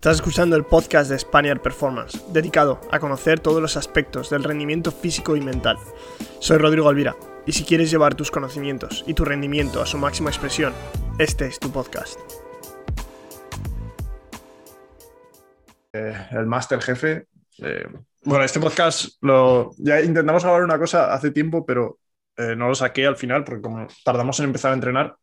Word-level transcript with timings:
Estás 0.00 0.18
escuchando 0.18 0.54
el 0.54 0.64
podcast 0.64 1.10
de 1.10 1.18
Spaniard 1.18 1.60
Performance, 1.60 2.32
dedicado 2.32 2.80
a 2.92 3.00
conocer 3.00 3.40
todos 3.40 3.60
los 3.60 3.76
aspectos 3.76 4.30
del 4.30 4.44
rendimiento 4.44 4.92
físico 4.92 5.34
y 5.34 5.40
mental. 5.40 5.76
Soy 6.38 6.58
Rodrigo 6.58 6.88
Alvira, 6.88 7.16
y 7.46 7.52
si 7.52 7.64
quieres 7.64 7.90
llevar 7.90 8.14
tus 8.14 8.30
conocimientos 8.30 9.02
y 9.08 9.14
tu 9.14 9.24
rendimiento 9.24 9.82
a 9.82 9.86
su 9.86 9.98
máxima 9.98 10.30
expresión, 10.30 10.72
este 11.18 11.48
es 11.48 11.58
tu 11.58 11.72
podcast. 11.72 12.16
Eh, 15.92 16.14
el 16.30 16.46
máster 16.46 16.80
jefe. 16.80 17.26
eh, 17.58 17.88
bueno, 18.22 18.44
este 18.44 18.60
podcast 18.60 19.20
lo 19.20 19.72
ya 19.78 20.00
intentamos 20.00 20.44
grabar 20.44 20.62
una 20.62 20.78
cosa 20.78 21.12
hace 21.12 21.32
tiempo, 21.32 21.66
pero 21.66 21.98
eh, 22.36 22.54
no 22.54 22.68
lo 22.68 22.76
saqué 22.76 23.04
al 23.04 23.16
final 23.16 23.42
porque 23.42 23.62
como 23.62 23.88
tardamos 24.04 24.38
en 24.38 24.44
empezar 24.44 24.70
a 24.70 24.74
entrenar, 24.74 25.16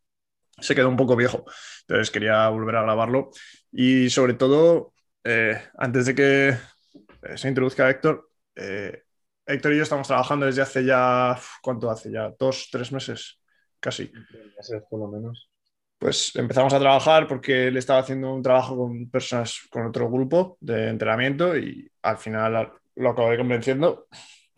se 0.59 0.75
quedó 0.75 0.89
un 0.89 0.97
poco 0.97 1.15
viejo. 1.15 1.45
Entonces 1.81 2.11
quería 2.11 2.47
volver 2.49 2.75
a 2.77 2.83
grabarlo. 2.83 3.31
Y 3.71 4.09
sobre 4.09 4.33
todo, 4.33 4.93
eh, 5.23 5.61
antes 5.77 6.05
de 6.05 6.15
que 6.15 6.49
eh, 6.49 7.37
se 7.37 7.47
introduzca 7.47 7.89
Héctor, 7.89 8.29
eh, 8.55 9.03
Héctor 9.45 9.73
y 9.73 9.77
yo 9.77 9.83
estamos 9.83 10.07
trabajando 10.07 10.45
desde 10.45 10.61
hace 10.61 10.83
ya, 10.83 11.37
¿cuánto 11.61 11.89
hace? 11.89 12.11
Ya 12.11 12.33
dos, 12.39 12.69
tres 12.71 12.91
meses, 12.91 13.39
casi. 13.79 14.11
meses 14.57 14.83
por 14.89 14.99
lo 14.99 15.07
menos. 15.07 15.49
Pues 15.97 16.35
empezamos 16.35 16.73
a 16.73 16.79
trabajar 16.79 17.27
porque 17.27 17.67
él 17.67 17.77
estaba 17.77 17.99
haciendo 17.99 18.33
un 18.33 18.41
trabajo 18.41 18.75
con 18.75 19.09
personas, 19.09 19.59
con 19.69 19.85
otro 19.85 20.09
grupo 20.09 20.57
de 20.59 20.89
entrenamiento 20.89 21.57
y 21.57 21.89
al 22.01 22.17
final 22.17 22.73
lo 22.95 23.09
acabé 23.09 23.37
convenciendo. 23.37 24.07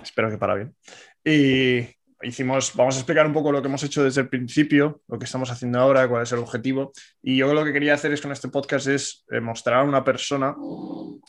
Espero 0.01 0.29
que 0.29 0.37
para 0.37 0.55
bien. 0.55 0.75
Y 1.23 1.96
hicimos, 2.21 2.73
vamos 2.75 2.95
a 2.95 2.99
explicar 2.99 3.25
un 3.25 3.33
poco 3.33 3.51
lo 3.51 3.61
que 3.61 3.67
hemos 3.67 3.83
hecho 3.83 4.03
desde 4.03 4.21
el 4.21 4.29
principio, 4.29 5.01
lo 5.07 5.19
que 5.19 5.25
estamos 5.25 5.51
haciendo 5.51 5.79
ahora, 5.79 6.07
cuál 6.07 6.23
es 6.23 6.31
el 6.31 6.39
objetivo. 6.39 6.91
Y 7.21 7.37
yo 7.37 7.53
lo 7.53 7.63
que 7.63 7.73
quería 7.73 7.93
hacer 7.93 8.11
es 8.11 8.21
con 8.21 8.31
este 8.31 8.49
podcast 8.49 8.87
es 8.87 9.25
eh, 9.31 9.39
mostrar 9.39 9.79
a 9.79 9.83
una 9.83 10.03
persona 10.03 10.55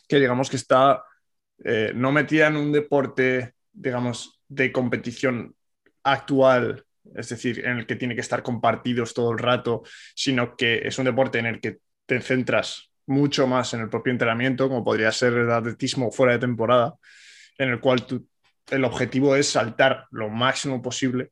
que 0.08 0.18
digamos 0.18 0.48
que 0.50 0.56
está 0.56 1.02
eh, 1.64 1.92
no 1.94 2.12
metida 2.12 2.46
en 2.46 2.56
un 2.56 2.72
deporte, 2.72 3.54
digamos, 3.72 4.40
de 4.48 4.72
competición 4.72 5.54
actual, 6.02 6.84
es 7.14 7.28
decir, 7.28 7.64
en 7.66 7.78
el 7.78 7.86
que 7.86 7.96
tiene 7.96 8.14
que 8.14 8.20
estar 8.20 8.42
compartidos 8.42 9.14
todo 9.14 9.32
el 9.32 9.38
rato, 9.38 9.82
sino 10.14 10.56
que 10.56 10.86
es 10.86 10.98
un 10.98 11.04
deporte 11.04 11.38
en 11.38 11.46
el 11.46 11.60
que 11.60 11.78
te 12.06 12.20
centras 12.20 12.90
mucho 13.06 13.46
más 13.46 13.74
en 13.74 13.80
el 13.80 13.88
propio 13.88 14.12
entrenamiento, 14.12 14.68
como 14.68 14.84
podría 14.84 15.10
ser 15.12 15.32
el 15.32 15.50
atletismo 15.50 16.10
fuera 16.10 16.34
de 16.34 16.38
temporada, 16.38 16.94
en 17.56 17.70
el 17.70 17.80
cual 17.80 18.06
tú 18.06 18.26
el 18.70 18.84
objetivo 18.84 19.36
es 19.36 19.50
saltar 19.50 20.06
lo 20.10 20.28
máximo 20.28 20.82
posible 20.82 21.30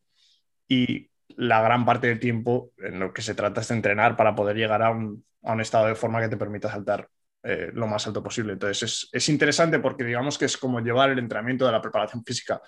y 0.69 1.11
la 1.37 1.63
gran 1.63 1.85
parte 1.85 2.07
del 2.07 2.21
tiempo 2.21 2.73
en 2.79 2.99
lo 2.99 3.13
que 3.13 3.23
se 3.23 3.35
trata 3.35 3.61
es 3.61 3.69
de 3.69 3.75
entrenar 3.75 4.17
para 4.17 4.35
poder 4.35 4.57
llegar 4.57 4.83
a 4.83 4.91
un, 4.91 5.25
estado 5.61 5.87
de 5.87 5.95
forma 5.95 6.21
que 6.21 6.29
te 6.29 6.37
permita 6.37 6.71
saltar 6.71 7.09
eh, 7.43 7.71
lo 7.73 7.87
más 7.87 8.07
alto 8.07 8.23
posible. 8.23 8.55
Entonces 8.55 8.83
es, 8.83 9.09
es, 9.13 9.29
interesante 9.29 9.79
porque 9.79 10.03
digamos 10.03 10.39
que 10.39 10.47
es 10.47 10.57
como 10.57 10.81
llevar 10.81 11.11
el 11.11 11.19
entrenamiento 11.19 11.67
de 11.67 11.73
la 11.73 11.81
preparación 11.81 12.25
física 12.25 12.61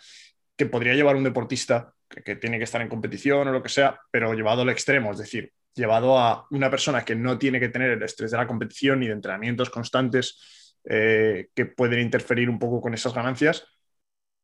que 0.57 0.67
podría 0.67 0.95
llevar 0.95 1.17
un 1.17 1.25
deportista 1.25 1.93
que, 2.09 2.37
tiene 2.37 2.59
que 2.59 2.65
estar 2.65 2.81
en 2.81 2.89
competición 2.89 3.49
o 3.49 3.53
lo 3.53 3.63
que 3.63 3.69
sea, 3.69 4.01
pero 4.11 4.35
llevado 4.35 4.63
al 4.63 4.71
extremo, 4.71 5.13
es 5.13 5.19
decir, 5.19 5.53
llevado 5.75 6.19
a 6.19 6.47
una 6.51 6.71
persona 6.71 7.05
que 7.05 7.15
no 7.15 7.39
tiene 7.39 7.61
que 7.61 7.69
tener 7.69 7.91
el 7.91 8.03
estrés 8.03 8.31
de 8.31 8.37
la 8.37 8.47
competición 8.47 9.01
ni 9.01 9.07
de 9.07 9.13
entrenamientos 9.13 9.71
constantes 9.71 10.77
eh, 10.85 11.49
que 11.55 11.67
pueden 11.67 12.01
interferir 12.01 12.49
un 12.49 12.59
poco 12.59 12.81
con 12.81 12.95
esas 12.95 13.15
ganancias 13.15 13.67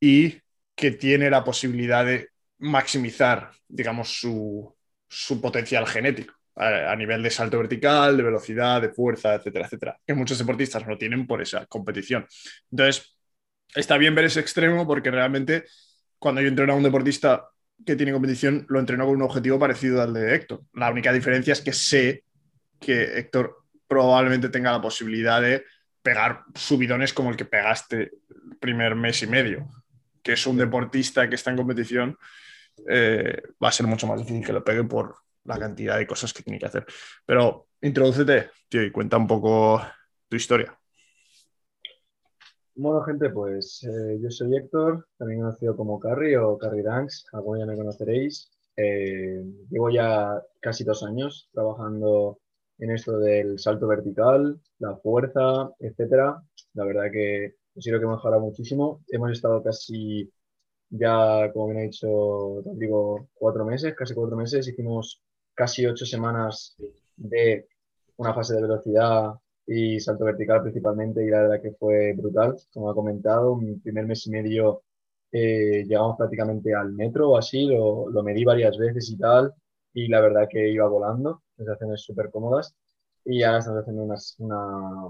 y 0.00 0.40
que 0.74 0.90
tiene 0.90 1.30
la 1.30 1.44
posibilidad 1.44 2.04
de 2.04 2.28
maximizar, 2.58 3.50
digamos, 3.68 4.08
su, 4.18 4.74
su 5.08 5.40
potencial 5.40 5.86
genético 5.86 6.34
a, 6.56 6.92
a, 6.92 6.96
nivel 6.96 7.22
de 7.22 7.30
salto 7.30 7.58
vertical, 7.58 8.16
de 8.16 8.22
velocidad, 8.22 8.80
de 8.80 8.90
fuerza, 8.90 9.34
etcétera, 9.34 9.66
etcétera, 9.66 10.00
que 10.06 10.14
muchos 10.14 10.38
deportistas 10.38 10.86
no 10.86 10.96
tienen 10.98 11.26
por 11.26 11.42
esa 11.42 11.66
competición. 11.66 12.26
Entonces, 12.70 13.16
está 13.74 13.98
bien 13.98 14.14
ver 14.14 14.26
ese 14.26 14.40
extremo 14.40 14.86
porque 14.86 15.10
realmente 15.10 15.64
cuando 16.18 16.40
yo 16.40 16.48
entreno 16.48 16.72
a 16.72 16.76
un 16.76 16.82
deportista 16.82 17.48
que 17.84 17.96
tiene 17.96 18.12
competición, 18.12 18.64
lo 18.68 18.80
entreno 18.80 19.04
con 19.04 19.16
un 19.16 19.22
objetivo 19.22 19.58
parecido 19.58 20.00
al 20.00 20.14
de 20.14 20.34
Héctor. 20.34 20.62
La 20.72 20.90
única 20.90 21.12
diferencia 21.12 21.52
es 21.52 21.60
que 21.60 21.72
sé 21.72 22.24
que 22.80 23.18
Héctor 23.18 23.64
probablemente 23.86 24.48
tenga 24.48 24.72
la 24.72 24.80
posibilidad 24.80 25.42
de 25.42 25.64
pegar 26.02 26.44
subidones 26.54 27.12
como 27.12 27.30
el 27.30 27.36
que 27.36 27.44
pegaste 27.44 27.96
el 28.02 28.56
primer 28.58 28.94
mes 28.94 29.22
y 29.22 29.26
medio 29.26 29.68
que 30.24 30.32
es 30.32 30.46
un 30.46 30.56
deportista 30.56 31.28
que 31.28 31.36
está 31.36 31.50
en 31.50 31.58
competición, 31.58 32.18
eh, 32.88 33.42
va 33.62 33.68
a 33.68 33.72
ser 33.72 33.86
mucho 33.86 34.06
más 34.06 34.18
difícil 34.18 34.44
que 34.44 34.52
lo 34.52 34.64
pegue 34.64 34.82
por 34.84 35.14
la 35.44 35.58
cantidad 35.58 35.98
de 35.98 36.06
cosas 36.06 36.32
que 36.32 36.42
tiene 36.42 36.58
que 36.58 36.66
hacer. 36.66 36.86
Pero 37.24 37.68
introdúcete, 37.82 38.50
tío, 38.68 38.82
y 38.82 38.90
cuenta 38.90 39.18
un 39.18 39.26
poco 39.26 39.80
tu 40.28 40.36
historia. 40.36 40.76
Bueno, 42.76 43.02
gente, 43.02 43.30
pues 43.30 43.84
eh, 43.84 44.18
yo 44.20 44.30
soy 44.30 44.56
Héctor, 44.56 45.06
también 45.16 45.40
conocido 45.40 45.76
como 45.76 46.00
Carry 46.00 46.34
o 46.34 46.58
Carry 46.58 46.82
Danks, 46.82 47.26
algunos 47.32 47.60
ya 47.60 47.66
me 47.66 47.76
conoceréis. 47.76 48.50
Eh, 48.76 49.44
llevo 49.70 49.90
ya 49.90 50.42
casi 50.60 50.82
dos 50.82 51.04
años 51.04 51.48
trabajando 51.52 52.40
en 52.78 52.90
esto 52.90 53.18
del 53.20 53.58
salto 53.60 53.86
vertical, 53.86 54.60
la 54.78 54.96
fuerza, 54.96 55.70
etcétera. 55.78 56.42
La 56.72 56.84
verdad 56.84 57.12
que 57.12 57.54
considero 57.74 58.00
que 58.00 58.06
mejora 58.06 58.38
muchísimo. 58.38 59.02
Hemos 59.08 59.32
estado 59.32 59.62
casi 59.62 60.30
ya, 60.90 61.50
como 61.52 61.68
bien 61.68 61.78
ha 61.80 61.82
dicho 61.82 62.62
digo, 62.74 63.28
cuatro 63.34 63.64
meses, 63.64 63.94
casi 63.94 64.14
cuatro 64.14 64.36
meses. 64.36 64.68
Hicimos 64.68 65.22
casi 65.54 65.86
ocho 65.86 66.06
semanas 66.06 66.76
de 67.16 67.68
una 68.16 68.34
fase 68.34 68.54
de 68.54 68.62
velocidad 68.62 69.34
y 69.66 69.98
salto 70.00 70.24
vertical 70.24 70.62
principalmente 70.62 71.24
y 71.24 71.30
la 71.30 71.42
verdad 71.42 71.62
que 71.62 71.72
fue 71.72 72.12
brutal. 72.14 72.56
Como 72.72 72.90
ha 72.90 72.94
comentado, 72.94 73.56
mi 73.56 73.76
primer 73.76 74.06
mes 74.06 74.26
y 74.26 74.30
medio 74.30 74.82
eh, 75.32 75.84
llegamos 75.86 76.16
prácticamente 76.16 76.74
al 76.74 76.92
metro 76.92 77.30
o 77.30 77.38
así, 77.38 77.66
lo, 77.66 78.08
lo, 78.08 78.22
medí 78.22 78.44
varias 78.44 78.78
veces 78.78 79.10
y 79.10 79.18
tal 79.18 79.52
y 79.92 80.08
la 80.08 80.20
verdad 80.20 80.48
que 80.48 80.70
iba 80.70 80.86
volando, 80.88 81.42
sensaciones 81.56 82.02
súper 82.02 82.30
cómodas 82.30 82.74
y 83.24 83.42
ahora 83.42 83.58
estamos 83.58 83.80
haciendo 83.82 84.04
una, 84.04 84.16
una, 84.38 85.08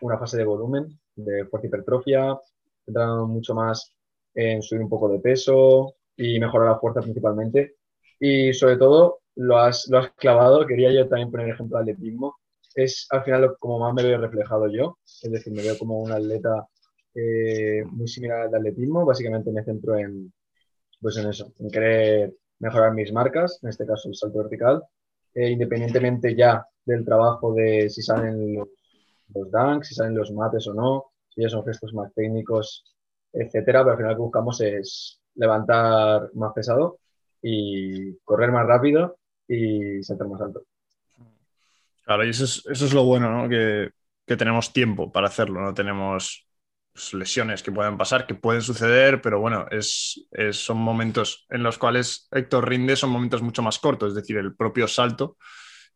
una 0.00 0.18
fase 0.18 0.38
de 0.38 0.44
volumen 0.44 0.98
de 1.18 1.46
fuerza 1.46 1.66
hipertrofia, 1.66 2.38
centrando 2.84 3.26
mucho 3.26 3.54
más 3.54 3.94
en 4.34 4.62
subir 4.62 4.82
un 4.82 4.88
poco 4.88 5.08
de 5.08 5.20
peso 5.20 5.94
y 6.16 6.38
mejorar 6.40 6.68
la 6.68 6.78
fuerza 6.78 7.00
principalmente. 7.00 7.76
Y 8.20 8.52
sobre 8.52 8.76
todo, 8.76 9.20
lo 9.36 9.58
has, 9.58 9.88
lo 9.88 9.98
has 9.98 10.10
clavado, 10.12 10.66
quería 10.66 10.92
yo 10.92 11.08
también 11.08 11.30
poner 11.30 11.48
ejemplo 11.50 11.78
de 11.78 11.92
atletismo, 11.92 12.36
es 12.74 13.06
al 13.10 13.24
final 13.24 13.56
como 13.58 13.78
más 13.78 13.94
me 13.94 14.02
veo 14.02 14.18
reflejado 14.18 14.68
yo, 14.68 14.98
es 15.22 15.30
decir, 15.30 15.52
me 15.52 15.62
veo 15.62 15.78
como 15.78 16.00
un 16.00 16.12
atleta 16.12 16.66
eh, 17.14 17.84
muy 17.90 18.08
similar 18.08 18.42
al 18.42 18.50
de 18.50 18.56
atletismo, 18.58 19.04
básicamente 19.04 19.50
me 19.50 19.64
centro 19.64 19.96
en, 19.96 20.32
pues 21.00 21.16
en 21.16 21.28
eso, 21.28 21.52
en 21.58 21.70
querer 21.70 22.34
mejorar 22.58 22.92
mis 22.94 23.12
marcas, 23.12 23.60
en 23.62 23.68
este 23.70 23.86
caso 23.86 24.08
el 24.08 24.14
salto 24.14 24.38
vertical, 24.38 24.82
eh, 25.34 25.50
independientemente 25.50 26.34
ya 26.34 26.66
del 26.84 27.04
trabajo 27.04 27.54
de 27.54 27.88
si 27.90 28.02
salen 28.02 28.60
los 29.34 29.50
dunks, 29.50 29.88
si 29.88 29.94
salen 29.94 30.16
los 30.16 30.32
mates 30.32 30.66
o 30.68 30.74
no, 30.74 31.12
si 31.28 31.42
ya 31.42 31.48
son 31.48 31.64
gestos 31.64 31.92
más 31.94 32.12
técnicos, 32.14 32.84
etcétera, 33.32 33.80
pero 33.80 33.92
al 33.92 33.96
final 33.96 34.12
lo 34.12 34.16
que 34.16 34.22
buscamos 34.22 34.60
es 34.60 35.20
levantar 35.34 36.30
más 36.34 36.52
pesado 36.52 36.98
y 37.42 38.16
correr 38.24 38.50
más 38.50 38.66
rápido 38.66 39.18
y 39.46 40.02
saltar 40.02 40.28
más 40.28 40.40
alto. 40.40 40.62
Claro, 42.04 42.24
y 42.24 42.30
eso 42.30 42.44
es, 42.44 42.64
eso 42.70 42.86
es 42.86 42.94
lo 42.94 43.04
bueno, 43.04 43.30
¿no? 43.30 43.48
Que, 43.48 43.90
que, 44.26 44.36
tenemos 44.36 44.72
tiempo 44.72 45.12
para 45.12 45.28
hacerlo, 45.28 45.60
no 45.60 45.74
tenemos 45.74 46.48
pues, 46.92 47.12
lesiones 47.12 47.62
que 47.62 47.70
pueden 47.70 47.98
pasar, 47.98 48.26
que 48.26 48.34
pueden 48.34 48.62
suceder, 48.62 49.20
pero 49.20 49.40
bueno, 49.40 49.66
es, 49.70 50.26
es, 50.30 50.56
son 50.56 50.78
momentos 50.78 51.46
en 51.50 51.62
los 51.62 51.76
cuales 51.76 52.26
Héctor 52.32 52.68
rinde, 52.68 52.96
son 52.96 53.10
momentos 53.10 53.42
mucho 53.42 53.62
más 53.62 53.78
cortos, 53.78 54.10
es 54.10 54.14
decir, 54.14 54.38
el 54.38 54.56
propio 54.56 54.88
salto 54.88 55.36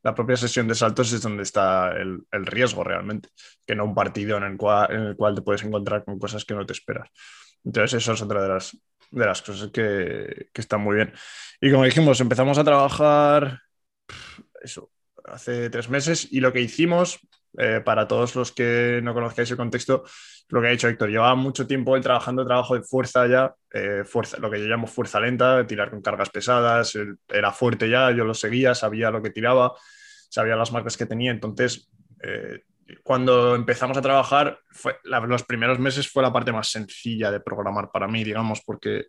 la 0.03 0.15
propia 0.15 0.37
sesión 0.37 0.69
de 0.69 0.75
saltos 0.75 1.13
es 1.13 1.23
donde 1.23 1.43
está 1.43 1.93
el, 1.93 2.25
el, 2.31 2.47
riesgo 2.47 2.83
realmente, 2.85 3.29
que 3.67 3.75
no 3.75 3.85
un 3.85 3.95
partido 3.95 4.37
en 4.37 4.45
el, 4.45 4.57
cual, 4.57 4.93
en 4.93 5.01
el 5.03 5.17
cual 5.17 5.35
te 5.35 5.43
puedes 5.43 5.63
encontrar 5.63 6.05
con 6.05 6.19
cosas 6.19 6.45
que 6.45 6.55
no 6.55 6.67
te 6.67 6.73
esperas. 6.73 7.09
Entonces, 7.65 8.03
eso 8.03 8.13
es 8.13 8.23
otra 8.23 8.43
de 8.43 8.49
las, 8.49 8.77
de 9.11 9.27
las 9.27 9.43
cosas 9.43 9.71
que, 9.71 10.49
que 10.53 10.61
están 10.61 10.81
muy 10.81 10.97
bien. 10.97 11.13
Y 11.61 11.71
como 11.71 11.85
dijimos, 11.85 12.21
empezamos 12.21 12.59
a 12.59 12.65
trabajar 12.65 13.61
eso, 14.63 14.91
hace 15.25 15.71
tres 15.71 15.89
meses 15.89 16.29
y 16.31 16.41
lo 16.41 16.53
que 16.53 16.61
hicimos, 16.61 17.21
eh, 17.59 17.83
para 17.85 18.09
todos 18.09 18.35
los 18.35 18.53
que 18.53 19.01
no 19.03 19.13
conozcáis 19.13 19.51
el 19.51 19.57
contexto, 19.57 20.05
lo 20.49 20.61
que 20.61 20.69
ha 20.69 20.71
dicho 20.71 20.89
Héctor, 20.89 21.11
llevaba 21.11 21.35
mucho 21.35 21.67
tiempo 21.67 21.97
él 21.97 22.03
trabajando 22.03 22.47
trabajo 22.47 22.75
de 22.75 22.83
fuerza 22.83 23.27
ya, 23.27 23.55
eh, 23.73 24.05
fuerza, 24.05 24.39
lo 24.39 24.51
que 24.51 24.61
yo 24.61 24.67
llamo 24.67 24.87
fuerza 24.87 25.21
lenta, 25.21 25.67
tirar 25.67 25.91
con 25.91 26.01
cargas 26.01 26.31
pesadas, 26.31 26.97
era 27.29 27.53
fuerte 27.53 27.89
ya, 27.89 28.11
yo 28.11 28.25
lo 28.25 28.35
seguía, 28.35 28.75
sabía 28.75 29.11
lo 29.11 29.23
que 29.23 29.31
tiraba, 29.31 29.75
sabía 30.31 30.57
las 30.57 30.73
marcas 30.73 30.97
que 30.97 31.07
tenía, 31.07 31.31
entonces 31.31 31.91
eh, 32.23 32.63
cuando 33.03 33.55
empezamos 33.55 33.97
a 33.97 34.03
trabajar, 34.03 34.59
los 35.03 35.45
primeros 35.45 35.79
meses 35.79 36.09
fue 36.09 36.23
la 36.23 36.33
parte 36.33 36.53
más 36.53 36.69
sencilla 36.69 37.31
de 37.31 37.41
programar 37.41 37.91
para 37.91 38.09
mí, 38.09 38.23
digamos, 38.25 38.61
porque 38.65 39.07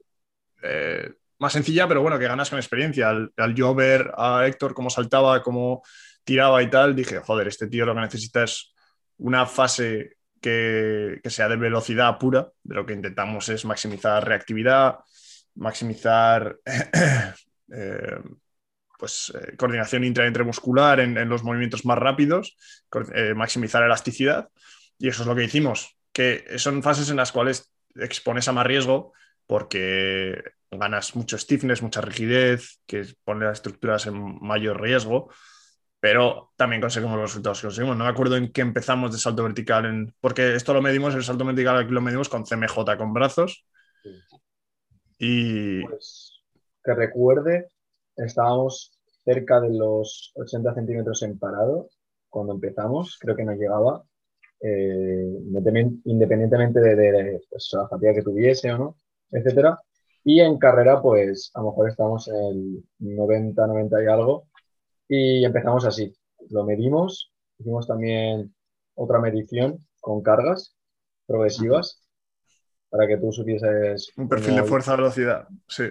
más 1.39 1.53
sencilla, 1.53 1.87
pero 1.87 2.01
bueno, 2.01 2.17
que 2.17 2.27
ganas 2.27 2.49
con 2.49 2.57
experiencia. 2.57 3.09
Al, 3.09 3.31
al, 3.35 3.53
yo 3.53 3.75
ver 3.75 4.11
a 4.17 4.47
Héctor 4.47 4.73
cómo 4.73 4.89
saltaba, 4.89 5.43
cómo 5.43 5.83
tiraba 6.23 6.61
y 6.61 6.69
tal, 6.69 6.95
dije, 6.95 7.19
joder, 7.19 7.47
este 7.47 7.67
tío 7.67 7.85
lo 7.85 7.93
que 7.95 8.01
necesita 8.01 8.43
es 8.43 8.73
una 9.17 9.45
fase 9.45 10.17
que, 10.41 11.21
sea 11.25 11.47
de 11.47 11.55
velocidad 11.55 12.17
pura, 12.17 12.51
de 12.63 12.75
lo 12.75 12.85
que 12.85 12.93
intentamos 12.93 13.47
es 13.49 13.65
maximizar 13.65 14.27
reactividad, 14.27 14.99
maximizar 15.55 16.57
eh, 17.73 18.19
pues, 18.99 19.31
eh, 19.35 19.55
coordinación 19.55 20.03
intraentremuscular 20.03 20.99
en, 20.99 21.17
en 21.17 21.29
los 21.29 21.43
movimientos 21.43 21.85
más 21.85 21.97
rápidos, 21.97 22.57
eh, 23.13 23.33
maximizar 23.33 23.83
elasticidad. 23.83 24.49
Y 24.99 25.07
eso 25.07 25.23
es 25.23 25.27
lo 25.27 25.35
que 25.35 25.45
hicimos, 25.45 25.97
que 26.11 26.45
son 26.57 26.83
fases 26.83 27.09
en 27.09 27.17
las 27.17 27.31
cuales 27.31 27.71
expones 27.95 28.47
a 28.47 28.53
más 28.53 28.65
riesgo 28.65 29.13
porque 29.47 30.41
ganas 30.71 31.15
mucho 31.15 31.37
stiffness, 31.37 31.81
mucha 31.81 32.01
rigidez, 32.01 32.79
que 32.85 33.05
pone 33.23 33.45
las 33.45 33.59
estructuras 33.59 34.05
en 34.07 34.39
mayor 34.41 34.81
riesgo 34.81 35.29
pero 36.03 36.51
también 36.57 36.81
conseguimos 36.81 37.15
los 37.15 37.29
resultados 37.29 37.61
que 37.61 37.67
conseguimos. 37.67 37.95
No 37.95 38.03
me 38.03 38.09
acuerdo 38.09 38.35
en 38.35 38.51
qué 38.51 38.59
empezamos 38.59 39.13
de 39.13 39.17
salto 39.17 39.41
vertical, 39.43 39.85
en, 39.85 40.13
porque 40.19 40.53
esto 40.53 40.73
lo 40.73 40.81
medimos, 40.81 41.15
el 41.15 41.23
salto 41.23 41.45
vertical 41.45 41.77
aquí 41.77 41.91
lo 41.91 42.01
medimos 42.01 42.27
con 42.27 42.43
CMJ 42.43 42.97
con 42.97 43.13
brazos. 43.13 43.65
Y. 45.17 45.81
Pues, 45.85 46.43
que 46.83 46.93
recuerde, 46.93 47.69
estábamos 48.17 48.99
cerca 49.23 49.61
de 49.61 49.69
los 49.69 50.33
80 50.35 50.73
centímetros 50.73 51.23
en 51.23 51.39
parado 51.39 51.87
cuando 52.27 52.51
empezamos, 52.51 53.17
creo 53.17 53.37
que 53.37 53.45
no 53.45 53.53
llegaba, 53.53 54.03
eh, 54.59 55.37
independientemente 56.03 56.81
de, 56.81 57.39
pues, 57.49 57.69
la 57.71 57.87
fatiga 57.87 58.13
que 58.13 58.23
tuviese 58.23 58.73
o 58.73 58.77
no, 58.77 58.97
etcétera. 59.31 59.79
Y 60.25 60.41
en 60.41 60.57
carrera, 60.57 61.01
pues 61.01 61.49
a 61.53 61.61
lo 61.61 61.67
mejor 61.69 61.87
estamos 61.87 62.27
en 62.27 62.35
el 62.35 62.83
90, 63.15 63.67
90 63.67 64.03
y 64.03 64.07
algo, 64.07 64.47
y 65.07 65.45
empezamos 65.45 65.85
así. 65.85 66.13
Lo 66.49 66.63
medimos, 66.63 67.31
hicimos 67.57 67.87
también 67.87 68.53
otra 68.95 69.19
medición 69.19 69.77
con 69.99 70.21
cargas 70.21 70.75
progresivas 71.25 72.01
para 72.89 73.07
que 73.07 73.17
tú 73.17 73.31
supieses... 73.31 74.11
Un 74.17 74.29
perfil 74.29 74.55
de 74.55 74.63
fuerza-velocidad, 74.63 75.47
sí. 75.67 75.85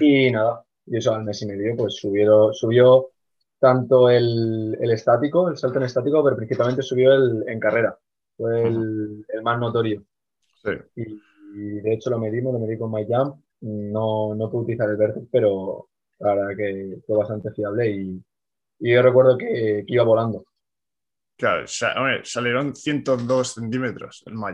Y 0.00 0.30
nada, 0.30 0.64
y 0.86 0.96
eso 0.96 1.14
al 1.14 1.24
mes 1.24 1.42
y 1.42 1.46
medio 1.46 1.76
pues 1.76 1.96
subió, 1.96 2.52
subió 2.52 3.10
tanto 3.58 4.10
el, 4.10 4.76
estático, 4.80 5.48
el 5.48 5.56
salto 5.56 5.78
en 5.78 5.84
estático, 5.84 6.24
pero 6.24 6.36
principalmente 6.36 6.82
subió 6.82 7.12
el 7.12 7.44
en 7.46 7.60
carrera. 7.60 7.96
Fue 8.36 8.66
el, 8.66 9.24
más 9.42 9.60
notorio. 9.60 10.02
Sí. 10.62 10.70
Y, 10.96 11.80
de 11.80 11.92
hecho 11.92 12.10
lo 12.10 12.18
medimos, 12.18 12.52
lo 12.52 12.58
medí 12.58 12.78
con 12.78 12.90
MyJump. 12.90 13.36
No, 13.60 14.34
no 14.34 14.50
pude 14.50 14.62
utilizar 14.62 14.88
el 14.88 14.96
Vertex, 14.96 15.26
pero 15.30 15.90
la 16.22 16.34
verdad 16.34 16.56
que 16.56 16.98
fue 17.06 17.18
bastante 17.18 17.50
fiable 17.52 17.90
y, 17.90 18.22
yo 18.84 19.00
recuerdo 19.00 19.38
que, 19.38 19.84
iba 19.86 20.02
volando. 20.02 20.44
Claro, 21.36 21.66
salieron 21.66 22.74
102 22.74 23.54
centímetros 23.54 24.24
el 24.26 24.34
My 24.34 24.52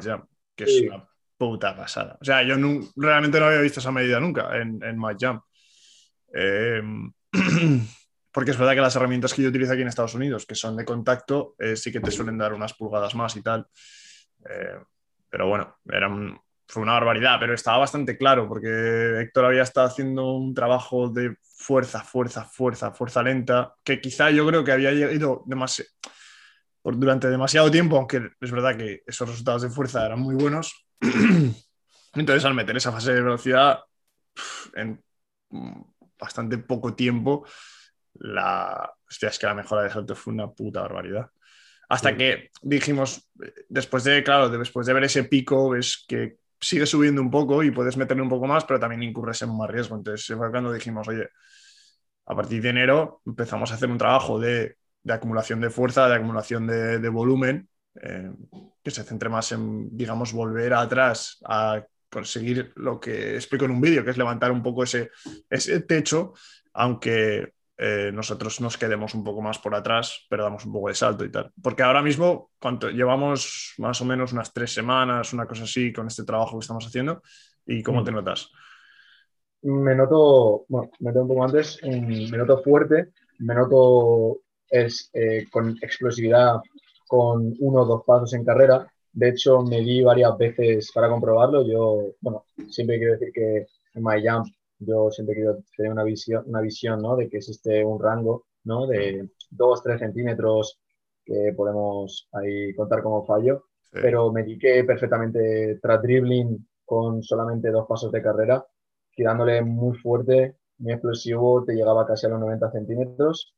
que 0.55 0.65
es 0.65 0.83
una 0.83 1.09
puta 1.37 1.75
pasada. 1.75 2.19
O 2.21 2.25
sea, 2.25 2.43
yo 2.43 2.57
realmente 2.97 3.41
no 3.41 3.47
había 3.47 3.61
visto 3.61 3.81
esa 3.81 3.91
medida 3.91 4.21
nunca 4.21 4.55
en, 4.57 4.83
en 4.83 4.99
My 4.99 5.17
em, 6.35 7.13
porque 8.33 8.51
es 8.51 8.59
verdad 8.59 8.75
que 8.75 8.81
las 8.81 8.97
herramientas 8.97 9.33
que 9.33 9.43
yo 9.43 9.49
utilizo 9.49 9.73
aquí 9.73 9.83
en 9.83 9.89
Estados 9.89 10.15
Unidos, 10.15 10.45
que 10.45 10.55
son 10.55 10.77
de 10.77 10.85
contacto, 10.85 11.55
eh, 11.59 11.77
sí 11.77 11.91
que 11.91 12.01
te 12.01 12.11
suelen 12.11 12.37
dar 12.37 12.53
unas 12.53 12.75
pulgadas 12.75 13.15
más 13.15 13.35
y 13.37 13.43
tal. 13.43 13.67
Eh, 14.49 14.79
pero 15.31 15.49
bueno, 15.49 15.79
eran 15.91 16.39
fue 16.69 16.83
una 16.83 16.93
barbaridad, 16.93 17.39
pero 17.41 17.55
estaba 17.55 17.79
bastante 17.79 18.19
claro 18.19 18.47
porque 18.47 18.69
Héctor 19.23 19.47
había 19.47 19.63
estado 19.63 19.87
haciendo 19.87 20.33
un 20.33 20.55
trabajo 20.55 21.09
de 21.09 21.35
fuerza, 21.43 22.03
fuerza, 22.03 22.45
fuerza, 22.45 22.93
fuerza 22.93 23.23
lenta, 23.23 23.75
que 23.83 24.01
quizá 24.01 24.31
yo 24.31 24.47
creo 24.47 24.63
que 24.63 24.73
había 24.73 24.93
ido 24.93 25.43
demasiado, 25.47 25.91
por, 26.83 26.99
durante 26.99 27.29
demasiado 27.29 27.71
tiempo, 27.71 27.97
aunque 27.97 28.31
es 28.39 28.51
verdad 28.51 28.77
que 28.77 29.03
esos 29.07 29.29
resultados 29.29 29.63
de 29.63 29.71
fuerza 29.71 30.05
eran 30.05 30.21
muy 30.21 30.35
buenos. 30.35 30.87
Entonces, 32.15 32.45
al 32.45 32.55
meter 32.55 32.77
esa 32.77 32.93
fase 32.93 33.15
de 33.15 33.23
velocidad 33.23 33.81
en 34.75 35.03
bastante 36.19 36.59
poco 36.59 36.95
tiempo, 36.95 37.47
la. 38.15 38.93
Hostia, 39.09 39.31
es 39.31 39.39
que 39.39 39.47
la 39.47 39.55
mejora 39.55 39.83
de 39.83 39.91
salto 39.91 40.15
fue 40.15 40.35
una 40.35 40.51
puta 40.51 40.83
barbaridad. 40.83 41.31
Hasta 41.89 42.15
que 42.15 42.51
dijimos, 42.61 43.31
después 43.71 44.05
de, 44.05 44.23
claro, 44.23 44.51
después 44.51 44.87
de 44.87 44.93
ver 44.93 45.05
ese 45.05 45.25
pico, 45.25 45.71
ves 45.71 46.05
que 46.07 46.37
sigue 46.61 46.87
subiendo 46.87 47.21
un 47.21 47.31
poco 47.31 47.63
y 47.63 47.71
puedes 47.71 47.97
meterle 47.97 48.23
un 48.23 48.29
poco 48.29 48.47
más, 48.47 48.65
pero 48.65 48.81
también 48.81 49.03
incurres 49.03 49.43
en 49.43 49.57
más 49.57 49.71
riesgo. 49.71 49.97
Entonces 49.97 50.27
fue 50.37 50.51
cuando 50.51 50.73
dijimos, 50.73 51.07
oye, 51.09 51.29
a 52.27 52.35
partir 52.37 52.63
de 52.63 52.71
enero 52.71 53.23
empezamos 53.27 53.71
a 53.71 53.75
hacer 53.75 53.91
un 53.91 53.99
trabajo 53.99 54.39
de, 54.39 54.77
acumulación 55.09 55.61
de 55.61 55.71
fuerza, 55.71 56.09
de 56.09 56.17
acumulación 56.17 56.67
de, 56.67 57.09
volumen, 57.09 57.69
eh, 58.03 58.31
que 58.83 58.91
se 58.91 59.05
centre 59.05 59.29
más 59.29 59.53
en, 59.53 59.97
digamos, 59.97 60.33
volver 60.33 60.75
atrás 60.75 61.39
a 61.45 61.83
conseguir 62.11 62.73
lo 62.77 63.01
que 63.01 63.37
explico 63.37 63.65
en 63.65 63.71
un 63.73 63.81
vídeo, 63.81 64.05
que 64.05 64.11
es 64.11 64.19
levantar 64.19 64.53
un 64.53 64.63
poco 64.63 64.85
ese, 64.85 65.11
ese 65.49 65.81
techo, 65.81 66.35
aunque 66.73 67.53
eh, 67.81 68.11
nosotros 68.13 68.61
nos 68.61 68.77
quedemos 68.77 69.15
un 69.15 69.23
poco 69.23 69.41
más 69.41 69.59
por 69.61 69.75
atrás, 69.75 70.27
pero 70.29 70.43
damos 70.43 70.67
un 70.67 70.73
poco 70.73 70.89
de 70.89 70.95
salto 70.95 71.25
y 71.25 71.31
tal. 71.31 71.53
Porque 71.63 71.85
ahora 71.85 72.03
mismo, 72.03 72.51
cuánto, 72.61 72.91
llevamos 72.91 73.75
más 73.79 74.01
o 74.01 74.05
menos 74.05 74.33
unas 74.33 74.53
tres 74.53 74.75
semanas, 74.75 75.33
una 75.33 75.47
cosa 75.47 75.63
así, 75.63 75.93
con 75.93 76.09
este 76.09 76.25
trabajo 76.25 76.59
que 76.59 76.65
estamos 76.65 76.85
haciendo. 76.85 77.23
¿Y 77.65 77.83
cómo 77.85 78.03
te 78.03 78.11
mm. 78.11 78.15
notas? 78.15 78.51
Me 79.63 79.95
noto, 79.95 80.65
bueno, 80.69 80.91
me 80.99 81.13
noto 81.13 81.23
un 81.23 81.29
poco 81.29 81.45
antes, 81.45 81.81
me 81.83 82.37
noto 82.37 82.63
fuerte, 82.63 83.13
me 83.39 83.55
noto 83.55 84.41
es, 84.69 85.11
eh, 85.13 85.47
con 85.51 85.77
explosividad 85.81 86.57
con 87.07 87.55
uno 87.59 87.83
o 87.83 87.87
dos 87.87 88.03
pasos 88.05 88.35
en 88.35 88.45
carrera. 88.45 88.87
De 89.13 89.31
hecho, 89.31 89.63
me 89.63 89.81
di 89.81 90.03
varias 90.03 90.37
veces 90.37 90.93
para 90.93 91.09
comprobarlo. 91.09 91.67
Yo, 91.67 92.13
bueno, 92.21 92.45
siempre 92.69 92.99
quiero 92.99 93.15
decir 93.15 93.33
que 93.33 93.67
en 93.95 94.03
My 94.05 94.23
Jump 94.23 94.47
yo 94.79 95.11
siempre 95.11 95.35
quiero 95.37 95.59
tener 95.77 95.93
una 95.93 96.05
visión, 96.05 96.45
una 96.47 96.61
visión 96.61 97.01
¿no? 97.01 97.17
de 97.17 97.29
que 97.29 97.39
existe 97.39 97.85
un 97.85 98.01
rango 98.01 98.47
¿no? 98.65 98.87
de 98.87 99.29
2-3 99.51 99.99
centímetros 99.99 100.81
que 101.25 101.53
podemos 101.57 102.29
ahí 102.33 102.75
contar 102.75 103.03
como 103.03 103.25
fallo, 103.25 103.65
pero 103.91 104.33
me 104.33 104.43
dediqué 104.43 104.85
perfectamente 104.85 105.79
tras 105.81 106.03
dribbling 106.03 106.67
con 106.85 107.23
solamente 107.23 107.71
dos 107.71 107.87
pasos 107.87 108.11
de 108.13 108.23
carrera, 108.23 108.65
tirándole 109.15 109.63
muy 109.63 109.97
fuerte, 109.99 110.57
muy 110.79 110.93
explosivo, 110.93 111.65
te 111.65 111.75
llegaba 111.75 112.07
casi 112.07 112.27
a 112.27 112.31
los 112.31 112.41
90 112.41 112.71
centímetros, 112.71 113.55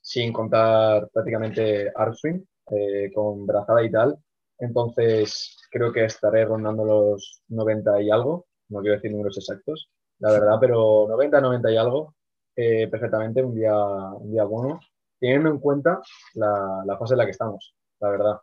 sin 0.00 0.32
contar 0.32 1.08
prácticamente 1.12 1.92
arm 1.94 2.14
swing, 2.14 2.40
eh, 2.70 3.12
con 3.14 3.46
brazada 3.46 3.84
y 3.84 3.90
tal. 3.90 4.18
Entonces 4.58 5.56
creo 5.70 5.92
que 5.92 6.04
estaré 6.04 6.44
rondando 6.44 6.84
los 6.84 7.42
90 7.48 8.02
y 8.02 8.10
algo, 8.10 8.46
no 8.68 8.80
quiero 8.80 8.96
decir 8.96 9.12
números 9.12 9.38
exactos, 9.38 9.90
la 10.22 10.30
verdad, 10.30 10.56
pero 10.60 11.06
90, 11.08 11.40
90 11.40 11.70
y 11.72 11.76
algo, 11.76 12.14
eh, 12.54 12.86
perfectamente, 12.88 13.42
un 13.42 13.54
día, 13.56 13.74
un 13.74 14.30
día 14.30 14.44
bueno, 14.44 14.78
teniendo 15.18 15.50
en 15.50 15.58
cuenta 15.58 16.00
la, 16.34 16.82
la, 16.86 16.96
fase 16.96 17.14
en 17.14 17.18
la 17.18 17.24
que 17.24 17.32
estamos, 17.32 17.74
la 18.00 18.08
verdad. 18.08 18.36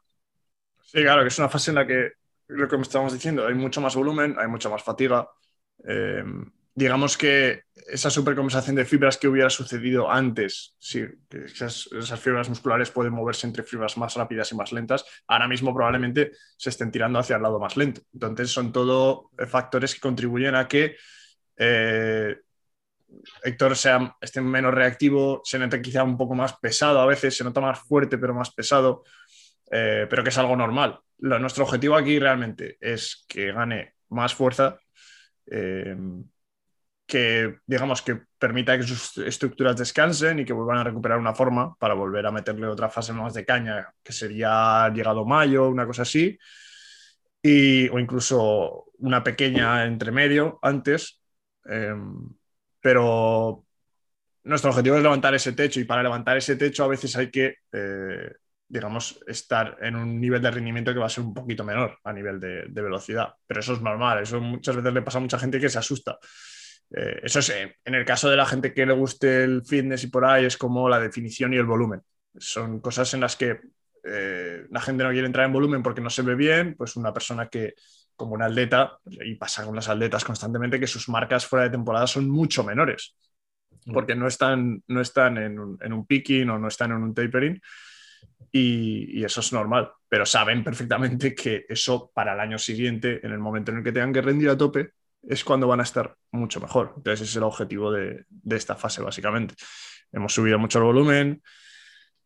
Sí, 0.82 1.02
claro, 1.02 1.22
que 1.22 1.30
es 1.30 1.40
una 1.40 1.48
fase 1.48 1.72
en 1.72 1.76
la 1.76 1.88
que, 1.88 2.12
lo 2.48 2.68
que 2.68 2.76
estamos 2.76 3.14
diciendo, 3.14 3.48
hay 3.48 3.54
mucho 3.54 3.80
más 3.80 3.96
volumen, 3.96 4.36
hay 4.38 4.48
mucha 4.50 4.68
más 4.68 4.84
fatiga. 4.84 5.30
Eh, 5.88 6.22
digamos 6.76 7.18
que 7.18 7.64
esa 7.88 8.10
supercompensación 8.10 8.76
de 8.76 8.84
fibras 8.84 9.18
que 9.18 9.30
hubiera 9.30 9.50
sucedido 9.50 10.12
antes, 10.12 10.76
sí, 10.80 11.06
esas, 11.30 11.88
esas, 11.94 12.20
fibras 12.20 12.50
musculares 12.50 12.92
pueden 12.92 13.14
moverse 13.14 13.48
entre 13.48 13.64
fibras 13.64 13.98
más 13.98 14.16
rápidas 14.16 14.52
y 14.52 14.56
más 14.56 14.74
lentas, 14.74 15.06
ahora 15.28 15.48
mismo 15.48 15.74
probablemente 15.74 16.32
se 16.58 16.72
estén 16.72 16.92
tirando 16.92 17.20
hacia 17.20 17.38
el 17.38 17.42
lado 17.42 17.58
más 17.58 17.78
lento. 17.78 18.02
Entonces 18.14 18.52
son 18.52 18.74
todo 18.74 19.32
factores 19.48 19.94
que 19.96 20.02
contribuyen 20.02 20.56
a 20.56 20.68
que 20.68 20.98
eh, 21.60 22.38
Héctor 23.44 23.76
sea, 23.76 24.16
esté 24.22 24.42
menos 24.42 24.74
reactivo, 24.74 25.42
se 25.44 25.60
nota 25.60 25.82
quizá 25.82 26.04
un 26.04 26.18
poco 26.18 26.36
más 26.36 26.58
pesado 26.58 27.00
a 27.00 27.06
veces, 27.06 27.36
se 27.36 27.44
nota 27.44 27.62
más 27.62 27.80
fuerte 27.80 28.18
pero 28.18 28.34
más 28.34 28.52
pesado, 28.52 29.04
eh, 29.72 30.08
pero 30.10 30.24
que 30.24 30.30
es 30.30 30.38
algo 30.38 30.56
normal. 30.56 31.00
nuestro 31.20 31.66
objetivo 31.66 31.96
aquí 31.96 32.20
realmente 32.20 32.78
es 32.80 33.26
que 33.28 33.52
gane 33.52 33.96
más 34.10 34.34
fuerza, 34.34 34.80
eh, 35.48 35.96
que 37.06 37.56
digamos 37.66 38.04
que 38.04 38.22
permita 38.38 38.78
que 38.78 38.84
sus 38.84 39.18
estructuras 39.18 39.76
descansen 39.76 40.40
y 40.40 40.46
que 40.46 40.54
vuelvan 40.54 40.78
a 40.78 40.84
recuperar 40.84 41.18
una 41.18 41.34
forma 41.34 41.76
para 41.76 41.96
volver 41.96 42.26
a 42.26 42.32
meterle 42.32 42.68
otra 42.68 42.90
fase 42.90 43.14
más 43.14 43.34
de 43.34 43.46
caña, 43.46 43.92
que 44.04 44.14
sería 44.14 44.90
llegado 44.94 45.26
mayo, 45.26 45.68
una 45.70 45.88
cosa 45.88 46.04
así, 46.04 46.38
y, 47.42 47.90
o 47.90 48.00
incluso 48.00 48.86
una 49.00 49.24
pequeña 49.24 49.86
entre 49.86 50.12
medio 50.12 50.60
antes, 50.62 51.19
Em, 51.70 52.28
pero 52.82 53.66
nuestro 54.44 54.72
objetivo 54.72 54.98
es 54.98 55.04
levantar 55.04 55.36
ese 55.36 55.54
techo 55.54 55.80
y 55.80 55.84
para 55.84 56.04
levantar 56.04 56.38
ese 56.38 56.56
techo 56.56 56.84
a 56.84 56.88
veces 56.88 57.16
hay 57.16 57.30
que, 57.30 57.58
eh, 57.72 58.32
digamos, 58.68 59.20
estar 59.28 59.78
en 59.82 59.96
un 59.96 60.20
nivel 60.20 60.42
de 60.42 60.52
rendimiento 60.52 60.94
que 60.94 61.00
va 61.00 61.06
a 61.06 61.10
ser 61.10 61.24
un 61.24 61.34
poquito 61.34 61.64
menor 61.64 62.00
a 62.04 62.14
nivel 62.14 62.40
de, 62.40 62.82
velocidad. 62.82 63.34
Pero 63.46 63.60
eso 63.60 63.74
es 63.74 63.82
normal, 63.82 64.24
eso 64.24 64.42
muchas 64.42 64.76
veces 64.76 64.94
le 64.94 65.02
pasa 65.02 65.20
a 65.20 65.22
mucha 65.22 65.40
gente 65.40 65.60
que 65.60 65.70
se 65.70 65.78
asusta. 65.78 66.18
Eh, 66.92 67.20
eso 67.24 67.40
es, 67.40 67.50
en 67.50 67.94
el 67.96 68.06
caso 68.06 68.30
de 68.30 68.38
la 68.38 68.46
gente 68.46 68.74
que 68.74 68.86
le 68.86 68.94
guste 68.94 69.44
el 69.44 69.64
fitness 69.64 70.04
y 70.04 70.08
por 70.08 70.26
ahí, 70.26 70.46
es 70.46 70.58
como 70.58 70.90
la 70.90 71.00
definición 71.00 71.54
y 71.54 71.58
el 71.58 71.66
volumen. 71.66 72.02
Son 72.36 72.80
cosas 72.80 73.14
en 73.14 73.22
las 73.22 73.36
que 73.36 73.60
eh, 74.04 74.66
la 74.70 74.82
gente 74.82 75.04
no 75.04 75.12
quiere 75.12 75.28
entrar 75.28 75.46
en 75.46 75.54
volumen 75.54 75.84
porque 75.84 76.02
no 76.02 76.10
se 76.10 76.22
ve 76.24 76.36
bien, 76.36 76.76
pues 76.76 76.96
una 76.96 77.14
persona 77.14 77.48
que, 77.48 77.76
como 78.20 78.36
un 78.36 78.44
atleta, 78.44 79.00
y 79.06 79.36
pasa 79.36 79.66
con 79.66 79.76
las 79.76 79.88
atletas 79.88 80.24
constantemente, 80.26 80.80
que 80.80 80.88
sus 80.88 81.08
marcas 81.10 81.46
fuera 81.46 81.64
de 81.64 81.72
temporada 81.72 82.06
son 82.06 82.30
mucho 82.30 82.64
menores, 82.64 83.16
mm. 83.86 83.94
porque 83.94 84.14
no 84.14 84.28
están, 84.28 84.84
no 84.88 85.02
están 85.02 85.38
en, 85.38 85.58
un, 85.58 85.78
en 85.82 85.94
un 85.94 86.06
picking 86.06 86.50
o 86.50 86.60
no 86.60 86.68
están 86.68 86.92
en 86.92 86.98
un 86.98 87.14
tapering. 87.14 87.60
Y, 88.52 89.20
y, 89.20 89.24
eso 89.24 89.42
es 89.42 89.54
normal, 89.54 89.92
pero 90.08 90.26
saben 90.26 90.64
perfectamente 90.64 91.36
que 91.36 91.66
eso 91.70 92.12
para 92.14 92.34
el 92.34 92.40
año 92.40 92.58
siguiente, 92.58 93.26
en 93.26 93.32
el 93.32 93.40
momento 93.40 93.72
en 93.72 93.78
el 93.78 93.84
que 93.84 93.92
tengan 93.92 94.12
que 94.12 94.22
rendir 94.22 94.50
a 94.50 94.58
tope, 94.58 94.92
es 95.22 95.44
cuando 95.44 95.68
van 95.68 95.80
a 95.80 95.84
estar 95.84 96.16
mucho 96.32 96.60
mejor. 96.60 96.94
Entonces 96.98 97.22
ese 97.22 97.32
es 97.32 97.36
el 97.38 97.44
objetivo 97.44 97.92
de, 97.92 98.26
de 98.28 98.56
esta 98.56 98.76
fase, 98.76 99.02
básicamente. 99.02 99.56
Hemos 100.12 100.34
subido 100.34 100.58
mucho 100.58 100.80
el 100.80 100.86
volumen, 100.86 101.42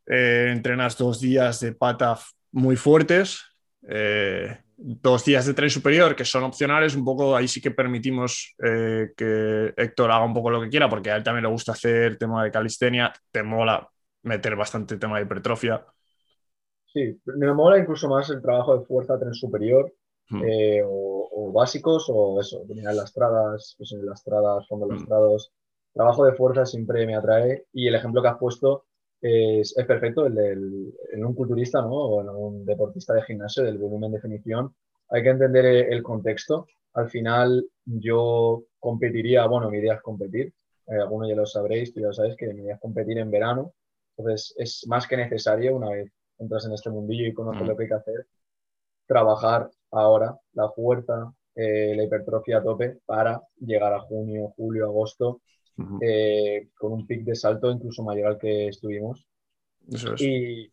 eh, 0.06 0.50
entrenas 0.52 0.98
dos 0.98 1.20
días 1.20 1.60
de 1.60 1.74
pata 1.74 2.18
muy 2.52 2.76
fuertes, 2.76 3.44
eh, 3.88 4.63
dos 4.78 5.26
días 5.26 5.46
de 5.46 5.54
tren 5.54 5.70
superior 5.70 6.16
que 6.16 6.26
son 6.26 6.44
opcionales, 6.44 6.96
un 6.96 7.06
poco 7.06 7.36
ahí 7.36 7.48
sí 7.48 7.62
que 7.62 7.72
permitimos 7.72 8.56
eh, 8.64 9.12
que 9.16 9.74
Héctor 9.78 10.12
haga 10.12 10.26
un 10.26 10.34
poco 10.34 10.50
lo 10.50 10.62
que 10.62 10.70
quiera, 10.70 10.90
porque 10.90 11.12
a 11.12 11.16
él 11.16 11.24
también 11.24 11.44
le 11.44 11.50
gusta 11.50 11.74
hacer 11.74 12.18
tema 12.18 12.44
de 12.44 12.52
calistenia, 12.52 13.14
te 13.32 13.44
mola 13.44 13.90
meter 14.24 14.56
bastante 14.56 14.98
tema 14.98 15.18
de 15.18 15.26
hipertrofia. 15.26 15.86
Sí, 16.86 17.20
me 17.26 17.54
mola 17.54 17.80
incluso 17.80 18.08
más 18.08 18.30
el 18.30 18.42
trabajo 18.42 18.78
de 18.78 18.86
fuerza 18.86 19.20
tren 19.20 19.34
superior 19.34 19.92
hmm. 20.30 20.42
o, 20.86 21.52
básicos 21.54 22.08
o 22.10 22.40
eso, 22.40 22.64
las 22.68 22.96
lastradas, 22.96 23.76
pues 23.78 23.92
en 23.94 24.06
lastradas, 24.06 24.68
fondo 24.68 24.88
hmm. 24.88 24.92
lastrados. 24.92 25.52
Trabajo 25.94 26.26
de 26.26 26.34
fuerza 26.34 26.66
siempre 26.66 27.06
me 27.06 27.16
atrae 27.16 27.66
y 27.74 27.88
el 27.88 27.96
ejemplo 27.96 28.22
que 28.22 28.28
has 28.28 28.38
puesto 28.38 28.86
es, 29.24 29.74
perfecto, 29.88 30.26
el 30.26 30.36
del, 30.36 30.94
en 31.14 31.26
un 31.26 31.34
culturista 31.34 31.82
¿no? 31.82 31.94
o 31.94 32.22
en 32.22 32.30
un 32.30 32.66
deportista 32.66 33.14
de 33.14 33.24
gimnasio, 33.24 33.64
del 33.64 33.78
volumen 33.78 34.12
de 34.12 34.18
definición, 34.18 34.76
hay 35.10 35.24
que 35.24 35.30
entender 35.30 35.66
el 35.66 36.04
contexto. 36.04 36.68
Al 36.94 37.10
final 37.10 37.66
yo 37.86 38.66
competiría, 38.80 39.46
bueno, 39.48 39.70
mi 39.70 39.78
idea 39.78 39.96
es 39.96 40.02
competir, 40.02 40.54
eh, 40.88 40.96
algunos 40.96 41.30
ya 41.30 41.36
lo 41.36 41.46
sabréis, 41.46 41.94
tú 41.94 42.02
ya 42.02 42.08
lo 42.08 42.14
sabes, 42.14 42.36
que 42.36 42.54
mi 42.54 42.64
idea 42.64 42.76
es 42.76 42.82
competir 42.82 43.18
en 43.18 43.32
verano, 43.32 43.74
entonces 44.18 44.54
es 44.58 44.86
más 44.88 45.08
que 45.08 45.16
necesario 45.16 45.76
una 45.76 45.90
vez 45.90 46.12
entras 46.38 46.66
en 46.66 46.74
este 46.74 46.90
mundillo 46.90 47.26
y 47.26 47.34
conoces 47.34 47.64
mm. 47.64 47.68
lo 47.68 47.78
que 47.78 47.84
hay 47.84 47.90
que 47.90 47.96
hacer, 47.96 48.28
trabajar 49.08 49.70
ahora 49.92 50.38
la 50.52 50.70
fuerza, 50.70 51.34
eh, 51.56 51.94
la 51.96 52.04
hipertrofia 52.04 52.58
a 52.58 52.64
tope 52.64 52.98
para 53.06 53.42
llegar 53.60 53.94
a 53.94 54.02
junio, 54.02 54.54
julio, 54.58 54.86
agosto 54.86 55.42
eh, 56.02 56.70
con 56.78 56.94
un 56.94 57.08
pic 57.08 57.24
de 57.24 57.36
salto 57.36 57.72
incluso 57.72 58.04
mayor 58.04 58.28
al 58.28 58.38
que 58.38 58.68
estuvimos. 58.68 59.26
y, 60.20 60.72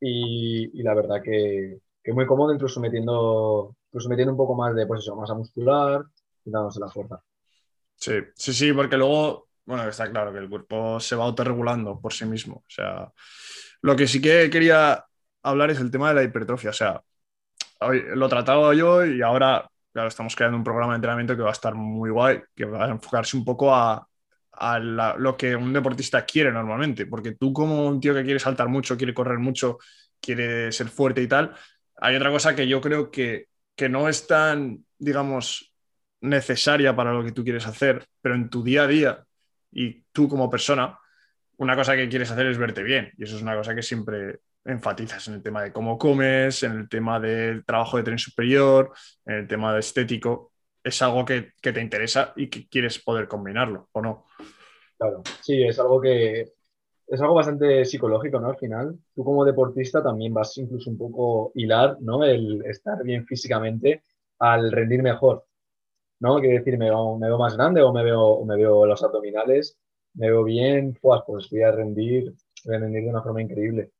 y, 0.00 0.82
la 0.82 0.94
verdad 0.94 1.22
que, 1.22 1.78
que, 2.02 2.12
muy 2.12 2.26
cómodo, 2.26 2.54
incluso 2.54 2.80
metiendo, 2.80 3.76
incluso 3.88 4.08
metiendo 4.08 4.32
un 4.32 4.38
poco 4.38 4.54
más 4.54 4.74
de 4.74 4.86
pues 4.86 5.00
eso, 5.00 5.16
masa 5.16 5.34
muscular 5.34 6.02
y 6.44 6.50
dándose 6.50 6.80
la 6.80 6.88
fuerza. 6.88 7.22
Sí, 7.96 8.14
sí, 8.34 8.52
sí, 8.52 8.72
porque 8.72 8.96
luego, 8.96 9.48
bueno, 9.66 9.86
está 9.88 10.10
claro 10.10 10.32
que 10.32 10.38
el 10.38 10.48
cuerpo 10.48 10.98
se 11.00 11.16
va 11.16 11.24
autorregulando 11.24 12.00
por 12.00 12.12
sí 12.12 12.24
mismo. 12.24 12.56
O 12.56 12.70
sea, 12.70 13.12
lo 13.82 13.96
que 13.96 14.06
sí 14.06 14.20
que 14.20 14.48
quería 14.50 15.04
hablar 15.42 15.70
es 15.70 15.80
el 15.80 15.90
tema 15.90 16.08
de 16.08 16.14
la 16.14 16.22
hipertrofia. 16.22 16.70
O 16.70 16.74
sea, 16.74 17.02
hoy 17.80 18.02
lo 18.14 18.26
he 18.26 18.28
tratado 18.28 18.72
yo 18.72 19.04
y 19.04 19.20
ahora, 19.22 19.70
claro, 19.92 20.08
estamos 20.08 20.34
creando 20.34 20.56
un 20.56 20.64
programa 20.64 20.92
de 20.92 20.96
entrenamiento 20.96 21.36
que 21.36 21.42
va 21.42 21.50
a 21.50 21.52
estar 21.52 21.74
muy 21.74 22.10
guay, 22.10 22.42
que 22.54 22.64
va 22.64 22.86
a 22.86 22.90
enfocarse 22.90 23.36
un 23.36 23.44
poco 23.44 23.74
a, 23.74 24.06
a 24.60 24.78
lo 24.78 25.36
que 25.38 25.56
un 25.56 25.72
deportista 25.72 26.26
quiere 26.26 26.52
normalmente, 26.52 27.06
porque 27.06 27.32
tú 27.32 27.50
como 27.52 27.86
un 27.86 27.98
tío 27.98 28.14
que 28.14 28.24
quiere 28.24 28.38
saltar 28.38 28.68
mucho, 28.68 28.96
quiere 28.96 29.14
correr 29.14 29.38
mucho, 29.38 29.78
quiere 30.20 30.70
ser 30.70 30.88
fuerte 30.88 31.22
y 31.22 31.26
tal, 31.26 31.54
hay 31.96 32.16
otra 32.16 32.30
cosa 32.30 32.54
que 32.54 32.68
yo 32.68 32.80
creo 32.80 33.10
que, 33.10 33.46
que 33.74 33.88
no 33.88 34.06
es 34.06 34.26
tan, 34.26 34.84
digamos, 34.98 35.74
necesaria 36.20 36.94
para 36.94 37.14
lo 37.14 37.24
que 37.24 37.32
tú 37.32 37.42
quieres 37.42 37.66
hacer, 37.66 38.06
pero 38.20 38.34
en 38.34 38.50
tu 38.50 38.62
día 38.62 38.82
a 38.82 38.86
día 38.86 39.24
y 39.72 40.02
tú 40.12 40.28
como 40.28 40.50
persona, 40.50 40.98
una 41.56 41.74
cosa 41.74 41.96
que 41.96 42.10
quieres 42.10 42.30
hacer 42.30 42.46
es 42.46 42.58
verte 42.58 42.82
bien. 42.82 43.12
Y 43.16 43.24
eso 43.24 43.36
es 43.36 43.42
una 43.42 43.56
cosa 43.56 43.74
que 43.74 43.82
siempre 43.82 44.40
enfatizas 44.62 45.26
en 45.28 45.34
el 45.34 45.42
tema 45.42 45.62
de 45.62 45.72
cómo 45.72 45.96
comes, 45.96 46.62
en 46.64 46.72
el 46.72 46.88
tema 46.88 47.18
del 47.18 47.64
trabajo 47.64 47.96
de 47.96 48.02
tren 48.02 48.18
superior, 48.18 48.92
en 49.24 49.36
el 49.36 49.48
tema 49.48 49.72
de 49.72 49.80
estético 49.80 50.49
es 50.82 51.02
algo 51.02 51.24
que, 51.24 51.52
te 51.60 51.80
interesa 51.80 52.32
y 52.36 52.48
que 52.48 52.68
quieres 52.68 52.98
poder 52.98 53.28
combinarlo, 53.28 53.88
¿o 53.92 54.00
no? 54.00 54.26
Claro, 54.98 55.22
sí, 55.40 55.62
es 55.62 55.78
algo 55.78 56.00
que 56.00 56.52
es 57.10 57.20
algo 57.20 57.34
bastante 57.34 57.84
psicológico, 57.84 58.38
¿no? 58.38 58.48
Al 58.48 58.56
final, 58.56 58.96
tú 59.14 59.24
como 59.24 59.44
deportista 59.44 60.02
también 60.02 60.32
vas 60.32 60.56
incluso 60.58 60.90
un 60.90 60.96
poco 60.96 61.50
hilar, 61.56 61.96
¿no? 62.00 62.24
El 62.24 62.64
estar 62.66 63.02
bien 63.02 63.26
físicamente 63.26 64.04
al 64.38 64.70
rendir 64.70 65.02
mejor, 65.02 65.44
¿no? 66.20 66.38
Quiere 66.38 66.58
decir, 66.58 66.78
me 66.78 66.86
veo, 66.86 67.18
más 67.38 67.56
grande 67.56 67.82
o 67.82 67.92
me 67.92 68.04
veo, 68.04 68.44
me 68.44 68.56
veo 68.56 68.86
los 68.86 69.02
abdominales, 69.02 69.76
me 70.14 70.30
veo 70.30 70.44
bien, 70.44 70.96
pues, 71.00 71.22
pues 71.26 71.50
voy 71.50 71.62
a 71.62 71.72
rendir, 71.72 72.32
voy 72.64 72.76
a 72.76 72.78
rendir 72.78 73.02
de 73.02 73.10
una 73.10 73.22
forma 73.22 73.42
increíble. 73.42 73.90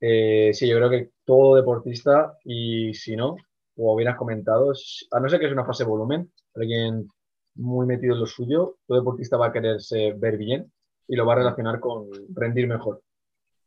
Eh, 0.00 0.52
sí, 0.54 0.68
yo 0.68 0.76
creo 0.76 0.90
que 0.90 1.10
todo 1.24 1.56
deportista, 1.56 2.38
y 2.44 2.94
si 2.94 3.16
no, 3.16 3.36
como 3.82 3.96
bien 3.96 4.10
has 4.10 4.16
comentado, 4.16 4.72
a 5.10 5.20
no 5.20 5.28
ser 5.28 5.40
que 5.40 5.46
es 5.46 5.52
una 5.52 5.64
fase 5.64 5.82
de 5.82 5.90
volumen, 5.90 6.32
alguien 6.54 7.08
muy 7.56 7.84
metido 7.84 8.14
en 8.14 8.20
lo 8.20 8.26
suyo, 8.26 8.76
todo 8.86 8.98
deportista 8.98 9.36
va 9.36 9.48
a 9.48 9.52
quererse 9.52 10.14
ver 10.16 10.38
bien 10.38 10.72
y 11.08 11.16
lo 11.16 11.26
va 11.26 11.32
a 11.32 11.38
relacionar 11.38 11.80
con 11.80 12.08
rendir 12.32 12.68
mejor. 12.68 13.02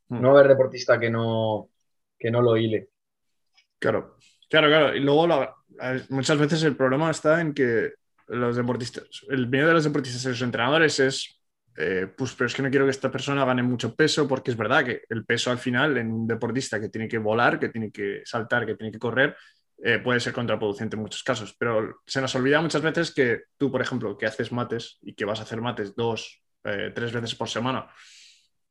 Hmm. 0.08 0.22
No 0.22 0.30
va 0.30 0.38
a 0.38 0.40
haber 0.40 0.54
deportista 0.54 0.98
que 0.98 1.10
no, 1.10 1.70
que 2.18 2.32
no 2.32 2.42
lo 2.42 2.56
hile. 2.56 2.88
Claro, 3.78 4.16
claro, 4.50 4.68
claro. 4.70 4.96
Y 4.96 5.02
luego 5.02 5.28
muchas 6.10 6.38
veces 6.40 6.64
el 6.64 6.78
problema 6.78 7.12
está 7.12 7.42
en 7.42 7.54
que 7.54 7.92
los 8.28 8.56
deportistas, 8.56 9.06
el 9.28 9.50
miedo 9.50 9.68
de 9.68 9.74
los 9.74 9.84
deportistas 9.84 10.24
y 10.24 10.30
los 10.30 10.42
entrenadores 10.42 10.98
es, 11.02 11.42
eh, 11.76 12.08
pues, 12.18 12.34
pero 12.36 12.48
es 12.48 12.56
que 12.56 12.62
no 12.62 12.70
quiero 12.70 12.86
que 12.86 12.92
esta 12.92 13.12
persona 13.12 13.44
gane 13.44 13.64
mucho 13.64 13.94
peso, 13.94 14.30
porque 14.30 14.52
es 14.52 14.58
verdad 14.58 14.86
que 14.86 15.02
el 15.10 15.26
peso 15.26 15.52
al 15.52 15.58
final 15.58 15.98
en 15.98 16.10
un 16.10 16.26
deportista 16.26 16.80
que 16.80 16.88
tiene 16.88 17.10
que 17.10 17.18
volar, 17.18 17.60
que 17.60 17.68
tiene 17.68 17.92
que 17.92 18.22
saltar, 18.24 18.66
que 18.66 18.76
tiene 18.76 18.94
que 18.94 19.00
correr, 19.00 19.36
eh, 19.84 20.00
puede 20.00 20.20
ser 20.20 20.34
contraproducente 20.34 20.96
en 20.96 21.02
muchos 21.02 21.24
casos, 21.24 21.56
pero 21.58 22.02
se 22.06 22.22
nos 22.22 22.34
olvida 22.36 22.62
muchas 22.62 22.82
veces 22.82 23.14
que 23.14 23.44
tú, 23.58 23.72
por 23.72 23.82
ejemplo, 23.82 24.18
que 24.18 24.26
haces 24.26 24.52
mates 24.52 24.98
y 25.02 25.14
que 25.14 25.26
vas 25.26 25.40
a 25.40 25.44
hacer 25.44 25.62
mates 25.62 25.96
dos, 25.96 26.42
eh, 26.64 26.92
tres 26.96 27.12
veces 27.12 27.36
por 27.36 27.50
semana, 27.50 27.88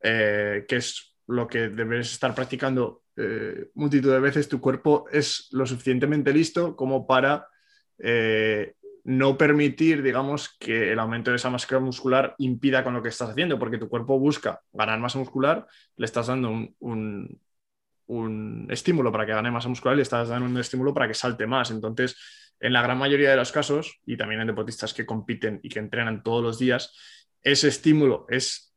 eh, 0.03 0.65
que 0.67 0.77
es 0.77 1.17
lo 1.27 1.47
que 1.47 1.69
debes 1.69 2.13
estar 2.13 2.35
practicando 2.35 3.03
multitud 3.75 4.11
de 4.11 4.19
veces, 4.19 4.49
tu 4.49 4.61
cuerpo 4.61 5.07
es 5.13 5.47
lo 5.53 5.65
suficientemente 5.67 6.33
listo 6.33 6.75
como 6.75 7.07
para 7.07 7.47
no 9.05 9.39
permitir, 9.39 10.03
digamos, 10.03 10.57
que 10.59 10.91
el 10.91 10.99
aumento 10.99 11.31
de 11.31 11.37
esa 11.37 11.49
masa 11.49 11.79
muscular 11.79 12.35
impida 12.39 12.83
con 12.83 12.93
lo 12.93 13.03
que 13.03 13.11
estás 13.11 13.31
haciendo, 13.31 13.57
porque 13.57 13.79
tu 13.79 13.89
cuerpo 13.89 14.19
busca 14.19 14.63
ganar 14.73 14.99
masa 14.99 15.21
muscular, 15.21 15.65
le 15.97 16.07
estás 16.07 16.27
dando 16.27 16.51
un, 16.51 16.75
un 16.81 17.41
estímulo 18.69 19.11
para 19.11 19.27
que 19.27 19.33
gane 19.33 19.51
masa 19.51 19.69
muscular 19.69 19.99
y 19.99 20.03
estás 20.03 20.29
dando 20.29 20.47
un 20.47 20.59
estímulo 20.59 20.93
para 20.93 21.09
que 21.09 21.15
salte 21.15 21.47
más. 21.47 21.71
Entonces, 21.71 22.17
en 22.61 22.73
la 22.73 22.83
gran 22.83 22.99
mayoría 22.99 23.31
de 23.31 23.37
los 23.37 23.53
casos, 23.53 24.01
y 24.07 24.17
también 24.17 24.41
en 24.41 24.47
deportistas 24.47 24.95
que 24.95 25.07
compiten 25.07 25.61
y 25.63 25.69
que 25.69 25.79
entrenan 25.79 26.23
todos 26.23 26.43
los 26.43 26.59
días, 26.59 26.95
ese 27.43 27.69
estímulo 27.69 28.27
es 28.29 28.75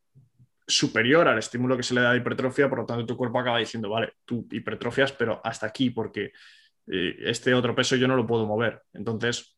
superior 0.67 1.27
al 1.27 1.37
estímulo 1.37 1.77
que 1.77 1.83
se 1.83 1.93
le 1.93 2.01
da 2.01 2.11
de 2.11 2.17
hipertrofia, 2.17 2.69
por 2.69 2.79
lo 2.79 2.85
tanto 2.85 3.05
tu 3.05 3.15
cuerpo 3.15 3.39
acaba 3.39 3.57
diciendo, 3.59 3.89
vale, 3.89 4.13
tú 4.25 4.47
hipertrofias, 4.51 5.13
pero 5.13 5.39
hasta 5.43 5.65
aquí, 5.67 5.89
porque 5.89 6.33
eh, 6.87 7.15
este 7.21 7.53
otro 7.53 7.73
peso 7.73 7.95
yo 7.95 8.07
no 8.07 8.17
lo 8.17 8.27
puedo 8.27 8.45
mover. 8.45 8.83
Entonces, 8.93 9.57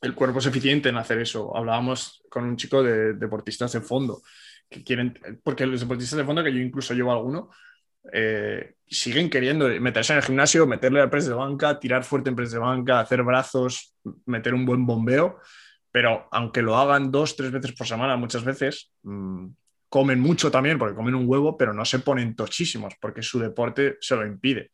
el 0.00 0.14
cuerpo 0.14 0.38
es 0.38 0.46
eficiente 0.46 0.88
en 0.88 0.96
hacer 0.96 1.18
eso. 1.18 1.54
Hablábamos 1.56 2.22
con 2.30 2.44
un 2.44 2.56
chico 2.56 2.82
de 2.82 3.14
deportistas 3.14 3.72
de 3.72 3.80
fondo, 3.80 4.22
que 4.68 4.82
quieren, 4.82 5.18
porque 5.42 5.66
los 5.66 5.80
deportistas 5.80 6.16
de 6.16 6.24
fondo, 6.24 6.42
que 6.42 6.52
yo 6.52 6.60
incluso 6.60 6.94
llevo 6.94 7.12
alguno, 7.12 7.50
eh, 8.12 8.74
siguen 8.86 9.30
queriendo 9.30 9.68
meterse 9.80 10.12
en 10.12 10.18
el 10.18 10.24
gimnasio, 10.24 10.66
meterle 10.66 11.00
al 11.00 11.10
press 11.10 11.26
de 11.26 11.34
banca, 11.34 11.78
tirar 11.78 12.04
fuerte 12.04 12.30
en 12.30 12.36
press 12.36 12.52
de 12.52 12.58
banca, 12.58 13.00
hacer 13.00 13.22
brazos, 13.22 13.94
meter 14.26 14.54
un 14.54 14.64
buen 14.64 14.86
bombeo, 14.86 15.38
pero 15.90 16.28
aunque 16.30 16.62
lo 16.62 16.76
hagan 16.76 17.10
dos, 17.10 17.36
tres 17.36 17.50
veces 17.50 17.72
por 17.72 17.86
semana, 17.86 18.16
muchas 18.16 18.44
veces, 18.44 18.92
mmm, 19.02 19.46
comen 19.88 20.20
mucho 20.20 20.50
también 20.50 20.78
porque 20.78 20.94
comen 20.94 21.14
un 21.14 21.28
huevo, 21.28 21.56
pero 21.56 21.72
no 21.72 21.84
se 21.84 22.00
ponen 22.00 22.36
tochísimos 22.36 22.94
porque 23.00 23.22
su 23.22 23.38
deporte 23.38 23.96
se 24.00 24.16
lo 24.16 24.26
impide. 24.26 24.70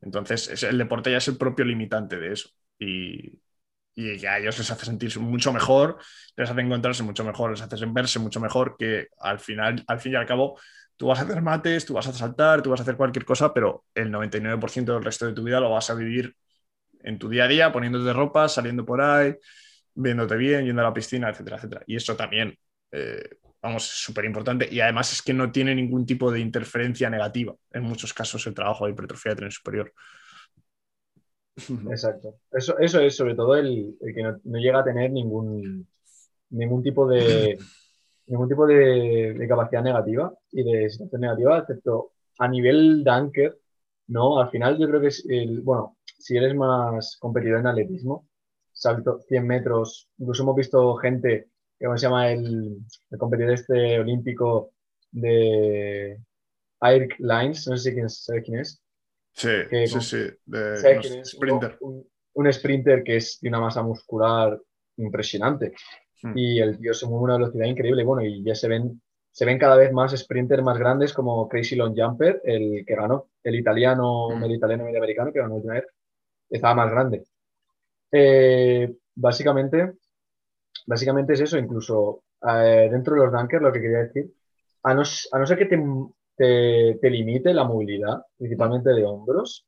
Entonces, 0.00 0.62
el 0.62 0.78
deporte 0.78 1.10
ya 1.10 1.18
es 1.18 1.28
el 1.28 1.36
propio 1.36 1.64
limitante 1.64 2.18
de 2.18 2.32
eso. 2.32 2.50
Y, 2.78 3.38
y 3.94 4.16
ya 4.16 4.34
a 4.34 4.38
ellos 4.38 4.56
les 4.58 4.70
hace 4.70 4.86
sentirse 4.86 5.18
mucho 5.18 5.52
mejor, 5.52 5.98
les 6.36 6.48
hace 6.48 6.60
encontrarse 6.60 7.02
mucho 7.02 7.24
mejor, 7.24 7.50
les 7.50 7.60
hace 7.62 7.84
verse 7.86 8.18
mucho 8.18 8.40
mejor, 8.40 8.76
que 8.78 9.08
al 9.18 9.40
final, 9.40 9.82
al 9.86 10.00
fin 10.00 10.12
y 10.12 10.16
al 10.16 10.26
cabo, 10.26 10.58
tú 10.98 11.06
vas 11.06 11.20
a 11.20 11.22
hacer 11.22 11.40
mates, 11.40 11.86
tú 11.86 11.94
vas 11.94 12.08
a 12.08 12.12
saltar, 12.12 12.60
tú 12.60 12.70
vas 12.70 12.80
a 12.80 12.82
hacer 12.82 12.96
cualquier 12.96 13.24
cosa, 13.24 13.54
pero 13.54 13.84
el 13.94 14.10
99% 14.10 14.92
del 14.92 15.04
resto 15.04 15.26
de 15.26 15.32
tu 15.32 15.44
vida 15.44 15.60
lo 15.60 15.70
vas 15.70 15.88
a 15.90 15.94
vivir 15.94 16.34
en 17.00 17.18
tu 17.18 17.28
día 17.28 17.44
a 17.44 17.48
día, 17.48 17.72
poniéndote 17.72 18.12
ropa, 18.12 18.48
saliendo 18.48 18.84
por 18.84 19.00
ahí, 19.00 19.34
viéndote 19.94 20.36
bien, 20.36 20.66
yendo 20.66 20.82
a 20.82 20.86
la 20.86 20.92
piscina, 20.92 21.30
etcétera, 21.30 21.56
etcétera. 21.56 21.82
Y 21.86 21.94
eso 21.94 22.16
también, 22.16 22.58
eh, 22.90 23.38
vamos, 23.62 23.84
es 23.84 24.02
súper 24.02 24.24
importante 24.24 24.68
y 24.70 24.80
además 24.80 25.12
es 25.12 25.22
que 25.22 25.32
no 25.32 25.52
tiene 25.52 25.72
ningún 25.72 26.04
tipo 26.04 26.32
de 26.32 26.40
interferencia 26.40 27.08
negativa 27.08 27.54
en 27.72 27.84
muchos 27.84 28.12
casos 28.12 28.44
el 28.48 28.54
trabajo 28.54 28.84
de 28.84 28.92
hipertrofia 28.92 29.30
de 29.30 29.36
tren 29.36 29.50
superior. 29.52 29.92
Exacto. 31.90 32.40
Eso, 32.50 32.76
eso 32.80 33.00
es 33.00 33.16
sobre 33.16 33.36
todo 33.36 33.54
el, 33.56 33.96
que 34.00 34.22
no, 34.22 34.58
llega 34.58 34.80
a 34.80 34.84
tener 34.84 35.12
ningún, 35.12 35.86
ningún 36.50 36.82
tipo 36.82 37.08
de 37.08 37.56
ningún 38.28 38.48
tipo 38.48 38.66
de, 38.66 39.46
capacidad 39.48 39.82
negativa 39.82 40.32
y 40.52 40.62
de 40.62 40.90
situación 40.90 41.22
negativa, 41.22 41.58
excepto 41.58 42.12
a 42.38 42.48
nivel 42.48 43.02
de 43.02 43.10
anker, 43.10 43.58
¿no? 44.08 44.40
Al 44.40 44.50
final 44.50 44.78
yo 44.78 44.86
creo 44.88 45.00
que 45.00 45.08
es 45.08 45.24
el, 45.28 45.62
bueno, 45.62 45.96
si 46.18 46.36
eres 46.36 46.54
más 46.54 47.16
competidor 47.18 47.60
en 47.60 47.66
atletismo, 47.66 48.28
salto 48.72 49.20
100 49.28 49.46
metros, 49.46 50.08
incluso 50.18 50.42
hemos 50.42 50.56
visto 50.56 50.94
gente, 50.96 51.48
¿cómo 51.80 51.96
se 51.96 52.06
llama 52.06 52.30
el, 52.30 52.78
el 53.10 53.18
competidor 53.18 53.52
este 53.52 53.98
olímpico 53.98 54.72
de 55.10 56.20
Air 56.80 57.08
Lines? 57.18 57.66
No 57.66 57.76
sé 57.76 57.90
si 57.90 57.94
quién, 57.94 58.08
sabes 58.08 58.44
quién 58.44 58.60
es. 58.60 58.82
Sí, 59.32 59.50
sí, 59.86 60.00
sí, 60.00 60.30
de, 60.46 61.24
sprinter. 61.24 61.78
Un, 61.80 62.52
sprinter 62.52 63.04
que 63.04 63.16
es 63.16 63.38
de 63.40 63.48
una 63.48 63.60
masa 63.60 63.82
muscular 63.82 64.60
impresionante. 64.96 65.74
Hmm. 66.22 66.32
Y 66.36 66.60
el 66.60 66.78
tío 66.78 66.94
se 66.94 67.06
mueve 67.06 67.20
a 67.20 67.24
una 67.24 67.36
velocidad 67.38 67.66
increíble. 67.66 68.04
Bueno, 68.04 68.22
y 68.22 68.42
ya 68.42 68.54
se 68.54 68.68
ven, 68.68 69.00
se 69.30 69.44
ven 69.44 69.58
cada 69.58 69.76
vez 69.76 69.92
más 69.92 70.16
sprinters 70.16 70.62
más 70.62 70.78
grandes 70.78 71.12
como 71.12 71.48
Crazy 71.48 71.76
Long 71.76 71.94
Jumper, 71.96 72.40
el 72.44 72.84
que 72.86 72.94
ganó, 72.94 73.28
el 73.42 73.54
italiano, 73.54 74.30
hmm. 74.30 74.40
medio 74.40 74.56
italiano, 74.56 74.84
medio 74.84 74.98
americano, 74.98 75.32
que 75.32 75.40
ganó 75.40 75.56
última 75.56 75.74
vez, 75.74 75.86
estaba 76.50 76.74
más 76.74 76.90
grande. 76.90 77.24
Eh, 78.10 78.94
básicamente, 79.14 79.92
básicamente 80.86 81.34
es 81.34 81.40
eso, 81.40 81.58
incluso 81.58 82.22
eh, 82.42 82.88
dentro 82.90 83.14
de 83.14 83.20
los 83.20 83.32
dunkers, 83.32 83.62
lo 83.62 83.72
que 83.72 83.80
quería 83.80 83.98
decir, 83.98 84.32
a 84.82 84.94
no, 84.94 85.02
a 85.32 85.38
no 85.38 85.46
ser 85.46 85.58
que 85.58 85.66
te 85.66 85.76
te, 86.38 87.10
limite 87.10 87.52
la 87.52 87.64
movilidad, 87.64 88.22
principalmente 88.36 88.90
de 88.90 89.04
hombros, 89.04 89.66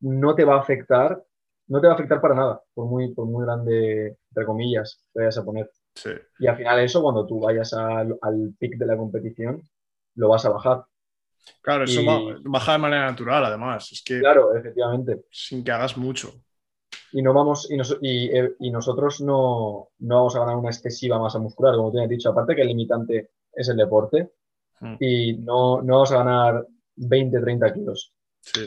no 0.00 0.34
te 0.34 0.44
va 0.44 0.56
a 0.56 0.60
afectar, 0.60 1.22
no 1.68 1.80
te 1.80 1.86
va 1.86 1.94
a 1.94 1.96
afectar 1.96 2.20
para 2.20 2.34
nada, 2.34 2.62
por 2.74 2.86
muy, 2.86 3.14
por 3.14 3.26
muy 3.26 3.44
grande, 3.44 4.18
entre 4.32 4.46
comillas, 4.46 5.04
te 5.12 5.20
vayas 5.20 5.38
a 5.38 5.44
poner. 5.44 5.70
Y 6.38 6.46
al 6.46 6.56
final 6.56 6.80
eso, 6.80 7.02
cuando 7.02 7.26
tú 7.26 7.40
vayas 7.40 7.72
al, 7.74 8.18
al 8.20 8.54
pic 8.58 8.76
de 8.76 8.86
la 8.86 8.96
competición, 8.96 9.62
lo 10.14 10.28
vas 10.28 10.44
a 10.46 10.50
bajar. 10.50 10.84
Claro, 11.60 11.84
eso 11.84 12.00
baja 12.44 12.72
de 12.72 12.78
manera 12.78 13.06
natural, 13.06 13.44
además. 13.44 13.90
Es 13.92 14.02
que, 14.02 14.20
claro, 14.20 14.54
efectivamente. 14.56 15.24
Sin 15.30 15.62
que 15.62 15.72
hagas 15.72 15.96
mucho. 15.96 16.32
Y 17.12 17.20
no 17.20 17.34
vamos, 17.34 17.68
y, 17.70 18.36
eh, 18.36 18.54
y, 18.58 18.70
nosotros 18.70 19.20
no, 19.20 19.88
no, 19.98 20.16
vamos 20.16 20.36
a 20.36 20.40
ganar 20.40 20.56
una 20.56 20.70
excesiva 20.70 21.18
masa 21.18 21.38
muscular, 21.38 21.76
como 21.76 21.92
te 21.92 22.02
he 22.02 22.08
dicho. 22.08 22.30
Aparte 22.30 22.54
que 22.54 22.62
el 22.62 22.68
limitante 22.68 23.32
es 23.52 23.68
el 23.68 23.76
deporte, 23.76 24.32
Mm. 24.82 24.96
y 24.98 25.34
no, 25.34 25.80
no 25.80 26.00
vas 26.00 26.12
a 26.12 26.18
ganar 26.18 26.66
20, 26.96 27.40
30 27.40 27.72
kilos. 27.72 28.12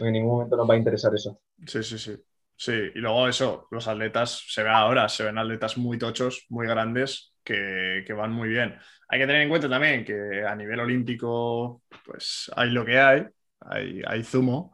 En 0.02 0.14
ningún 0.14 0.32
momento 0.32 0.56
nos 0.56 0.70
va 0.70 0.76
a 0.76 0.78
interesar 0.78 1.14
eso. 1.14 1.42
Sí, 1.68 1.84
sí, 1.84 1.98
sí. 1.98 2.16
Sí, 2.58 2.72
y 2.72 3.00
luego 3.00 3.28
eso, 3.28 3.68
los 3.72 3.88
atletas, 3.88 4.46
se 4.48 4.64
ve 4.64 4.70
ahora, 4.70 5.10
se 5.10 5.24
ven 5.24 5.38
atletas 5.38 5.78
muy 5.78 5.98
tochos, 5.98 6.46
muy 6.50 6.68
grandes, 6.68 7.34
que, 7.44 8.04
que, 8.08 8.14
van 8.14 8.32
muy 8.32 8.48
bien. 8.50 8.78
Hay 9.10 9.20
que 9.20 9.28
tener 9.28 9.42
en 9.42 9.50
cuenta 9.50 9.70
también 9.70 10.06
que 10.06 10.44
a 10.46 10.56
nivel 10.56 10.80
olímpico, 10.80 11.84
pues 12.06 12.50
hay 12.56 12.70
lo 12.72 12.86
que 12.86 13.00
hay, 13.00 13.26
hay, 13.60 14.02
hay 14.08 14.24
zumo, 14.24 14.74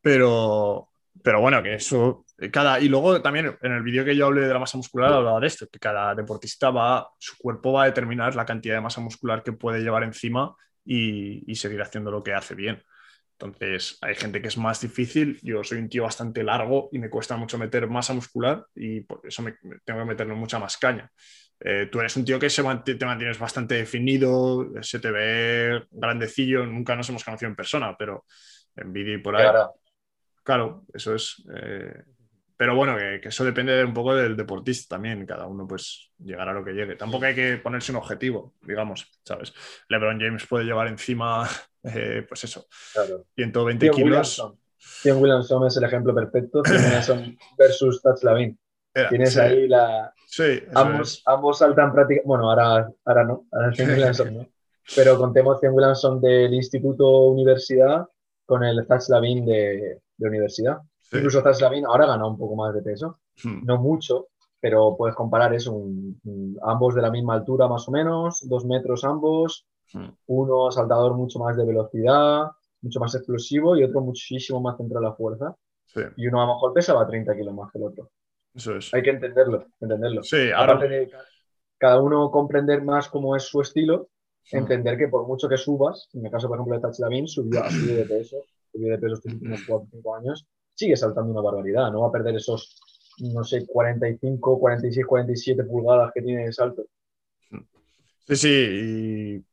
pero, 0.00 0.90
pero 1.22 1.40
bueno, 1.40 1.62
que 1.62 1.74
eso, 1.74 2.26
cada, 2.52 2.80
y 2.80 2.88
luego 2.88 3.22
también 3.22 3.56
en 3.62 3.72
el 3.72 3.82
vídeo 3.82 4.04
que 4.04 4.16
yo 4.16 4.26
hablé 4.26 4.42
de 4.42 4.52
la 4.52 4.58
masa 4.58 4.76
muscular 4.76 5.12
hablaba 5.12 5.40
de 5.40 5.46
esto, 5.46 5.68
que 5.68 5.78
cada 5.78 6.12
deportista 6.14 6.70
va, 6.70 7.08
su 7.18 7.36
cuerpo 7.38 7.72
va 7.72 7.84
a 7.84 7.86
determinar 7.86 8.34
la 8.34 8.44
cantidad 8.44 8.74
de 8.74 8.80
masa 8.80 9.00
muscular 9.00 9.44
que 9.44 9.52
puede 9.52 9.80
llevar 9.80 10.02
encima 10.02 10.56
y, 10.84 11.50
y 11.50 11.54
seguir 11.54 11.80
haciendo 11.82 12.10
lo 12.10 12.22
que 12.22 12.34
hace 12.34 12.56
bien. 12.56 12.82
Entonces, 13.38 13.98
hay 14.00 14.14
gente 14.14 14.40
que 14.40 14.48
es 14.48 14.56
más 14.56 14.80
difícil. 14.80 15.38
Yo 15.42 15.62
soy 15.62 15.78
un 15.78 15.88
tío 15.88 16.04
bastante 16.04 16.42
largo 16.42 16.88
y 16.90 16.98
me 16.98 17.10
cuesta 17.10 17.36
mucho 17.36 17.58
meter 17.58 17.86
masa 17.86 18.14
muscular 18.14 18.64
y 18.74 19.02
por 19.02 19.20
eso 19.24 19.42
me, 19.42 19.56
tengo 19.84 20.00
que 20.00 20.06
meterle 20.06 20.34
mucha 20.34 20.58
más 20.58 20.78
caña. 20.78 21.10
Eh, 21.60 21.88
tú 21.90 22.00
eres 22.00 22.16
un 22.16 22.24
tío 22.24 22.38
que 22.38 22.48
se 22.48 22.62
te 22.62 23.06
mantienes 23.06 23.38
bastante 23.38 23.74
definido, 23.74 24.70
se 24.80 25.00
te 25.00 25.10
ve 25.10 25.84
grandecillo. 25.90 26.64
Nunca 26.66 26.96
nos 26.96 27.08
hemos 27.10 27.24
conocido 27.24 27.50
en 27.50 27.56
persona, 27.56 27.94
pero 27.98 28.24
en 28.74 28.92
vídeo 28.92 29.14
y 29.14 29.22
por 29.22 29.36
ahí. 29.36 29.48
Claro, 30.42 30.84
eso 30.94 31.14
es. 31.14 31.44
Eh, 31.54 32.04
pero 32.56 32.74
bueno, 32.74 32.96
que, 32.96 33.20
eso 33.28 33.44
depende 33.44 33.84
un 33.84 33.92
poco 33.92 34.14
del 34.14 34.36
deportista 34.36 34.94
también. 34.94 35.26
Cada 35.26 35.46
uno, 35.46 35.66
pues, 35.66 36.12
llegará 36.18 36.52
a 36.52 36.54
lo 36.54 36.64
que 36.64 36.72
llegue. 36.72 36.96
Tampoco 36.96 37.26
hay 37.26 37.34
que 37.34 37.56
ponerse 37.58 37.92
un 37.92 37.98
objetivo, 37.98 38.54
digamos, 38.62 39.10
¿sabes? 39.24 39.52
LeBron 39.88 40.20
James 40.20 40.46
puede 40.46 40.64
llevar 40.64 40.86
encima, 40.88 41.48
eh, 41.94 42.24
pues 42.28 42.44
eso, 42.44 42.66
120 43.34 43.90
kilos. 43.90 43.98
Williamson. 43.98 44.58
Williamson 45.04 45.66
es 45.66 45.76
el 45.76 45.84
ejemplo 45.84 46.14
perfecto. 46.14 46.62
Williamson 46.68 47.36
versus 47.58 48.02
Tats 48.02 48.24
Lavin. 48.24 48.58
Tienes 49.08 49.36
ahí 49.36 49.68
la. 49.68 50.12
Sí, 50.26 50.62
ambos, 50.74 51.22
ambos 51.26 51.58
saltan 51.58 51.92
prácticamente. 51.92 52.26
Bueno, 52.26 52.50
ahora, 52.50 52.90
ahora 53.04 53.24
no, 53.24 53.46
ahora 53.52 53.72
Williamson 53.78 54.34
no. 54.34 54.48
Pero 54.94 55.18
contemos 55.18 55.58
100 55.60 55.72
Williamson 55.72 56.20
del 56.20 56.54
Instituto 56.54 57.26
Universidad 57.26 58.06
con 58.44 58.64
el 58.64 58.86
Tats 58.86 59.08
Lavin 59.08 59.44
de, 59.44 60.00
de 60.16 60.28
universidad. 60.28 60.78
Incluso 61.12 61.42
Zaslavin 61.42 61.86
ahora 61.86 62.06
gana 62.06 62.26
un 62.26 62.38
poco 62.38 62.56
más 62.56 62.74
de 62.74 62.82
peso, 62.82 63.20
hmm. 63.42 63.64
no 63.64 63.78
mucho, 63.78 64.28
pero 64.60 64.96
puedes 64.96 65.14
comparar 65.14 65.54
eso, 65.54 65.80
ambos 66.62 66.94
de 66.94 67.02
la 67.02 67.10
misma 67.10 67.34
altura 67.34 67.68
más 67.68 67.88
o 67.88 67.92
menos, 67.92 68.40
dos 68.48 68.64
metros 68.64 69.04
ambos. 69.04 69.66
Uno 70.26 70.70
saltador 70.70 71.14
mucho 71.14 71.38
más 71.38 71.56
de 71.56 71.64
velocidad, 71.64 72.50
mucho 72.82 73.00
más 73.00 73.14
explosivo 73.14 73.76
y 73.76 73.84
otro 73.84 74.00
muchísimo 74.00 74.60
más 74.60 74.76
centrado 74.76 75.06
a 75.06 75.10
la 75.10 75.16
fuerza. 75.16 75.56
Y 76.16 76.26
uno 76.26 76.42
a 76.42 76.46
lo 76.46 76.54
mejor 76.54 76.74
pesaba 76.74 77.06
30 77.06 77.34
kilos 77.34 77.54
más 77.54 77.72
que 77.72 77.78
el 77.78 77.84
otro. 77.84 78.10
Eso 78.54 78.76
es. 78.76 78.92
Hay 78.92 79.02
que 79.02 79.10
entenderlo, 79.10 79.66
entenderlo. 79.80 80.22
Sí, 80.22 80.50
ahora... 80.50 80.74
Aparte 80.74 80.88
de 80.88 81.10
cada 81.78 82.00
uno 82.00 82.30
comprender 82.30 82.82
más 82.82 83.08
cómo 83.08 83.36
es 83.36 83.44
su 83.44 83.60
estilo, 83.60 84.08
entender 84.50 84.96
que 84.96 85.08
por 85.08 85.26
mucho 85.26 85.48
que 85.48 85.58
subas, 85.58 86.08
en 86.14 86.24
el 86.24 86.30
caso 86.30 86.48
por 86.48 86.56
ejemplo 86.56 86.76
de 86.76 86.82
Tachlavin, 86.82 87.28
subió, 87.28 87.62
subió 87.68 87.96
de 87.96 88.04
peso, 88.04 88.36
subió 88.72 88.92
de 88.92 88.98
peso 88.98 89.14
estos 89.16 89.32
últimos 89.34 89.60
4 89.66 89.86
o 89.86 89.88
5 89.90 90.16
años 90.16 90.46
sigue 90.76 90.96
saltando 90.96 91.32
una 91.32 91.40
barbaridad, 91.40 91.90
no 91.90 92.02
va 92.02 92.08
a 92.08 92.12
perder 92.12 92.36
esos, 92.36 92.78
no 93.18 93.42
sé, 93.42 93.66
45, 93.66 94.60
46, 94.60 95.06
47 95.06 95.64
pulgadas 95.64 96.12
que 96.14 96.22
tiene 96.22 96.44
de 96.44 96.52
salto. 96.52 96.84
Sí, 98.28 98.36
sí, 98.36 98.48
y 98.48 99.44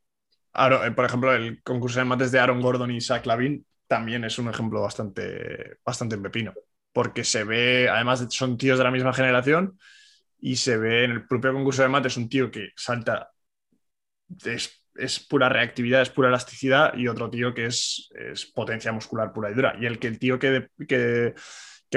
eh, 0.56 0.92
por 0.92 1.06
ejemplo, 1.06 1.34
el 1.34 1.62
concurso 1.64 2.00
de 2.00 2.06
mates 2.06 2.32
de 2.32 2.40
Aaron 2.40 2.62
Gordon 2.62 2.92
y 2.92 3.02
Zach 3.02 3.26
Lavin 3.26 3.66
también 3.88 4.24
es 4.24 4.38
un 4.40 4.50
ejemplo 4.50 4.82
bastante, 4.82 5.78
bastante 5.86 6.16
en 6.16 6.24
pepino, 6.24 6.54
porque 6.92 7.24
se 7.24 7.44
ve, 7.44 7.90
además 7.90 8.26
son 8.30 8.58
tíos 8.58 8.78
de 8.78 8.84
la 8.84 8.92
misma 8.92 9.14
generación 9.14 9.80
y 10.40 10.56
se 10.58 10.78
ve 10.78 11.06
en 11.06 11.12
el 11.12 11.28
propio 11.28 11.54
concurso 11.54 11.84
de 11.84 11.90
mates 11.90 12.18
un 12.18 12.30
tío 12.30 12.52
que 12.52 12.70
salta 12.76 13.32
es 14.96 15.20
pura 15.20 15.50
reactividad, 15.50 16.02
es 16.02 16.10
pura 16.10 16.30
elasticidad 16.30 16.96
y 16.96 17.08
otro 17.08 17.30
tío 17.30 17.54
que 17.54 17.66
es, 17.66 18.12
potencia 18.54 18.92
muscular 18.92 19.34
pura 19.34 19.52
y 19.52 19.54
dura. 19.54 19.76
Y 19.80 19.86
el 19.86 20.00
que 20.00 20.08
el 20.08 20.20
tío 20.20 20.40
que, 20.40 20.68
que, 20.88 21.34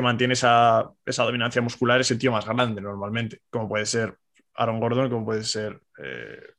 mantiene 0.03 0.35
esa, 0.35 0.91
dominancia 1.05 1.63
muscular 1.63 2.01
es 2.01 2.11
el 2.11 2.19
tío 2.19 2.33
más 2.33 2.47
grande 2.47 2.81
normalmente, 2.81 3.41
como 3.51 3.69
puede 3.69 3.87
ser 3.87 4.17
Aaron 4.55 4.81
Gordon, 4.81 5.11
como 5.11 5.25
puede 5.25 5.45
ser 5.45 5.81
eh, 6.03 6.56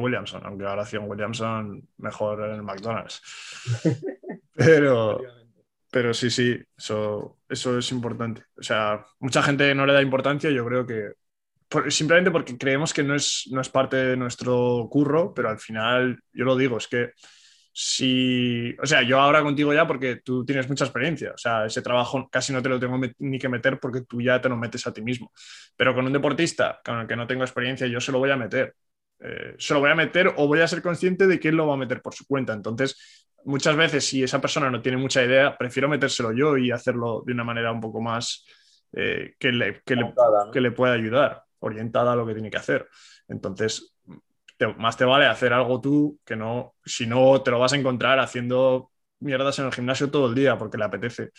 Williamson, 0.00 0.42
aunque 0.44 0.66
ahora 0.66 0.84
Theon 0.84 1.08
Williamson 1.08 1.88
mejor 1.98 2.44
en 2.44 2.54
el 2.56 2.62
McDonald's. 2.62 3.22
Pero, 4.52 5.18
pero 5.90 6.12
sí, 6.12 6.28
sí, 6.28 6.54
eso, 6.76 7.38
eso 7.48 7.78
es 7.78 7.90
importante. 7.92 8.42
O 8.58 8.62
sea, 8.62 9.06
mucha 9.20 9.42
gente 9.42 9.74
no 9.74 9.86
le 9.86 9.94
da 9.94 10.02
importancia, 10.02 10.50
yo 10.50 10.66
creo 10.66 10.86
que 10.86 11.12
simplemente 11.88 12.30
porque 12.30 12.58
creemos 12.58 12.92
que 12.92 13.02
no 13.02 13.14
es, 13.14 13.48
no 13.50 13.60
es 13.60 13.68
parte 13.68 13.96
de 13.96 14.16
nuestro 14.16 14.88
curro, 14.90 15.32
pero 15.32 15.48
al 15.48 15.58
final, 15.58 16.20
yo 16.32 16.44
lo 16.44 16.56
digo, 16.56 16.78
es 16.78 16.88
que 16.88 17.12
si, 17.72 18.74
o 18.82 18.86
sea, 18.86 19.02
yo 19.02 19.20
ahora 19.20 19.42
contigo 19.42 19.72
ya 19.72 19.86
porque 19.86 20.16
tú 20.16 20.44
tienes 20.44 20.68
mucha 20.68 20.84
experiencia, 20.84 21.32
o 21.32 21.38
sea, 21.38 21.66
ese 21.66 21.82
trabajo 21.82 22.28
casi 22.30 22.52
no 22.52 22.60
te 22.60 22.68
lo 22.68 22.80
tengo 22.80 23.00
ni 23.18 23.38
que 23.38 23.48
meter 23.48 23.78
porque 23.78 24.02
tú 24.02 24.20
ya 24.20 24.40
te 24.40 24.48
lo 24.48 24.56
metes 24.56 24.86
a 24.86 24.92
ti 24.92 25.00
mismo, 25.00 25.32
pero 25.76 25.94
con 25.94 26.06
un 26.06 26.12
deportista 26.12 26.80
con 26.84 27.00
el 27.00 27.06
que 27.06 27.16
no 27.16 27.26
tengo 27.26 27.44
experiencia, 27.44 27.86
yo 27.86 28.00
se 28.00 28.12
lo 28.12 28.18
voy 28.18 28.30
a 28.30 28.36
meter. 28.36 28.74
Eh, 29.22 29.54
se 29.58 29.74
lo 29.74 29.80
voy 29.80 29.90
a 29.90 29.94
meter 29.94 30.32
o 30.36 30.46
voy 30.46 30.60
a 30.60 30.68
ser 30.68 30.82
consciente 30.82 31.26
de 31.26 31.38
que 31.38 31.48
él 31.48 31.56
lo 31.56 31.66
va 31.66 31.74
a 31.74 31.78
meter 31.78 32.00
por 32.00 32.14
su 32.14 32.26
cuenta. 32.26 32.52
Entonces, 32.52 33.26
muchas 33.44 33.76
veces, 33.76 34.04
si 34.06 34.22
esa 34.22 34.40
persona 34.40 34.70
no 34.70 34.80
tiene 34.80 34.98
mucha 34.98 35.22
idea, 35.22 35.56
prefiero 35.56 35.88
metérselo 35.88 36.32
yo 36.32 36.56
y 36.56 36.70
hacerlo 36.70 37.22
de 37.26 37.32
una 37.32 37.44
manera 37.44 37.72
un 37.72 37.80
poco 37.80 38.00
más 38.00 38.46
eh, 38.92 39.34
que, 39.38 39.52
le, 39.52 39.82
que, 39.84 39.96
le, 39.96 40.12
que 40.52 40.60
le 40.60 40.70
pueda 40.72 40.94
ayudar 40.94 41.42
orientada 41.60 42.12
a 42.12 42.16
lo 42.16 42.26
que 42.26 42.34
tiene 42.34 42.50
que 42.50 42.56
hacer. 42.56 42.88
Entonces, 43.28 43.94
más 44.76 44.96
te 44.96 45.04
vale 45.04 45.26
hacer 45.26 45.52
algo 45.52 45.80
tú 45.80 46.18
que 46.24 46.36
no, 46.36 46.74
si 46.84 47.06
no 47.06 47.40
te 47.42 47.50
lo 47.50 47.58
vas 47.58 47.72
a 47.72 47.76
encontrar 47.76 48.18
haciendo 48.18 48.90
mierdas 49.20 49.58
en 49.58 49.66
el 49.66 49.72
gimnasio 49.72 50.10
todo 50.10 50.28
el 50.28 50.34
día 50.34 50.58
porque 50.58 50.78
le 50.78 50.84
apetece. 50.84 51.30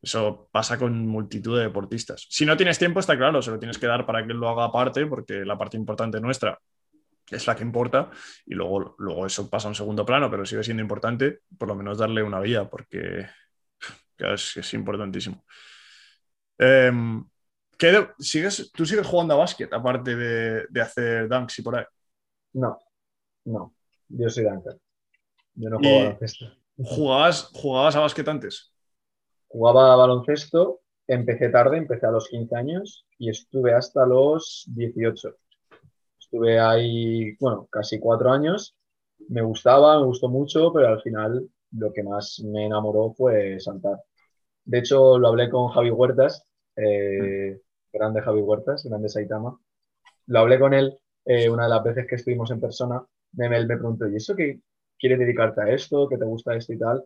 Eso 0.00 0.48
pasa 0.52 0.78
con 0.78 1.06
multitud 1.06 1.56
de 1.56 1.64
deportistas. 1.64 2.26
Si 2.28 2.46
no 2.46 2.56
tienes 2.56 2.78
tiempo, 2.78 3.00
está 3.00 3.16
claro, 3.16 3.42
se 3.42 3.50
lo 3.50 3.58
tienes 3.58 3.78
que 3.78 3.86
dar 3.86 4.06
para 4.06 4.24
que 4.24 4.32
él 4.32 4.38
lo 4.38 4.48
haga 4.48 4.64
aparte, 4.64 5.06
porque 5.06 5.44
la 5.44 5.58
parte 5.58 5.76
importante 5.76 6.20
nuestra 6.20 6.58
es 7.30 7.46
la 7.46 7.56
que 7.56 7.62
importa 7.62 8.10
y 8.46 8.54
luego, 8.54 8.94
luego 8.98 9.26
eso 9.26 9.48
pasa 9.48 9.68
a 9.68 9.70
un 9.70 9.74
segundo 9.74 10.04
plano, 10.04 10.30
pero 10.30 10.46
sigue 10.46 10.64
siendo 10.64 10.82
importante 10.82 11.40
por 11.56 11.68
lo 11.68 11.74
menos 11.74 11.98
darle 11.98 12.22
una 12.22 12.40
vía 12.40 12.68
porque 12.68 13.26
es, 14.18 14.56
es 14.56 14.74
importantísimo. 14.74 15.44
Em, 16.58 17.24
sigues, 18.18 18.72
¿Tú 18.72 18.84
sigues 18.84 19.06
jugando 19.06 19.34
a 19.34 19.38
básquet 19.38 19.72
aparte 19.72 20.16
de, 20.16 20.66
de, 20.68 20.80
hacer 20.80 21.28
dunks 21.28 21.58
y 21.58 21.62
por 21.62 21.76
ahí? 21.76 21.84
No, 22.54 22.78
no, 23.44 23.74
yo 24.08 24.28
soy 24.28 24.44
dunker. 24.44 24.78
Yo 25.54 25.70
no 25.70 25.78
juego 25.78 25.96
a 25.96 26.04
baloncesto. 26.04 26.46
¿Jugabas, 26.76 27.50
¿Jugabas 27.54 27.96
a 27.96 28.00
básquet 28.00 28.28
antes? 28.28 28.72
Jugaba 29.48 29.92
a 29.92 29.96
baloncesto, 29.96 30.80
empecé 31.06 31.48
tarde, 31.48 31.78
empecé 31.78 32.06
a 32.06 32.10
los 32.10 32.28
15 32.28 32.56
años 32.56 33.06
y 33.18 33.30
estuve 33.30 33.72
hasta 33.72 34.06
los 34.06 34.64
18. 34.68 35.36
Estuve 36.30 36.60
ahí, 36.60 37.34
bueno, 37.40 37.66
casi 37.70 37.98
cuatro 37.98 38.30
años. 38.30 38.76
Me 39.28 39.40
gustaba, 39.42 39.98
me 39.98 40.04
gustó 40.06 40.28
mucho, 40.28 40.70
pero 40.74 40.88
al 40.88 41.00
final 41.00 41.48
lo 41.72 41.92
que 41.92 42.02
más 42.02 42.40
me 42.44 42.66
enamoró 42.66 43.14
fue 43.14 43.58
saltar. 43.60 44.02
De 44.64 44.78
hecho, 44.80 45.18
lo 45.18 45.28
hablé 45.28 45.48
con 45.50 45.68
Javi 45.68 45.90
Huertas, 45.90 46.44
eh, 46.76 47.60
grande 47.92 48.20
Javi 48.22 48.40
Huertas, 48.42 48.84
grande 48.84 49.08
Saitama. 49.08 49.58
Lo 50.26 50.40
hablé 50.40 50.58
con 50.60 50.74
él 50.74 50.98
eh, 51.24 51.48
una 51.50 51.64
de 51.64 51.70
las 51.70 51.84
veces 51.84 52.06
que 52.06 52.16
estuvimos 52.16 52.50
en 52.50 52.60
persona. 52.60 53.02
Me, 53.32 53.48
me, 53.48 53.66
preguntó, 53.66 54.06
¿y 54.08 54.16
eso 54.16 54.36
qué 54.36 54.60
quieres 54.98 55.18
dedicarte 55.18 55.62
a 55.62 55.70
esto? 55.70 56.08
¿Que 56.08 56.18
te 56.18 56.26
gusta 56.26 56.54
esto 56.56 56.74
y 56.74 56.78
tal? 56.78 57.04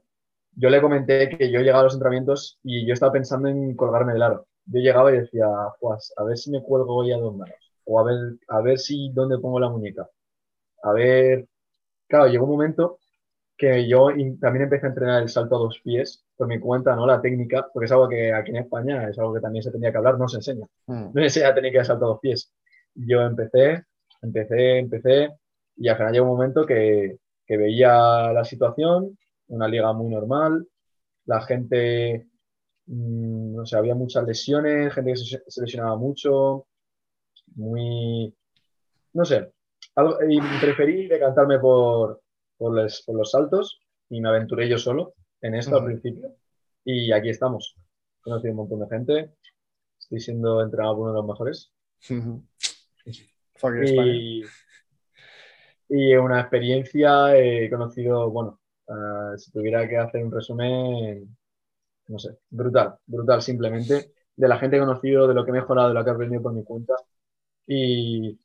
Yo 0.56 0.70
le 0.70 0.82
comenté 0.82 1.28
que 1.30 1.50
yo 1.52 1.60
llegaba 1.60 1.82
a 1.82 1.84
los 1.84 1.94
entrenamientos 1.94 2.58
y 2.64 2.86
yo 2.86 2.94
estaba 2.94 3.12
pensando 3.12 3.48
en 3.48 3.76
colgarme 3.76 4.14
del 4.14 4.22
aro. 4.22 4.48
Yo 4.66 4.80
llegaba 4.80 5.12
y 5.12 5.18
decía, 5.18 5.46
a 5.46 6.24
ver 6.24 6.38
si 6.38 6.50
me 6.50 6.62
cuelgo 6.62 6.96
hoy 6.96 7.12
a 7.12 7.18
dos 7.18 7.36
manos. 7.36 7.61
O 7.84 7.98
a 8.00 8.04
ver, 8.04 8.16
a 8.48 8.60
ver 8.60 8.78
si 8.78 9.10
dónde 9.12 9.38
pongo 9.38 9.60
la 9.60 9.70
muñeca. 9.70 10.08
A 10.82 10.92
ver. 10.92 11.46
Claro, 12.08 12.26
llegó 12.28 12.44
un 12.44 12.52
momento 12.52 12.98
que 13.56 13.88
yo 13.88 14.08
también 14.40 14.64
empecé 14.64 14.86
a 14.86 14.88
entrenar 14.88 15.22
el 15.22 15.28
salto 15.28 15.56
a 15.56 15.58
dos 15.60 15.80
pies 15.84 16.24
por 16.36 16.48
mi 16.48 16.58
cuenta, 16.58 16.96
¿no? 16.96 17.06
La 17.06 17.20
técnica, 17.20 17.68
porque 17.72 17.86
es 17.86 17.92
algo 17.92 18.08
que 18.08 18.32
aquí 18.32 18.50
en 18.50 18.56
España 18.58 19.08
es 19.08 19.18
algo 19.18 19.34
que 19.34 19.40
también 19.40 19.62
se 19.62 19.70
tenía 19.70 19.92
que 19.92 19.98
hablar, 19.98 20.18
no 20.18 20.28
se 20.28 20.38
enseña. 20.38 20.66
Mm. 20.86 21.04
No 21.06 21.12
se 21.14 21.22
enseña 21.22 21.54
técnica 21.54 21.78
de 21.78 21.84
salto 21.84 22.04
a 22.06 22.08
dos 22.08 22.20
pies. 22.20 22.52
Yo 22.94 23.22
empecé, 23.22 23.84
empecé, 24.20 24.78
empecé, 24.78 25.30
y 25.76 25.88
al 25.88 25.96
final 25.96 26.12
llegó 26.12 26.26
un 26.26 26.32
momento 26.32 26.66
que, 26.66 27.18
que 27.46 27.56
veía 27.56 28.32
la 28.32 28.44
situación, 28.44 29.16
una 29.48 29.68
liga 29.68 29.92
muy 29.92 30.10
normal, 30.10 30.66
la 31.26 31.40
gente, 31.42 32.26
mmm, 32.86 33.54
no 33.54 33.66
sé, 33.66 33.76
había 33.76 33.94
muchas 33.94 34.24
lesiones, 34.26 34.92
gente 34.92 35.12
que 35.12 35.16
se, 35.18 35.42
se 35.46 35.62
lesionaba 35.62 35.96
mucho, 35.96 36.66
muy, 37.56 38.34
no 39.12 39.24
sé, 39.24 39.52
algo, 39.94 40.18
y 40.28 40.40
preferí 40.60 41.08
decantarme 41.08 41.58
por, 41.58 42.22
por 42.56 42.74
los, 42.74 43.02
por 43.02 43.16
los 43.16 43.30
saltos 43.30 43.80
y 44.08 44.20
me 44.20 44.28
aventuré 44.28 44.68
yo 44.68 44.78
solo 44.78 45.14
en 45.40 45.54
esto 45.54 45.76
al 45.76 45.86
principio. 45.86 46.36
Y 46.84 47.12
aquí 47.12 47.28
estamos. 47.28 47.76
He 48.20 48.22
conocido 48.22 48.52
un 48.52 48.56
montón 48.56 48.80
de 48.80 48.88
gente. 48.88 49.30
Estoy 49.98 50.20
siendo 50.20 50.62
entrenado 50.62 50.96
por 50.96 51.02
uno 51.04 51.12
de 51.12 51.18
los 51.18 51.26
mejores. 51.26 51.72
y, 53.84 54.42
y, 55.88 56.14
una 56.16 56.40
experiencia, 56.40 57.36
he 57.36 57.70
conocido, 57.70 58.30
bueno, 58.30 58.60
uh, 58.86 59.36
si 59.36 59.50
tuviera 59.52 59.88
que 59.88 59.96
hacer 59.96 60.24
un 60.24 60.32
resumen, 60.32 61.36
no 62.08 62.18
sé, 62.18 62.38
brutal, 62.50 62.96
brutal 63.06 63.42
simplemente, 63.42 64.12
de 64.36 64.48
la 64.48 64.58
gente 64.58 64.76
que 64.76 64.82
he 64.82 64.86
conocido, 64.86 65.28
de 65.28 65.34
lo 65.34 65.44
que 65.44 65.50
he 65.50 65.54
mejorado, 65.54 65.88
de 65.88 65.94
lo 65.94 66.04
que 66.04 66.10
he 66.10 66.14
aprendido 66.14 66.42
por 66.42 66.52
mi 66.52 66.64
cuenta. 66.64 66.94
Y, 67.66 68.38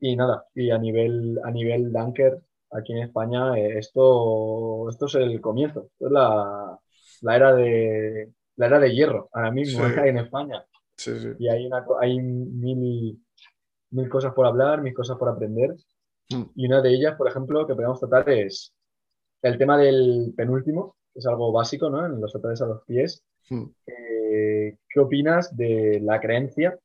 y 0.00 0.16
nada, 0.16 0.46
y 0.54 0.70
a 0.70 0.78
nivel, 0.78 1.38
a 1.44 1.50
nivel 1.50 1.92
Dunker, 1.92 2.40
aquí 2.72 2.92
en 2.92 2.98
España, 2.98 3.56
eh, 3.58 3.78
esto, 3.78 4.88
esto 4.88 5.06
es 5.06 5.14
el 5.16 5.40
comienzo, 5.40 5.88
esto 5.92 6.06
es 6.06 6.12
la, 6.12 6.78
la, 7.22 7.36
era 7.36 7.54
de, 7.54 8.32
la 8.56 8.66
era 8.66 8.80
de 8.80 8.94
hierro, 8.94 9.28
ahora 9.32 9.50
mismo 9.50 9.86
sí. 9.86 9.94
en 10.04 10.18
España. 10.18 10.64
Sí, 10.96 11.18
sí. 11.18 11.28
Y 11.38 11.48
hay, 11.48 11.66
una, 11.66 11.84
hay 12.00 12.20
mil, 12.20 13.18
mil 13.90 14.08
cosas 14.08 14.32
por 14.34 14.46
hablar, 14.46 14.82
mil 14.82 14.94
cosas 14.94 15.16
por 15.16 15.28
aprender. 15.28 15.74
Mm. 16.30 16.42
Y 16.54 16.66
una 16.66 16.80
de 16.80 16.94
ellas, 16.94 17.16
por 17.16 17.28
ejemplo, 17.28 17.66
que 17.66 17.74
podemos 17.74 18.00
tratar 18.00 18.28
es 18.30 18.74
el 19.42 19.58
tema 19.58 19.78
del 19.78 20.32
penúltimo, 20.36 20.96
que 21.12 21.18
es 21.18 21.26
algo 21.26 21.52
básico, 21.52 21.90
¿no? 21.90 22.06
En 22.06 22.20
los 22.20 22.34
ataques 22.34 22.62
a 22.62 22.66
los 22.66 22.84
pies. 22.84 23.24
Mm. 23.50 23.64
Eh, 23.86 24.76
¿Qué 24.88 25.00
opinas 25.00 25.56
de 25.56 26.00
la 26.02 26.20
creencia 26.20 26.78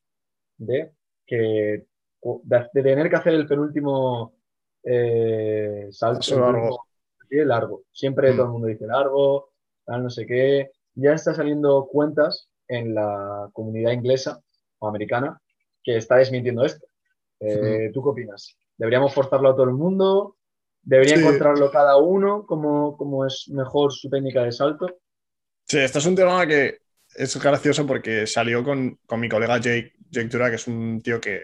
de 0.56 0.92
que 1.28 1.86
de, 2.22 2.82
tener 2.82 3.08
que 3.08 3.16
hacer 3.16 3.34
el 3.34 3.46
penúltimo 3.46 4.34
eh, 4.82 5.88
salto 5.90 6.40
largo. 6.40 6.86
largo. 7.30 7.82
Siempre 7.92 8.32
mm. 8.32 8.36
todo 8.36 8.46
el 8.46 8.52
mundo 8.52 8.66
dice 8.68 8.86
largo, 8.86 9.50
tal, 9.84 10.02
no 10.02 10.10
sé 10.10 10.26
qué. 10.26 10.72
Ya 10.94 11.12
está 11.12 11.34
saliendo 11.34 11.86
cuentas 11.86 12.48
en 12.66 12.94
la 12.94 13.48
comunidad 13.52 13.92
inglesa 13.92 14.40
o 14.78 14.88
americana 14.88 15.40
que 15.84 15.96
está 15.96 16.16
desmintiendo 16.16 16.64
esto. 16.64 16.86
Eh, 17.40 17.88
mm. 17.88 17.92
¿Tú 17.92 18.02
qué 18.02 18.08
opinas? 18.08 18.56
¿Deberíamos 18.76 19.14
forzarlo 19.14 19.50
a 19.50 19.54
todo 19.54 19.64
el 19.64 19.74
mundo? 19.74 20.36
¿Debería 20.82 21.16
sí. 21.16 21.22
encontrarlo 21.22 21.70
cada 21.70 21.96
uno 21.98 22.46
como, 22.46 22.96
como 22.96 23.26
es 23.26 23.48
mejor 23.48 23.92
su 23.92 24.08
técnica 24.08 24.42
de 24.42 24.52
salto? 24.52 24.98
Sí, 25.66 25.78
este 25.78 25.98
es 25.98 26.06
un 26.06 26.16
tema 26.16 26.46
que 26.46 26.78
es 27.14 27.42
gracioso 27.42 27.86
porque 27.86 28.26
salió 28.26 28.64
con, 28.64 28.98
con 29.06 29.20
mi 29.20 29.28
colega 29.28 29.58
Jake, 29.58 29.92
Jake 30.10 30.28
que 30.28 30.54
es 30.54 30.66
un 30.66 31.00
tío 31.02 31.20
que, 31.20 31.40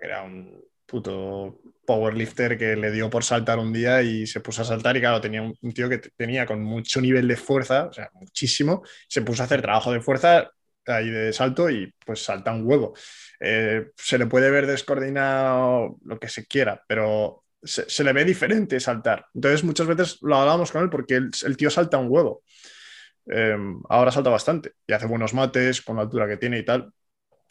era 0.00 0.22
un 0.22 0.64
puto 0.86 1.60
powerlifter 1.86 2.58
que 2.58 2.76
le 2.76 2.90
dio 2.90 3.10
por 3.10 3.24
saltar 3.24 3.58
un 3.58 3.72
día 3.72 4.02
y 4.02 4.26
se 4.26 4.40
puso 4.40 4.62
a 4.62 4.64
saltar 4.64 4.96
y 4.96 5.00
claro, 5.00 5.20
tenía 5.20 5.42
un, 5.42 5.72
tío 5.72 5.88
que 5.88 5.98
tenía 5.98 6.46
con 6.46 6.62
mucho 6.62 7.00
nivel 7.00 7.28
de 7.28 7.36
fuerza, 7.36 7.86
o 7.86 7.92
sea, 7.92 8.10
muchísimo, 8.14 8.82
se 9.08 9.22
puso 9.22 9.42
a 9.42 9.46
hacer 9.46 9.62
trabajo 9.62 9.92
de 9.92 10.00
fuerza 10.00 10.50
ahí 10.86 11.10
de 11.10 11.32
salto 11.32 11.70
y 11.70 11.92
pues 12.04 12.22
salta 12.22 12.52
un 12.52 12.66
huevo. 12.66 12.94
Eh, 13.40 13.90
se 13.96 14.18
le 14.18 14.26
puede 14.26 14.50
ver 14.50 14.66
descoordinado 14.66 15.96
lo 16.04 16.18
que 16.18 16.28
se 16.28 16.46
quiera, 16.46 16.82
pero 16.88 17.44
se, 17.62 18.04
le 18.04 18.12
ve 18.12 18.24
diferente 18.24 18.80
saltar. 18.80 19.26
Entonces 19.34 19.64
muchas 19.64 19.86
veces 19.86 20.18
lo 20.22 20.36
hablábamos 20.36 20.72
con 20.72 20.82
él 20.82 20.90
porque 20.90 21.16
el, 21.16 21.56
tío 21.56 21.70
salta 21.70 21.98
un 21.98 22.08
huevo. 22.10 22.42
Eh, 23.30 23.56
ahora 23.88 24.10
salta 24.10 24.30
bastante 24.30 24.72
y 24.86 24.92
hace 24.92 25.06
buenos 25.06 25.34
mates 25.34 25.82
con 25.82 25.96
la 25.96 26.02
altura 26.02 26.28
que 26.28 26.38
tiene 26.38 26.58
y 26.58 26.64
tal. 26.64 26.92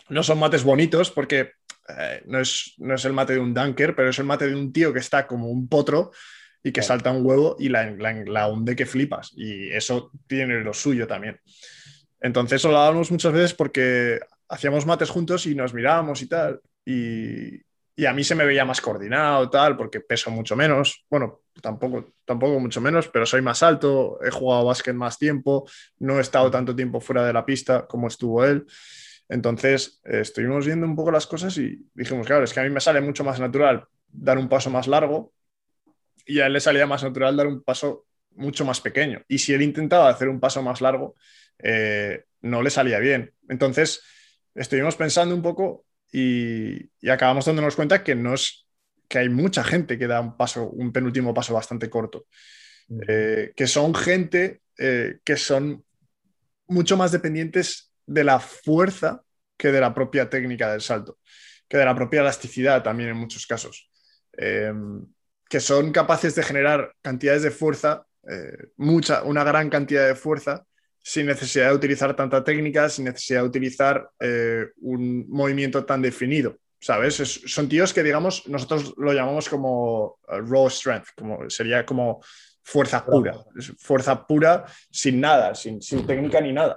No 0.10 0.24
son 0.24 0.40
mates 0.40 0.64
bonitos 0.64 1.12
porque 1.12 1.52
eh, 1.90 2.24
no, 2.26 2.40
es, 2.40 2.74
no 2.78 2.96
es 2.96 3.06
el 3.06 3.14
mate 3.14 3.34
de 3.34 3.40
un 3.40 3.54
dunker, 3.54 3.96
pero 3.96 4.10
es 4.10 4.20
el 4.20 4.26
mate 4.26 4.48
de 4.48 4.56
un 4.56 4.72
tío 4.74 4.94
que 4.94 5.00
está 5.00 5.28
como 5.28 5.50
un 5.50 5.68
potro 5.68 6.12
y 6.64 6.72
que 6.72 6.82
salta 6.82 7.12
un 7.12 7.26
huevo 7.26 7.56
y 7.60 7.70
la, 7.70 7.90
la, 7.92 8.14
la 8.26 8.48
hunde 8.48 8.76
que 8.76 8.86
flipas. 8.86 9.32
Y 9.36 9.70
eso 9.70 10.12
tiene 10.28 10.62
lo 10.62 10.74
suyo 10.74 11.08
también. 11.08 11.40
Entonces 12.20 12.64
lo 12.64 12.70
hablábamos 12.70 13.12
muchas 13.12 13.34
veces 13.34 13.54
porque 13.54 14.20
hacíamos 14.50 14.86
mates 14.86 15.10
juntos 15.10 15.46
y 15.46 15.56
nos 15.56 15.74
mirábamos 15.74 16.22
y 16.22 16.28
tal. 16.28 16.62
Y, 16.86 17.62
y, 17.96 18.06
a 18.06 18.14
mí 18.14 18.24
se 18.24 18.36
me 18.36 18.46
veía 18.46 18.66
más 18.66 18.82
coordinado, 18.82 19.50
tal, 19.50 19.78
porque 19.78 20.00
peso 20.00 20.32
mucho 20.32 20.56
menos. 20.56 21.06
Bueno, 21.10 21.42
tampoco, 21.62 22.14
tampoco 22.26 22.60
mucho 22.60 22.82
menos, 22.82 23.08
pero 23.08 23.26
soy 23.26 23.42
más 23.42 23.62
alto, 23.64 24.20
he 24.24 24.32
jugado 24.32 24.66
básquet 24.66 24.96
más 24.96 25.18
tiempo, 25.18 25.68
no 26.00 26.18
he 26.18 26.22
estado 26.22 26.50
tanto 26.50 26.76
tiempo 26.76 27.00
fuera 27.00 27.26
de 27.26 27.34
la 27.34 27.46
pista 27.46 27.86
como 27.88 28.08
estuvo 28.08 28.44
él. 28.46 28.66
Entonces, 29.30 30.02
eh, 30.06 30.22
estuvimos 30.22 30.66
viendo 30.66 30.86
un 30.86 30.96
poco 30.96 31.12
las 31.12 31.28
cosas 31.28 31.58
y 31.58 31.86
dijimos, 31.94 32.26
claro, 32.26 32.44
es 32.44 32.54
que 32.54 32.60
a 32.60 32.64
mí 32.64 32.70
me 32.70 32.80
sale 32.80 33.02
mucho 33.02 33.24
más 33.24 33.40
natural 33.40 33.86
dar 34.08 34.38
un 34.38 34.48
paso 34.48 34.70
más 34.70 34.88
largo 34.88 35.34
y 36.26 36.40
a 36.40 36.48
él 36.48 36.54
le 36.54 36.60
salía 36.60 36.88
más 36.88 37.04
natural 37.04 37.36
dar 37.36 37.48
un 37.48 37.64
paso 37.64 38.06
mucho 38.32 38.66
más 38.66 38.82
pequeño. 38.82 39.22
Y 39.28 39.40
si 39.40 39.54
él 39.54 39.62
intentaba 39.62 40.10
hacer 40.10 40.30
un 40.30 40.40
paso 40.40 40.62
más 40.62 40.82
largo, 40.82 41.16
eh, 41.60 42.24
no 42.42 42.62
le 42.62 42.70
salía 42.70 43.00
bien. 43.00 43.34
Entonces, 43.50 44.02
estuvimos 44.54 44.96
pensando 44.96 45.36
un 45.36 45.42
poco 45.42 45.86
y, 46.12 46.90
y, 47.02 47.10
acabamos 47.10 47.46
dándonos 47.46 47.76
cuenta 47.76 48.04
que 48.04 48.16
no 48.16 48.34
es 48.34 48.68
que 49.08 49.20
hay 49.20 49.30
mucha 49.30 49.64
gente 49.64 49.98
que 49.98 50.08
da 50.08 50.22
un 50.22 50.38
paso, 50.38 50.70
un 50.70 50.92
penúltimo 50.92 51.34
paso 51.34 51.54
bastante 51.54 51.90
corto. 51.90 52.26
Eh, 53.08 53.52
que 53.56 53.68
son 53.68 53.94
gente 53.94 54.62
eh, 54.78 55.20
que 55.26 55.36
son 55.36 55.84
mucho 56.68 56.96
más 56.96 57.12
dependientes 57.12 57.87
de 58.08 58.24
la 58.24 58.40
fuerza 58.40 59.22
que 59.56 59.72
de 59.72 59.80
la 59.80 59.94
propia 59.94 60.30
técnica 60.30 60.72
del 60.72 60.82
salto, 60.82 61.20
que 61.68 61.78
de 61.78 61.86
la 61.86 61.96
propia 61.96 62.22
elasticidad 62.22 62.82
también 62.82 63.10
en 63.10 63.18
muchos 63.18 63.46
casos, 63.46 63.90
eh, 64.38 64.74
que 65.50 65.60
son 65.60 65.92
capaces 65.92 66.34
de 66.36 66.44
generar 66.44 66.94
cantidades 67.02 67.44
de 67.44 67.52
fuerza, 67.52 68.06
eh, 68.30 68.70
mucha, 68.78 69.24
una 69.24 69.44
gran 69.44 69.70
cantidad 69.70 70.08
de 70.08 70.16
fuerza, 70.16 70.66
sin 71.02 71.26
necesidad 71.26 71.70
de 71.70 71.76
utilizar 71.76 72.16
tanta 72.16 72.44
técnica, 72.44 72.90
sin 72.90 73.06
necesidad 73.06 73.42
de 73.42 73.48
utilizar 73.48 74.10
eh, 74.20 74.66
un 74.82 75.26
movimiento 75.30 75.86
tan 75.86 76.02
definido. 76.02 76.58
¿Sabes? 76.80 77.20
Es, 77.20 77.42
son 77.48 77.68
tíos 77.68 77.92
que, 77.92 78.04
digamos, 78.04 78.48
nosotros 78.48 78.94
lo 78.98 79.12
llamamos 79.12 79.50
como 79.50 80.20
uh, 80.28 80.42
raw 80.46 80.70
strength, 80.70 81.08
como, 81.16 81.50
sería 81.50 81.86
como 81.86 82.22
fuerza 82.64 83.04
pura, 83.04 83.34
fuerza 83.80 84.28
pura 84.28 84.66
sin 84.92 85.20
nada, 85.20 85.56
sin, 85.56 85.82
sin 85.82 86.06
técnica 86.06 86.40
ni 86.40 86.54
nada. 86.54 86.76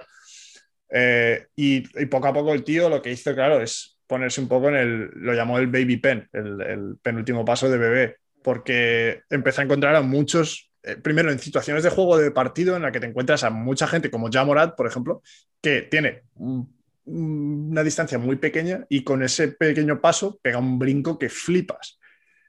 Eh, 0.90 1.46
y, 1.56 1.84
y, 2.00 2.06
poco 2.06 2.26
a 2.26 2.32
poco 2.32 2.52
el 2.52 2.64
tío 2.64 2.88
lo 2.88 3.00
que 3.00 3.12
hizo, 3.12 3.34
claro, 3.34 3.60
es 3.60 4.00
ponerse 4.06 4.40
un 4.40 4.48
poco 4.48 4.68
en 4.68 4.74
el, 4.74 5.10
lo 5.14 5.34
llamó 5.34 5.58
el 5.58 5.68
baby 5.68 5.98
pen, 5.98 6.28
el, 6.32 6.60
el 6.60 6.96
penúltimo 7.00 7.44
paso 7.44 7.70
de 7.70 7.78
bebé, 7.78 8.16
porque 8.42 9.22
empecé 9.30 9.60
a 9.60 9.64
encontrar 9.64 9.94
a 9.94 10.02
muchos, 10.02 10.72
eh, 10.82 10.96
primero 10.96 11.30
en 11.30 11.38
situaciones 11.38 11.84
de 11.84 11.90
juego 11.90 12.18
de 12.18 12.32
partido 12.32 12.74
en 12.74 12.82
la 12.82 12.90
que 12.90 13.00
te 13.00 13.06
encuentras 13.06 13.44
a 13.44 13.50
mucha 13.50 13.86
gente 13.86 14.10
como 14.10 14.28
Jamorat, 14.30 14.76
por 14.76 14.86
ejemplo, 14.86 15.22
que 15.60 15.82
tiene 15.82 16.22
una 17.04 17.82
distancia 17.84 18.18
muy 18.18 18.36
pequeña 18.36 18.84
y 18.88 19.04
con 19.04 19.22
ese 19.22 19.48
pequeño 19.48 20.00
paso 20.00 20.38
pega 20.42 20.58
un 20.58 20.78
brinco 20.78 21.18
que 21.18 21.28
flipas. 21.28 21.98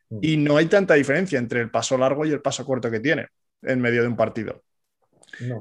Mm. 0.09 0.19
Y 0.21 0.37
no 0.37 0.57
hay 0.57 0.65
tanta 0.65 0.95
diferencia 0.95 1.37
entre 1.37 1.61
el 1.61 1.69
paso 1.69 1.97
largo 1.97 2.25
y 2.25 2.31
el 2.31 2.41
paso 2.41 2.65
corto 2.65 2.89
que 2.89 2.99
tiene 2.99 3.27
en 3.61 3.79
medio 3.79 4.01
de 4.01 4.07
un 4.07 4.17
partido. 4.17 4.63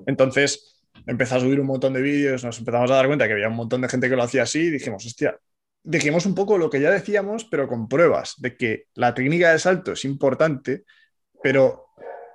Entonces 0.06 0.79
empezó 1.06 1.36
a 1.36 1.40
subir 1.40 1.60
un 1.60 1.66
montón 1.66 1.92
de 1.92 2.02
vídeos, 2.02 2.44
nos 2.44 2.58
empezamos 2.58 2.90
a 2.90 2.94
dar 2.94 3.06
cuenta 3.06 3.26
que 3.26 3.32
había 3.34 3.48
un 3.48 3.56
montón 3.56 3.80
de 3.80 3.88
gente 3.88 4.08
que 4.08 4.16
lo 4.16 4.22
hacía 4.22 4.42
así 4.42 4.60
y 4.60 4.70
dijimos, 4.70 5.04
hostia, 5.04 5.38
dijimos 5.82 6.26
un 6.26 6.34
poco 6.34 6.58
lo 6.58 6.70
que 6.70 6.80
ya 6.80 6.90
decíamos, 6.90 7.44
pero 7.44 7.68
con 7.68 7.88
pruebas 7.88 8.34
de 8.38 8.56
que 8.56 8.84
la 8.94 9.14
técnica 9.14 9.52
de 9.52 9.58
salto 9.58 9.92
es 9.92 10.04
importante, 10.04 10.84
pero 11.42 11.86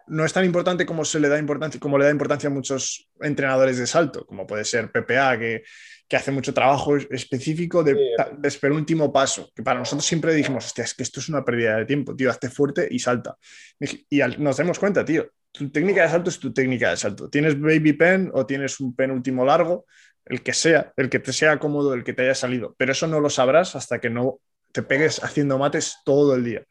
no 0.07 0.25
es 0.25 0.33
tan 0.33 0.45
importante 0.45 0.85
como 0.85 1.03
se 1.03 1.19
le 1.19 1.29
da 1.29 1.39
importancia, 1.39 1.79
como 1.79 1.97
le 1.97 2.05
da 2.05 2.11
importancia 2.11 2.47
a 2.47 2.53
muchos 2.53 3.09
entrenadores 3.21 3.77
de 3.77 3.87
salto, 3.87 4.25
como 4.25 4.45
puede 4.45 4.65
ser 4.65 4.91
PPA, 4.91 5.37
que, 5.39 5.63
que 6.07 6.15
hace 6.15 6.31
mucho 6.31 6.53
trabajo 6.53 6.95
específico 6.95 7.83
de, 7.83 7.95
de 8.37 8.47
esperar 8.47 8.73
un 8.73 8.79
último 8.79 9.11
paso, 9.11 9.51
que 9.55 9.63
para 9.63 9.79
nosotros 9.79 10.05
siempre 10.05 10.33
dijimos, 10.33 10.65
hostia, 10.65 10.83
es 10.83 10.93
que 10.93 11.03
esto 11.03 11.19
es 11.19 11.29
una 11.29 11.43
pérdida 11.43 11.77
de 11.77 11.85
tiempo, 11.85 12.15
tío, 12.15 12.29
hazte 12.29 12.49
fuerte 12.49 12.87
y 12.89 12.99
salta. 12.99 13.37
Y 14.09 14.19
nos 14.37 14.57
damos 14.57 14.77
cuenta, 14.77 15.03
tío, 15.03 15.27
tu 15.55 15.69
técnica 15.69 16.03
de 16.03 16.09
salto 16.09 16.29
es 16.29 16.39
tu 16.39 16.53
técnica 16.53 16.89
de 16.89 16.97
salto. 16.97 17.29
Tienes 17.29 17.59
baby 17.59 17.93
pen 17.93 18.31
o 18.33 18.45
tienes 18.45 18.79
un 18.79 18.95
pen 18.95 19.11
último 19.11 19.45
largo, 19.45 19.85
el 20.25 20.41
que 20.41 20.53
sea, 20.53 20.93
el 20.97 21.09
que 21.09 21.19
te 21.19 21.33
sea 21.33 21.59
cómodo, 21.59 21.93
el 21.93 22.03
que 22.03 22.13
te 22.13 22.23
haya 22.23 22.35
salido, 22.35 22.75
pero 22.77 22.91
eso 22.91 23.07
no 23.07 23.19
lo 23.19 23.29
sabrás 23.29 23.75
hasta 23.75 23.99
que 23.99 24.09
no 24.09 24.39
te 24.71 24.83
pegues 24.83 25.23
haciendo 25.23 25.57
mates 25.57 25.97
todo 26.03 26.35
el 26.35 26.43
día 26.43 26.63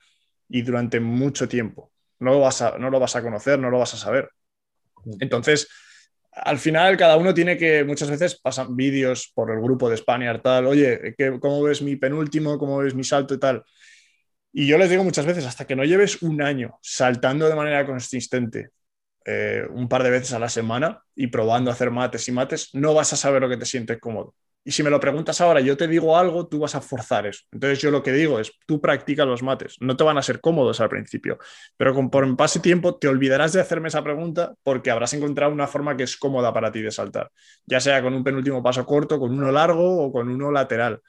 y 0.48 0.62
durante 0.62 1.00
mucho 1.00 1.48
tiempo. 1.48 1.90
No 2.18 2.32
lo 2.32 2.40
vas 2.40 2.62
a, 2.62 2.78
no 2.78 2.90
lo 2.90 3.00
vas 3.00 3.16
a 3.16 3.22
conocer, 3.22 3.58
no 3.58 3.70
lo 3.70 3.78
vas 3.78 3.94
a 3.94 3.96
saber. 3.96 4.28
Entonces, 5.20 5.68
al 6.32 6.58
final 6.58 6.96
cada 6.96 7.16
uno 7.16 7.32
tiene 7.32 7.56
que, 7.56 7.84
muchas 7.84 8.10
veces 8.10 8.40
pasan 8.40 8.76
vídeos 8.76 9.30
por 9.34 9.50
el 9.50 9.60
grupo 9.60 9.88
de 9.88 9.96
Spaniard, 9.96 10.42
tal, 10.42 10.66
oye, 10.66 11.14
¿cómo 11.40 11.62
ves 11.62 11.82
mi 11.82 11.96
penúltimo? 11.96 12.58
¿Cómo 12.58 12.78
ves 12.78 12.94
mi 12.94 13.04
salto 13.04 13.34
y 13.34 13.38
tal? 13.38 13.62
Y 14.56 14.68
yo 14.68 14.78
les 14.78 14.88
digo 14.88 15.02
muchas 15.02 15.26
veces, 15.26 15.44
hasta 15.46 15.66
que 15.66 15.74
no 15.74 15.84
lleves 15.84 16.22
un 16.22 16.40
año 16.40 16.78
saltando 16.80 17.48
de 17.48 17.56
manera 17.56 17.84
consistente 17.84 18.70
eh, 19.24 19.64
un 19.68 19.88
par 19.88 20.04
de 20.04 20.10
veces 20.10 20.32
a 20.32 20.38
la 20.38 20.48
semana 20.48 21.02
y 21.16 21.26
probando 21.26 21.70
a 21.70 21.74
hacer 21.74 21.90
mates 21.90 22.28
y 22.28 22.32
mates, 22.32 22.70
no 22.72 22.94
vas 22.94 23.12
a 23.12 23.16
saber 23.16 23.42
lo 23.42 23.48
que 23.48 23.56
te 23.56 23.66
sientes 23.66 23.98
cómodo. 23.98 24.36
Y 24.62 24.70
si 24.70 24.84
me 24.84 24.90
lo 24.90 25.00
preguntas 25.00 25.40
ahora, 25.40 25.60
yo 25.60 25.76
te 25.76 25.88
digo 25.88 26.16
algo, 26.16 26.46
tú 26.46 26.60
vas 26.60 26.76
a 26.76 26.80
forzar 26.80 27.26
eso. 27.26 27.42
Entonces 27.50 27.80
yo 27.80 27.90
lo 27.90 28.04
que 28.04 28.12
digo 28.12 28.38
es, 28.38 28.52
tú 28.64 28.80
practica 28.80 29.24
los 29.24 29.42
mates. 29.42 29.74
No 29.80 29.96
te 29.96 30.04
van 30.04 30.18
a 30.18 30.22
ser 30.22 30.40
cómodos 30.40 30.80
al 30.80 30.88
principio, 30.88 31.38
pero 31.76 31.92
conforme 31.92 32.36
pase 32.36 32.60
tiempo 32.60 32.96
te 32.96 33.08
olvidarás 33.08 33.52
de 33.52 33.60
hacerme 33.60 33.88
esa 33.88 34.04
pregunta 34.04 34.54
porque 34.62 34.92
habrás 34.92 35.12
encontrado 35.14 35.52
una 35.52 35.66
forma 35.66 35.96
que 35.96 36.04
es 36.04 36.16
cómoda 36.16 36.52
para 36.52 36.70
ti 36.70 36.80
de 36.80 36.92
saltar, 36.92 37.32
ya 37.66 37.80
sea 37.80 38.00
con 38.02 38.14
un 38.14 38.22
penúltimo 38.22 38.62
paso 38.62 38.86
corto, 38.86 39.18
con 39.18 39.32
uno 39.32 39.50
largo 39.50 40.04
o 40.04 40.12
con 40.12 40.28
uno 40.28 40.52
lateral. 40.52 41.02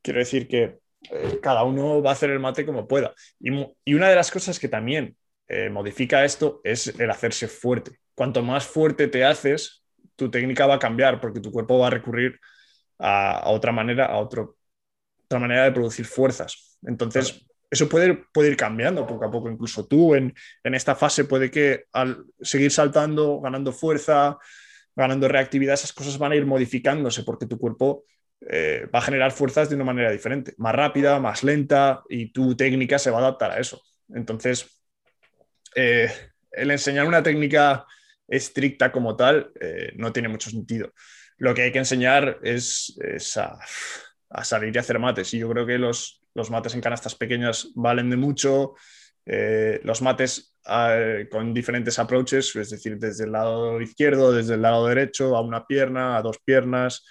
Quiero 0.00 0.20
decir 0.20 0.48
que 0.48 0.78
eh, 1.10 1.38
cada 1.42 1.64
uno 1.64 2.02
va 2.02 2.10
a 2.10 2.12
hacer 2.12 2.30
el 2.30 2.40
mate 2.40 2.66
como 2.66 2.86
pueda. 2.86 3.14
Y, 3.40 3.94
una 3.94 4.08
de 4.08 4.16
las 4.16 4.30
cosas 4.30 4.58
que 4.58 4.68
también 4.68 5.16
eh, 5.46 5.70
modifica 5.70 6.24
esto 6.24 6.60
es 6.64 6.88
el 6.98 7.10
hacerse 7.10 7.48
fuerte. 7.48 7.98
Cuanto 8.14 8.42
más 8.42 8.66
fuerte 8.66 9.08
te 9.08 9.24
haces, 9.24 9.84
tu 10.16 10.30
técnica 10.30 10.66
va 10.66 10.74
a 10.74 10.78
cambiar 10.78 11.20
porque 11.20 11.40
tu 11.40 11.50
cuerpo 11.50 11.78
va 11.78 11.86
a 11.86 11.90
recurrir 11.90 12.38
a, 12.98 13.50
otra 13.50 13.72
manera, 13.72 14.06
a 14.06 14.18
otro, 14.18 14.56
otra 15.24 15.38
manera 15.38 15.64
de 15.64 15.72
producir 15.72 16.04
fuerzas. 16.04 16.78
Entonces, 16.82 17.46
eso 17.70 17.88
puede, 17.88 18.24
puede, 18.32 18.50
ir 18.50 18.56
cambiando 18.56 19.06
poco 19.06 19.24
a 19.24 19.30
poco. 19.30 19.50
Incluso 19.50 19.86
tú 19.86 20.14
en, 20.14 20.34
en, 20.64 20.74
esta 20.74 20.94
fase 20.94 21.24
puede 21.24 21.50
que 21.50 21.84
al 21.92 22.24
seguir 22.40 22.70
saltando, 22.70 23.40
ganando 23.40 23.72
fuerza, 23.72 24.38
ganando 24.96 25.28
reactividad, 25.28 25.74
esas 25.74 25.92
cosas 25.92 26.18
van 26.18 26.32
a 26.32 26.36
ir 26.36 26.44
modificándose 26.44 27.22
porque 27.22 27.46
tu 27.46 27.58
cuerpo 27.58 28.04
eh, 28.40 28.86
va 28.94 29.00
a 29.00 29.02
generar 29.02 29.32
fuerzas 29.32 29.68
de 29.68 29.74
una 29.74 29.84
manera 29.84 30.12
diferente, 30.12 30.54
más 30.58 30.74
rápida, 30.74 31.18
más 31.18 31.42
lenta, 31.42 32.02
y 32.08 32.32
tu 32.32 32.56
técnica 32.56 32.98
se 32.98 33.10
va 33.10 33.18
a 33.18 33.20
adaptar 33.20 33.50
a 33.50 33.58
eso. 33.58 33.82
Entonces, 34.14 34.80
eh, 35.74 36.10
el 36.52 36.70
enseñar 36.70 37.06
una 37.06 37.22
técnica 37.22 37.84
estricta 38.28 38.92
como 38.92 39.16
tal 39.16 39.50
eh, 39.60 39.92
no 39.96 40.12
tiene 40.12 40.28
mucho 40.28 40.50
sentido. 40.50 40.92
Lo 41.36 41.54
que 41.54 41.62
hay 41.62 41.72
que 41.72 41.78
enseñar 41.78 42.38
es, 42.42 42.98
a, 43.36 44.44
salir 44.44 44.74
y 44.74 44.78
hacer 44.78 44.98
mates. 44.98 45.34
Y 45.34 45.38
yo 45.38 45.48
creo 45.50 45.66
que 45.66 45.78
los, 45.78 46.20
mates 46.50 46.74
en 46.74 46.80
canastas 46.80 47.14
pequeñas 47.14 47.68
valen 47.74 48.10
de 48.10 48.16
mucho. 48.16 48.74
los 49.24 50.02
mates 50.02 50.56
con 51.30 51.54
diferentes 51.54 51.98
approaches, 51.98 52.54
es 52.56 52.70
decir, 52.70 52.98
desde 52.98 53.24
el 53.24 53.32
lado 53.32 53.80
izquierdo, 53.80 54.32
desde 54.32 54.54
el 54.54 54.62
lado 54.62 54.86
derecho, 54.86 55.36
a 55.36 55.40
una 55.40 55.66
pierna, 55.66 56.16
a 56.16 56.22
dos 56.22 56.38
piernas, 56.44 57.04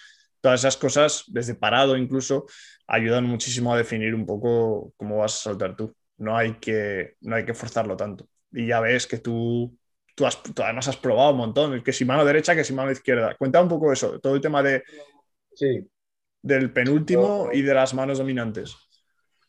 todas 0.47 0.61
esas 0.61 0.77
cosas, 0.77 1.25
desde 1.27 1.55
parado 1.55 1.97
incluso, 1.97 2.45
ayudan 2.87 3.25
muchísimo 3.25 3.73
a 3.73 3.77
definir 3.77 4.15
un 4.15 4.25
poco 4.25 4.93
cómo 4.95 5.17
vas 5.17 5.35
a 5.35 5.49
saltar 5.49 5.75
tú. 5.75 5.93
No 6.19 6.37
hay 6.37 6.53
que, 6.53 7.15
no 7.19 7.35
hay 7.35 7.43
que 7.43 7.53
forzarlo 7.53 7.97
tanto. 7.97 8.29
Y 8.53 8.65
ya 8.65 8.79
ves 8.79 9.07
que 9.07 9.17
tú, 9.17 9.77
tú, 10.15 10.25
has, 10.25 10.41
además 10.63 10.87
has 10.87 10.95
probado 10.95 11.31
un 11.31 11.37
montón, 11.39 11.83
que 11.83 11.91
si 11.91 12.05
mano 12.05 12.23
derecha, 12.23 12.55
que 12.55 12.63
si 12.63 12.71
mano 12.73 12.91
izquierda. 12.91 13.35
Cuenta 13.37 13.61
un 13.61 13.67
poco 13.67 13.91
eso, 13.91 14.21
todo 14.21 14.35
el 14.35 14.41
tema 14.41 14.63
de, 14.63 14.83
sí. 15.53 15.85
del 16.41 16.71
penúltimo 16.71 17.49
y 17.51 17.61
de 17.61 17.73
las 17.73 17.93
manos 17.93 18.19
dominantes. 18.19 18.73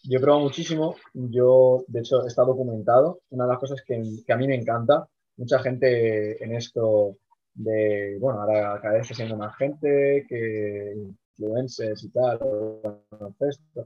Yo 0.03 0.19
he 0.19 0.21
probado 0.21 0.43
muchísimo. 0.43 0.97
Yo, 1.15 1.85
de 1.87 2.01
hecho, 2.01 2.27
está 2.27 2.43
documentado. 2.43 3.21
Una 3.31 3.45
de 3.45 3.51
las 3.51 3.61
cosas 3.61 3.85
que, 3.87 4.03
que 4.27 4.33
a 4.33 4.37
mí 4.37 4.49
me 4.49 4.57
encanta, 4.57 5.07
mucha 5.37 5.61
gente 5.61 6.43
en 6.43 6.57
esto 6.57 7.19
de, 7.59 8.19
bueno, 8.21 8.41
ahora 8.41 8.81
cada 8.81 8.95
vez 8.95 9.03
está 9.03 9.15
siendo 9.15 9.37
más 9.37 9.57
gente, 9.57 10.25
que 10.29 10.95
influencers 11.37 12.05
y 12.05 12.11
tal, 12.11 12.39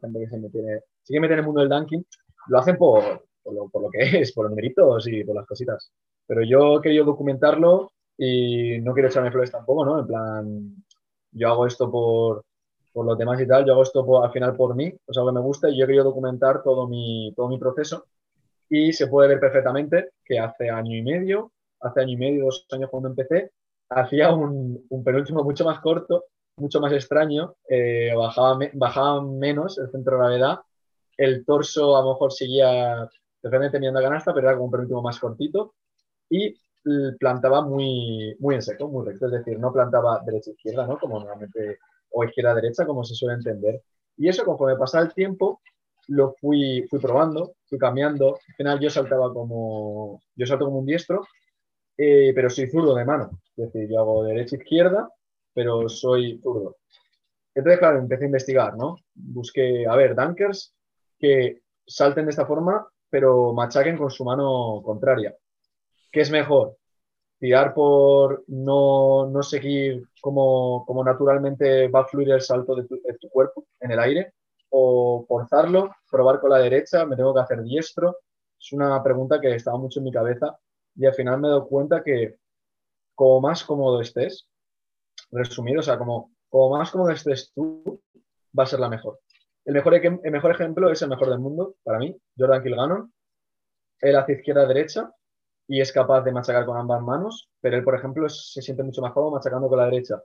gente 0.01 0.21
que 0.21 0.29
se 0.29 0.39
mete, 0.39 0.85
sigue 1.03 1.21
meten 1.21 1.35
en 1.35 1.39
el 1.41 1.45
mundo 1.47 1.61
del 1.61 1.71
dunking, 1.71 2.05
lo 2.49 2.59
hacen 2.59 2.77
por, 2.77 3.03
por, 3.43 3.55
lo, 3.55 3.69
por, 3.69 3.83
lo, 3.83 3.91
que 3.91 4.01
es, 4.21 4.33
por 4.33 4.45
los 4.45 4.51
numeritos 4.51 5.07
y 5.09 5.25
por 5.25 5.37
las 5.37 5.47
cositas. 5.47 5.93
Pero 6.27 6.43
yo 6.43 6.79
he 6.79 6.83
querido 6.83 7.05
documentarlo 7.05 7.93
y 8.17 8.79
no 8.81 8.93
quiero 8.93 9.09
echarme 9.09 9.31
flores 9.31 9.51
tampoco, 9.51 9.85
¿no? 9.85 10.01
En 10.01 10.07
plan, 10.07 10.77
yo 11.33 11.49
hago 11.49 11.67
esto 11.67 11.91
por, 11.91 12.45
por 12.93 13.07
los 13.07 13.17
demás 13.17 13.41
y 13.41 13.47
tal, 13.47 13.65
yo 13.65 13.73
hago 13.73 13.83
esto 13.83 14.05
por, 14.05 14.25
al 14.25 14.33
final 14.33 14.55
por 14.55 14.75
mí, 14.75 14.87
es 15.07 15.17
algo 15.17 15.31
que 15.31 15.35
me 15.35 15.41
gusta 15.41 15.71
y 15.71 15.79
yo 15.79 15.85
he 15.85 15.87
querido 15.87 16.05
documentar 16.05 16.63
todo 16.63 16.87
mi, 16.89 17.33
todo 17.35 17.49
mi 17.49 17.59
proceso 17.59 18.07
y 18.69 18.93
se 18.93 19.07
puede 19.07 19.29
ver 19.29 19.41
perfectamente 19.41 20.11
que 20.25 20.39
hace 20.39 20.71
año 20.71 20.97
y 20.97 21.03
medio, 21.03 21.53
hace 21.81 22.01
año 22.01 22.13
y 22.13 22.17
medio, 22.17 22.45
dos 22.45 22.67
años 22.71 22.91
cuando 22.91 23.09
empecé, 23.09 23.51
hacía 23.95 24.33
un, 24.33 24.87
penúltimo 25.05 25.43
mucho 25.43 25.65
más 25.65 25.81
corto, 25.81 26.25
mucho 26.57 26.81
más 26.81 26.93
extraño, 26.93 27.57
eh, 27.69 28.13
bajaba, 28.15 28.59
bajaba 28.75 29.23
menos 29.23 29.79
el 29.79 29.91
centro 29.91 30.13
de 30.13 30.19
gravedad, 30.19 30.61
el 31.17 31.45
torso 31.45 31.97
a 31.97 32.03
lo 32.03 32.11
mejor 32.11 32.33
seguía 32.33 33.09
perfectamente 33.41 33.77
teniendo 33.77 34.01
canasta, 34.01 34.33
pero 34.33 34.49
era 34.49 34.57
como 34.57 34.67
un 34.67 34.73
penúltimo 34.73 35.03
más 35.03 35.19
cortito 35.19 35.75
y 36.29 36.55
plantaba 37.19 37.63
muy, 37.63 38.37
muy 38.41 38.57
en 38.57 38.63
seco, 38.63 38.89
muy 38.89 39.07
recto, 39.07 39.27
es 39.27 39.33
decir, 39.33 39.59
no 39.59 39.73
plantaba 39.73 40.21
derecha-izquierda, 40.25 40.87
¿no? 40.87 40.99
Como 40.99 41.19
normalmente, 41.19 41.79
o 42.11 42.25
izquierda-derecha, 42.25 42.87
como 42.87 43.05
se 43.05 43.15
suele 43.15 43.35
entender. 43.35 43.83
Y 44.17 44.29
eso, 44.29 44.45
conforme 44.45 44.77
pasaba 44.77 45.05
el 45.05 45.15
tiempo, 45.15 45.61
lo 46.09 46.33
fui, 46.33 46.85
fui 46.91 46.99
probando, 46.99 47.55
fui 47.67 47.79
cambiando. 47.79 48.39
Al 48.49 48.55
final 48.57 48.81
yo 48.81 48.91
saltaba 48.91 49.33
como, 49.33 50.21
yo 50.35 50.47
salto 50.47 50.65
como 50.65 50.79
un 50.79 50.87
diestro, 50.87 51.25
eh, 52.05 52.33
pero 52.35 52.51
soy 52.51 52.67
zurdo 52.69 52.95
de 52.95 53.05
mano. 53.05 53.31
Es 53.57 53.73
decir, 53.73 53.89
yo 53.89 54.01
hago 54.01 54.25
derecha-izquierda, 54.25 55.09
pero 55.55 55.89
soy 55.89 56.41
zurdo. 56.43 56.79
Entonces, 57.55 57.79
claro, 57.79 57.99
empecé 57.99 58.25
a 58.25 58.27
investigar, 58.27 58.77
¿no? 58.77 58.97
Busqué, 59.15 59.87
a 59.87 59.95
ver, 59.95 60.17
dunkers 60.17 60.75
que 61.19 61.63
salten 61.87 62.25
de 62.25 62.31
esta 62.31 62.47
forma, 62.47 62.89
pero 63.09 63.53
machaquen 63.53 63.97
con 63.97 64.11
su 64.11 64.25
mano 64.25 64.83
contraria. 64.85 65.37
¿Qué 66.11 66.23
es 66.23 66.31
mejor? 66.31 66.77
Tirar 67.39 67.75
por 67.75 68.45
no, 68.49 69.27
no 69.27 69.43
seguir 69.43 70.09
como, 70.21 70.85
como, 70.87 71.05
naturalmente 71.05 71.89
va 71.89 72.01
a 72.01 72.07
fluir 72.07 72.31
el 72.31 72.41
salto 72.41 72.75
de 72.75 72.85
tu, 72.85 73.01
de 73.03 73.15
tu 73.19 73.29
cuerpo 73.29 73.67
en 73.81 73.93
el 73.93 74.01
aire, 74.01 74.35
o 74.71 75.25
forzarlo, 75.29 75.95
probar 76.11 76.41
con 76.41 76.51
la 76.51 76.59
derecha, 76.59 77.05
me 77.07 77.17
tengo 77.17 77.35
que 77.35 77.41
hacer 77.41 77.63
diestro. 77.63 78.19
Es 78.59 78.73
una 78.73 79.03
pregunta 79.03 79.41
que 79.41 79.55
estaba 79.55 79.79
mucho 79.79 80.01
en 80.01 80.05
mi 80.05 80.13
cabeza 80.13 80.59
y 80.95 81.07
al 81.07 81.15
final 81.15 81.41
me 81.41 81.49
dado 81.49 81.67
cuenta 81.67 82.03
que 82.03 82.37
como 83.15 83.41
más 83.41 83.65
cómodo 83.65 84.01
estés, 84.01 84.49
resumido, 85.31 85.81
o 85.81 85.83
sea, 85.83 85.99
como, 85.99 86.33
como 86.49 86.77
más 86.77 86.91
cómodo 86.91 87.11
estés 87.11 87.53
tú, 87.55 88.01
va 88.59 88.65
a 88.65 88.67
ser 88.67 88.81
la 88.81 88.89
mejor. 88.89 89.21
El 89.65 89.75
mejor, 89.75 89.95
el 89.95 90.33
mejor 90.33 90.51
ejemplo 90.51 90.91
es 90.91 91.01
el 91.03 91.09
mejor 91.09 91.31
del 91.31 91.39
mundo 91.39 91.77
para 91.83 91.99
mí, 91.99 92.17
Jordan 92.37 92.63
Kilganon. 92.63 93.13
Él 94.01 94.17
hace 94.17 94.35
izquierda-derecha 94.35 95.13
y 95.69 95.81
es 95.81 95.93
capaz 95.93 96.23
de 96.23 96.33
machacar 96.33 96.67
con 96.67 96.77
ambas 96.77 97.01
manos, 97.03 97.49
pero 97.61 97.77
él, 97.77 97.85
por 97.85 97.95
ejemplo, 97.95 98.29
se 98.29 98.61
siente 98.61 98.83
mucho 98.83 99.01
más 99.01 99.13
cómodo 99.13 99.33
machacando 99.33 99.69
con 99.69 99.79
la 99.79 99.85
derecha. 99.85 100.23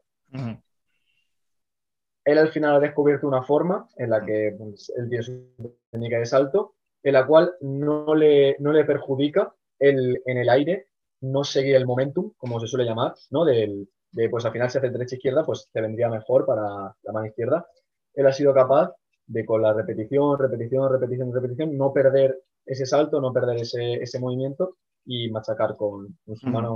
él 2.25 2.37
al 2.37 2.49
final 2.49 2.75
ha 2.75 2.79
descubierto 2.79 3.27
una 3.27 3.43
forma 3.43 3.87
en 3.95 4.09
la 4.09 4.25
que 4.25 4.55
pues, 4.57 4.91
él 4.97 5.07
tiene 5.07 5.23
su 5.23 5.77
técnica 5.91 6.19
de 6.19 6.25
salto, 6.25 6.75
en 7.03 7.13
la 7.13 7.25
cual 7.25 7.53
no 7.61 8.15
le, 8.15 8.57
no 8.59 8.73
le 8.73 8.83
perjudica 8.83 9.53
el, 9.79 10.21
en 10.25 10.37
el 10.37 10.49
aire 10.49 10.87
no 11.21 11.43
seguir 11.43 11.75
el 11.75 11.85
momentum, 11.85 12.31
como 12.37 12.59
se 12.59 12.67
suele 12.67 12.85
llamar, 12.85 13.13
¿no? 13.31 13.45
Del, 13.45 13.89
de, 14.11 14.29
pues 14.29 14.45
al 14.45 14.51
final 14.51 14.69
si 14.69 14.77
hace 14.77 14.89
derecha-izquierda, 14.89 15.45
pues 15.45 15.69
te 15.71 15.81
vendría 15.81 16.09
mejor 16.09 16.45
para 16.45 16.95
la 17.01 17.13
mano 17.13 17.25
izquierda. 17.25 17.65
Él 18.13 18.27
ha 18.27 18.33
sido 18.33 18.53
capaz 18.53 18.93
de 19.25 19.45
con 19.45 19.61
la 19.61 19.73
repetición, 19.73 20.37
repetición, 20.39 20.91
repetición, 20.91 21.33
repetición, 21.33 21.77
no 21.77 21.91
perder 21.91 22.39
ese 22.65 22.85
salto, 22.85 23.19
no 23.21 23.33
perder 23.33 23.57
ese, 23.57 23.93
ese 23.95 24.19
movimiento 24.19 24.77
y 25.05 25.29
machacar 25.29 25.75
con, 25.75 26.17
su 26.35 26.47
mano 26.47 26.73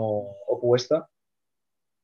opuesta. 0.47 1.07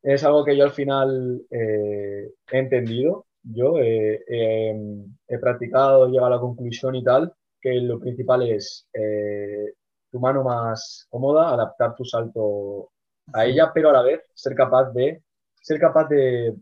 Es 0.02 0.24
algo 0.24 0.46
que 0.46 0.56
yo 0.56 0.64
al 0.64 0.72
final 0.72 1.42
eh, 1.50 2.32
he 2.52 2.58
entendido, 2.58 3.26
yo 3.44 3.78
he 3.80 5.40
practicado, 5.40 6.06
he 6.06 6.10
llegado 6.10 6.28
a 6.28 6.36
la 6.36 6.40
conclusión 6.40 6.96
y 6.96 7.04
tal, 7.04 7.34
que 7.62 7.74
lo 7.76 8.00
principal 8.00 8.44
es 8.50 8.88
eh, 8.94 9.74
tu 10.18 10.20
mano 10.20 10.44
más 10.44 11.06
cómoda, 11.10 11.54
adaptar 11.54 11.96
tu 11.96 12.04
salto 12.04 12.90
a 13.34 13.46
ella, 13.46 13.72
pero 13.74 13.90
a 13.90 13.94
la 13.94 14.02
vez 14.02 14.24
ser 14.34 14.56
capaz 14.56 14.92
de, 14.92 15.22
ser 15.62 15.80
capaz 15.80 16.08
de, 16.10 16.56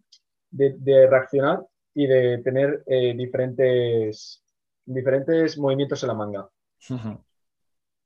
de, 0.52 1.08
reaccionar 1.08 1.66
y 1.94 2.06
de 2.06 2.40
tener 2.40 2.84
eh, 2.86 3.14
diferentes, 3.16 4.44
diferentes 4.86 5.58
movimientos 5.58 6.04
en 6.04 6.08
la 6.08 6.14
manga. 6.14 6.50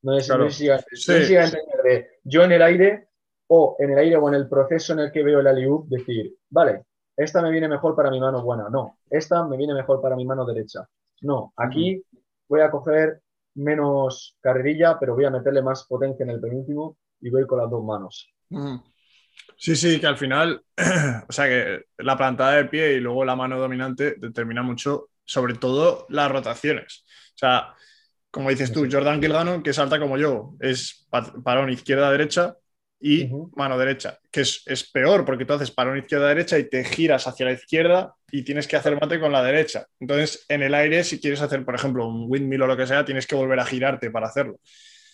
No 0.02 0.20
sé, 0.20 0.50
si, 0.52 0.68
yo 2.24 2.44
en 2.44 2.52
el 2.52 2.62
aire 2.62 3.08
o 3.48 3.76
en 3.80 3.92
el 3.92 3.98
aire 3.98 4.16
o 4.18 4.30
en 4.30 4.36
el 4.36 4.48
proceso 4.48 4.94
en 4.94 5.00
el 5.00 5.12
que 5.12 5.24
veo 5.24 5.40
el 5.40 5.48
alley 5.48 5.68
decir, 5.88 6.36
vale, 6.50 6.86
esta 7.18 7.42
me 7.42 7.52
viene 7.52 7.68
mejor 7.68 7.96
para 7.96 8.12
mi 8.12 8.20
mano 8.20 8.44
buena, 8.44 8.70
no, 8.70 9.00
esta 9.10 9.46
me 9.46 9.58
viene 9.58 9.74
mejor 9.74 10.00
para 10.00 10.16
mi 10.16 10.26
mano 10.26 10.46
derecha. 10.46 10.88
No, 11.22 11.52
aquí 11.58 12.02
voy 12.48 12.62
a 12.62 12.72
coger 12.72 13.22
menos 13.60 14.38
carrerilla, 14.42 14.98
pero 15.00 15.16
voy 15.16 15.26
a 15.26 15.30
meterle 15.30 15.62
más 15.62 15.86
potencia 15.86 16.24
en 16.24 16.32
el 16.32 16.40
penúltimo 16.40 16.98
y 17.22 17.30
voy 17.30 17.46
con 17.46 17.60
las 17.60 17.70
dos 17.70 17.84
manos. 17.84 18.34
Sí, 19.58 19.76
sí, 19.76 20.00
que 20.00 20.08
al 20.08 20.18
final, 20.18 20.64
o 21.28 21.32
sea 21.32 21.48
que 21.48 21.86
la 21.98 22.18
plantada 22.18 22.54
de 22.54 22.66
pie 22.66 22.94
y 22.94 23.00
luego 23.00 23.26
la 23.26 23.36
mano 23.36 23.60
dominante 23.60 24.16
determina 24.18 24.64
mucho, 24.64 25.10
sobre 25.26 25.56
todo 25.56 26.06
las 26.10 26.32
rotaciones. 26.32 27.06
O 27.36 27.38
sea, 27.38 27.74
como 28.32 28.50
dices 28.50 28.72
tú, 28.72 28.88
Jordan 28.90 29.22
Gilgano, 29.22 29.62
que 29.64 29.74
salta 29.74 30.00
como 30.00 30.18
yo, 30.18 30.56
es 30.60 31.08
parón 31.44 31.70
izquierda-derecha 31.70 32.56
y 33.00 33.30
mano 33.56 33.78
derecha, 33.78 34.20
que 34.32 34.42
es, 34.42 34.90
peor 34.92 35.26
porque 35.26 35.46
tú 35.46 35.54
haces 35.54 35.72
parón 35.72 35.98
izquierda-derecha 35.98 36.58
y 36.60 36.70
te 36.70 36.84
giras 36.84 37.28
hacia 37.28 37.46
la 37.46 37.54
izquierda 37.54 38.14
y 38.32 38.44
tienes 38.44 38.68
que 38.68 38.76
hacer 38.76 39.00
mate 39.00 39.20
con 39.20 39.32
la 39.32 39.44
derecha. 39.44 39.86
Entonces, 40.00 40.46
en 40.50 40.64
el 40.64 40.74
aire, 40.74 41.04
si 41.04 41.20
quieres 41.20 41.42
hacer, 41.42 41.64
por 41.64 41.76
ejemplo, 41.76 42.08
un 42.08 42.26
windmill 42.30 42.64
o 42.64 42.68
lo 42.68 42.78
que 42.78 42.88
sea, 42.88 43.06
tienes 43.06 43.26
que 43.26 43.36
volver 43.36 43.60
a 43.60 43.66
girarte 43.66 44.12
para 44.12 44.28
hacerlo. 44.28 44.60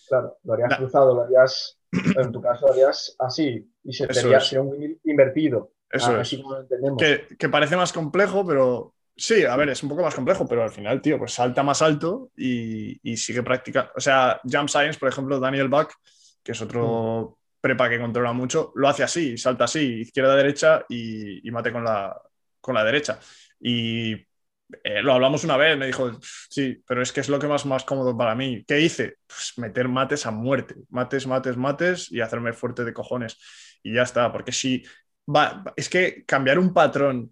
Claro, 0.08 0.38
lo 0.44 0.54
harías 0.54 0.78
cruzado, 0.78 1.16
lo 1.16 1.22
harías, 1.22 1.80
en 1.92 2.32
tu 2.32 2.42
caso, 2.42 2.68
lo 2.68 2.74
harías 2.74 3.16
así 3.20 3.68
y 3.84 3.94
se 3.94 4.12
sería, 4.14 4.62
un 4.62 4.70
windmill 4.70 5.00
invertido. 5.04 5.72
Eso 5.90 6.20
es. 6.20 6.38
Que, 6.98 7.28
que 7.38 7.50
parece 7.50 7.78
más 7.78 7.94
complejo, 7.94 8.46
pero 8.46 8.96
Sí, 9.18 9.46
a 9.46 9.56
ver, 9.56 9.70
es 9.70 9.82
un 9.82 9.90
poco 9.90 10.02
más 10.02 10.14
complejo, 10.14 10.46
pero 10.46 10.64
al 10.64 10.72
final, 10.72 11.02
tío, 11.02 11.18
pues 11.18 11.34
salta 11.34 11.64
más 11.64 11.82
alto 11.82 12.32
y, 12.36 13.16
sigue 13.16 13.44
practicando. 13.44 13.92
O 13.96 14.02
sea, 14.02 14.42
Jump 14.44 14.68
Science, 14.68 15.00
por 15.00 15.08
ejemplo, 15.08 15.40
Daniel 15.40 15.70
Buck, 15.70 15.94
que 16.44 16.52
es 16.52 16.62
otro 16.62 17.38
prepa 17.66 17.90
que 17.90 18.00
controla 18.00 18.32
mucho, 18.32 18.72
lo 18.76 18.88
hace 18.88 19.02
así, 19.02 19.40
salta 19.40 19.64
así, 19.64 20.02
izquierda-derecha 20.02 20.86
y, 20.88 21.50
mate 21.50 21.72
con 21.72 21.84
la, 21.84 22.16
con 22.62 22.76
la 22.76 22.84
derecha. 22.84 23.20
Y 23.60 24.12
eh, 24.84 25.02
lo 25.02 25.14
hablamos 25.14 25.44
una 25.46 25.58
vez, 25.58 25.76
me 25.76 25.88
dijo, 25.88 26.12
sí, 26.22 26.80
pero 26.88 27.02
es 27.02 27.12
que 27.12 27.22
es 27.22 27.30
lo 27.30 27.40
que 27.40 27.48
más, 27.48 27.66
más 27.66 27.84
cómodo 27.84 28.16
para 28.16 28.36
mí. 28.36 28.64
¿Qué 28.68 28.80
hice? 28.82 29.16
Pues 29.26 29.54
meter 29.58 29.88
mates 29.88 30.28
a 30.28 30.32
muerte, 30.32 30.76
mates, 30.90 31.26
mates, 31.26 31.58
mates 31.58 32.12
y 32.12 32.22
hacerme 32.22 32.54
fuerte 32.54 32.84
de 32.84 32.94
cojones. 32.94 33.36
Y 33.82 33.96
ya 33.96 34.04
está, 34.04 34.32
porque 34.32 34.52
si 34.52 34.84
va, 35.28 35.64
es 35.76 35.90
que 35.90 36.24
cambiar 36.24 36.60
un 36.60 36.72
patrón 36.72 37.32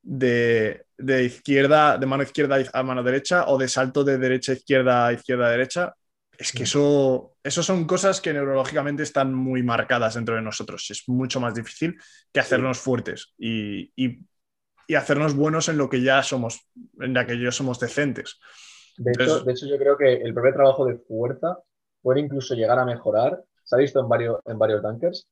de, 0.00 0.86
izquierda, 1.22 1.98
de 1.98 2.06
mano 2.06 2.22
izquierda 2.22 2.56
a 2.72 2.82
mano 2.82 3.02
derecha 3.02 3.44
o 3.48 3.58
de 3.58 3.68
salto 3.68 4.04
de 4.04 4.16
derecha 4.16 4.52
a 4.52 4.54
izquierda 4.54 5.12
izquierda 5.12 5.48
a 5.48 5.50
derecha, 5.50 5.94
es 6.38 6.52
que 6.52 6.64
eso, 6.64 7.36
eso 7.42 7.62
son 7.62 7.86
cosas 7.86 8.20
que 8.20 8.32
neurológicamente 8.32 9.02
están 9.02 9.34
muy 9.34 9.62
marcadas 9.62 10.14
dentro 10.14 10.34
de 10.34 10.42
nosotros. 10.42 10.86
Es 10.90 11.08
mucho 11.08 11.40
más 11.40 11.54
difícil 11.54 11.98
que 12.32 12.40
hacernos 12.40 12.78
fuertes 12.78 13.34
y, 13.38 13.92
hacernos 14.94 15.34
buenos 15.34 15.68
en 15.68 15.78
lo 15.78 15.88
que 15.88 16.00
ya 16.00 16.22
somos, 16.22 16.68
en 17.00 17.12
la 17.12 17.26
que 17.26 17.40
ya 17.40 17.50
somos 17.50 17.80
decentes. 17.80 18.38
De, 18.98 19.12
hecho, 19.12 19.40
de 19.40 19.52
hecho, 19.52 19.66
yo 19.66 19.78
creo 19.78 19.96
que 19.96 20.14
el 20.14 20.32
propio 20.32 20.54
trabajo 20.54 20.86
de 20.86 20.96
fuerza 20.96 21.58
puede 22.00 22.20
incluso 22.20 22.54
llegar 22.54 22.78
a 22.78 22.84
mejorar. 22.84 23.42
Se 23.64 23.74
ha 23.74 23.78
visto 23.78 24.00
en 24.00 24.08
varios, 24.08 24.38
en 24.44 24.58
varios 24.58 24.82
tankers 24.82 25.28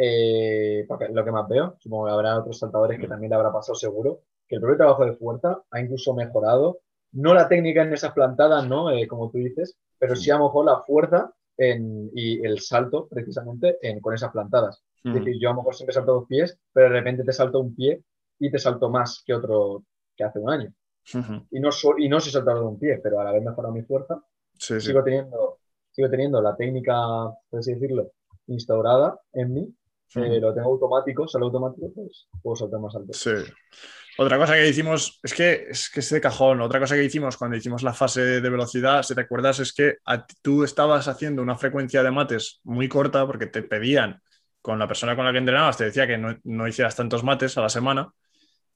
eh, 0.00 0.86
lo 1.10 1.24
que 1.24 1.32
más 1.32 1.48
veo, 1.48 1.76
supongo 1.80 2.06
que 2.06 2.12
habrá 2.12 2.38
otros 2.38 2.58
saltadores 2.58 3.00
que 3.00 3.08
también 3.08 3.30
le 3.30 3.36
habrá 3.36 3.52
pasado 3.52 3.74
seguro, 3.74 4.20
que 4.46 4.54
el 4.54 4.60
propio 4.60 4.76
trabajo 4.76 5.04
de 5.04 5.16
fuerza 5.16 5.60
ha 5.70 5.80
incluso 5.80 6.14
mejorado, 6.14 6.78
no 7.12 7.34
la 7.34 7.48
técnica 7.48 7.82
en 7.82 7.92
esas 7.92 8.12
plantadas, 8.12 8.66
¿no? 8.68 8.90
Eh, 8.90 9.06
como 9.06 9.30
tú 9.30 9.38
dices, 9.38 9.76
pero 9.98 10.14
sí 10.14 10.30
a 10.30 10.38
lo 10.38 10.44
mejor 10.44 10.66
la 10.66 10.82
fuerza 10.82 11.32
y 11.60 12.46
el 12.46 12.60
salto 12.60 13.08
precisamente 13.08 13.78
con 14.00 14.14
esas 14.14 14.30
plantadas. 14.30 14.84
Es 15.02 15.14
decir, 15.14 15.38
yo 15.40 15.48
a 15.48 15.52
lo 15.52 15.58
mejor 15.58 15.74
siempre 15.74 15.94
salto 15.94 16.12
dos 16.12 16.28
pies, 16.28 16.56
pero 16.72 16.88
de 16.88 16.92
repente 16.92 17.24
te 17.24 17.32
salto 17.32 17.60
un 17.60 17.74
pie 17.74 18.02
y 18.38 18.50
te 18.50 18.58
salto 18.58 18.90
más 18.90 19.22
que 19.26 19.34
otro 19.34 19.84
que 20.16 20.24
hace 20.24 20.38
un 20.38 20.50
año. 20.50 20.72
y, 21.50 21.60
no 21.60 21.70
y 21.96 22.08
no 22.08 22.20
soy 22.20 22.32
saltador 22.32 22.60
de 22.60 22.68
un 22.68 22.78
pie, 22.78 23.00
pero 23.02 23.20
al 23.20 23.28
haber 23.28 23.42
mejorado 23.42 23.74
mi 23.74 23.82
fuerza, 23.82 24.22
sigo, 24.58 25.02
Teniendo, 25.02 25.58
sigo 25.90 26.10
teniendo 26.10 26.42
la 26.42 26.54
técnica, 26.56 26.94
por 27.48 27.60
así 27.60 27.74
decirlo, 27.74 28.12
instaurada 28.46 29.20
en 29.32 29.54
mí 29.54 29.74
eh, 30.14 30.40
lo 30.40 30.54
tengo 30.54 30.70
automático, 30.70 31.28
sale 31.28 31.44
automático, 31.44 31.92
pues 31.94 32.28
puedo 32.42 32.56
saltar 32.56 32.80
más 32.80 32.94
alto. 32.94 33.12
Sí. 33.12 33.32
Otra 34.20 34.36
cosa 34.36 34.54
que 34.54 34.68
hicimos, 34.68 35.20
es 35.22 35.32
que 35.32 35.66
es 35.70 35.90
que 35.90 36.00
es 36.00 36.10
de 36.10 36.20
cajón, 36.20 36.60
otra 36.60 36.80
cosa 36.80 36.96
que 36.96 37.04
hicimos 37.04 37.36
cuando 37.36 37.56
hicimos 37.56 37.84
la 37.84 37.92
fase 37.92 38.40
de 38.40 38.50
velocidad, 38.50 39.04
si 39.04 39.14
te 39.14 39.20
acuerdas, 39.20 39.60
es 39.60 39.72
que 39.72 39.98
tú 40.42 40.64
estabas 40.64 41.06
haciendo 41.06 41.40
una 41.40 41.56
frecuencia 41.56 42.02
de 42.02 42.10
mates 42.10 42.60
muy 42.64 42.88
corta 42.88 43.24
porque 43.28 43.46
te 43.46 43.62
pedían, 43.62 44.20
con 44.60 44.76
la 44.76 44.88
persona 44.88 45.14
con 45.14 45.24
la 45.24 45.30
que 45.30 45.38
entrenabas, 45.38 45.76
te 45.76 45.84
decía 45.84 46.08
que 46.08 46.18
no, 46.18 46.66
hicieras 46.66 46.96
tantos 46.96 47.22
mates 47.22 47.56
a 47.58 47.62
la 47.62 47.68
semana. 47.68 48.12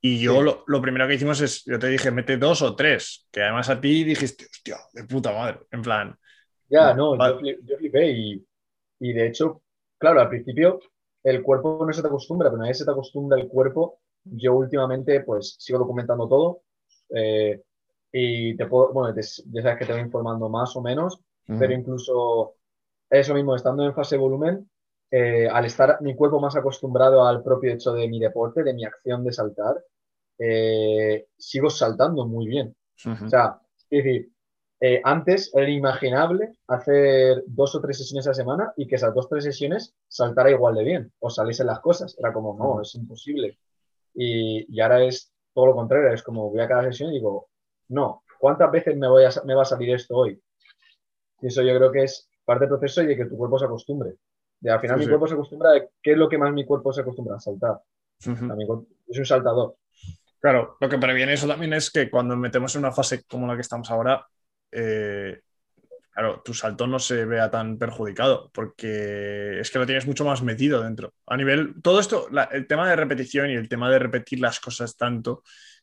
Y 0.01 0.21
yo 0.21 0.43
lo, 0.43 0.81
primero 0.81 1.09
que 1.09 1.15
hicimos 1.15 1.41
es, 1.41 1.65
yo 1.65 1.79
te 1.79 1.89
dije, 1.89 2.13
mete 2.13 2.37
dos 2.37 2.63
o 2.63 2.77
tres, 2.77 3.27
que 3.33 3.43
además 3.43 3.69
a 3.69 3.81
ti 3.81 4.05
dijiste, 4.05 4.45
hostia, 4.45 4.77
de 4.93 5.05
puta 5.05 5.33
madre, 5.33 5.61
en 5.73 5.83
plan. 5.83 6.17
Ya, 6.69 6.95
no, 6.95 7.17
yo, 7.41 7.77
flipé 7.79 8.11
y, 8.13 8.47
y 9.01 9.13
de 9.13 9.27
hecho, 9.27 9.63
claro, 9.99 10.21
al 10.21 10.29
principio 10.29 10.79
el 11.23 11.43
cuerpo 11.43 11.85
no 11.87 11.93
se 11.93 12.03
te 12.03 12.09
acostumbra, 12.09 12.49
pero 12.49 12.59
una 12.59 12.69
vez 12.69 12.79
se 12.79 12.85
te 12.85 12.91
acostumbra 12.91 13.41
el 13.41 13.49
cuerpo, 13.49 14.01
yo 14.25 14.55
últimamente 14.55 15.21
pues 15.21 15.57
sigo 15.59 15.79
documentando 15.79 16.29
todo 16.29 16.63
eh, 17.15 17.63
y 18.13 18.57
te 18.57 18.67
puedo, 18.67 18.93
bueno, 18.93 19.15
ya 19.17 19.63
sabes 19.63 19.79
que 19.79 19.87
te 19.87 19.93
voy 19.93 20.03
informando 20.03 20.49
más 20.49 20.77
o 20.77 20.83
menos, 20.83 21.21
pero 21.47 21.73
incluso 21.73 22.55
eso 23.11 23.35
mismo, 23.35 23.55
estando 23.55 23.85
en 23.85 23.95
fase 23.95 24.17
de 24.17 24.21
volumen, 24.21 24.71
eh, 25.11 25.47
al 25.47 25.67
estar 25.67 26.01
mi 26.01 26.15
cuerpo 26.15 26.41
más 26.41 26.57
acostumbrado 26.57 27.27
al 27.27 27.43
propio 27.43 27.73
hecho 27.73 27.93
de 27.93 28.09
mi 28.09 28.19
deporte, 28.19 28.63
de 28.63 28.73
mi 28.73 28.85
acción 28.85 29.25
de 29.25 29.33
saltar, 29.33 29.77
eh, 30.39 31.27
sigo 31.37 31.69
saltando 31.69 32.27
muy 32.27 32.47
bien. 32.47 32.75
O 33.05 33.29
sea, 33.29 33.61
es 33.91 34.05
decir, 34.05 34.31
eh, 34.85 35.01
antes 35.05 35.55
era 35.55 35.69
inimaginable 35.69 36.57
hacer 36.67 37.45
dos 37.47 37.73
o 37.77 37.81
tres 37.81 37.99
sesiones 37.99 38.27
a 38.27 38.31
la 38.31 38.35
semana 38.35 38.73
y 38.77 38.89
que 38.89 38.97
esas 38.97 39.15
dos 39.15 39.27
o 39.27 39.29
tres 39.29 39.45
sesiones 39.45 39.95
saltara 40.09 40.51
igual 40.51 40.75
de 40.75 40.83
bien 40.83 41.13
o 41.21 41.31
saliesen 41.31 41.69
las 41.69 41.79
cosas. 41.79 42.17
Era 42.19 42.33
como, 42.33 42.59
no, 42.59 42.83
es 42.83 42.93
imposible. 42.97 43.61
Y, 44.13 44.81
ahora 44.81 45.05
es 45.05 45.33
todo 45.55 45.67
lo 45.67 45.77
contrario, 45.77 46.13
es 46.13 46.25
como 46.25 46.51
voy 46.51 46.61
a 46.61 46.67
cada 46.67 46.83
sesión 46.83 47.11
y 47.11 47.19
digo, 47.19 47.49
no, 47.91 48.25
¿cuántas 48.41 48.73
veces 48.73 48.97
me, 48.97 49.07
voy 49.07 49.23
a, 49.23 49.31
me 49.45 49.55
va 49.55 49.63
a 49.63 49.67
salir 49.67 49.95
esto 49.95 50.17
hoy? 50.17 50.43
Y 51.41 51.47
eso 51.47 51.63
yo 51.63 51.77
creo 51.77 51.93
que 51.93 52.03
es 52.03 52.29
parte 52.45 52.67
del 52.67 52.71
proceso 52.71 53.03
y 53.03 53.07
de 53.07 53.17
que 53.17 53.27
tu 53.27 53.37
cuerpo 53.37 53.61
se 53.61 53.67
acostumbre. 53.67 54.17
De, 54.59 54.69
al 54.69 54.81
final 54.81 54.99
mi 54.99 55.07
cuerpo 55.07 55.29
se 55.29 55.35
acostumbra 55.35 55.77
a 55.77 55.81
qué 56.03 56.11
es 56.11 56.19
lo 56.19 56.29
que 56.29 56.39
más 56.39 56.53
mi 56.53 56.67
cuerpo 56.67 56.93
se 56.93 57.03
acostumbra 57.03 57.37
a 57.37 57.41
saltar. 57.41 57.81
es 58.19 59.19
un 59.19 59.27
saltador. 59.27 59.77
Claro, 60.41 60.77
lo 60.81 60.89
que 60.89 60.99
previene 60.99 61.35
eso 61.35 61.47
también 61.47 61.73
es 61.73 61.89
que 61.89 62.11
cuando 62.11 62.37
metemos 62.37 62.75
en 62.75 62.81
una 62.81 62.91
fase 62.91 63.23
como 63.29 63.47
la 63.47 63.55
que 63.55 63.61
estamos 63.61 63.89
ahora, 63.89 64.27
eh, 64.73 65.41
claro, 66.13 66.43
tu 66.45 66.55
salto 66.55 66.87
no 66.87 66.99
se 66.99 67.25
vea 67.25 67.51
tan 67.51 67.79
perjudicado, 67.79 68.51
porque 68.53 69.61
es 69.61 69.71
que 69.71 69.79
lo 69.79 69.87
tienes 69.87 70.07
mucho 70.07 70.25
más 70.25 70.43
metido 70.43 70.83
dentro. 70.83 71.15
A 71.27 71.37
nivel, 71.37 71.75
todo 71.83 72.01
esto, 72.01 72.29
el 72.51 72.67
tema 72.67 72.89
de 72.89 72.97
repetición 72.97 73.51
y 73.51 73.55
el 73.55 73.69
tema 73.69 73.91
de 73.91 73.99
repetir 73.99 74.41
las 74.41 74.61
cosas 74.61 74.97
tanto, 74.97 75.43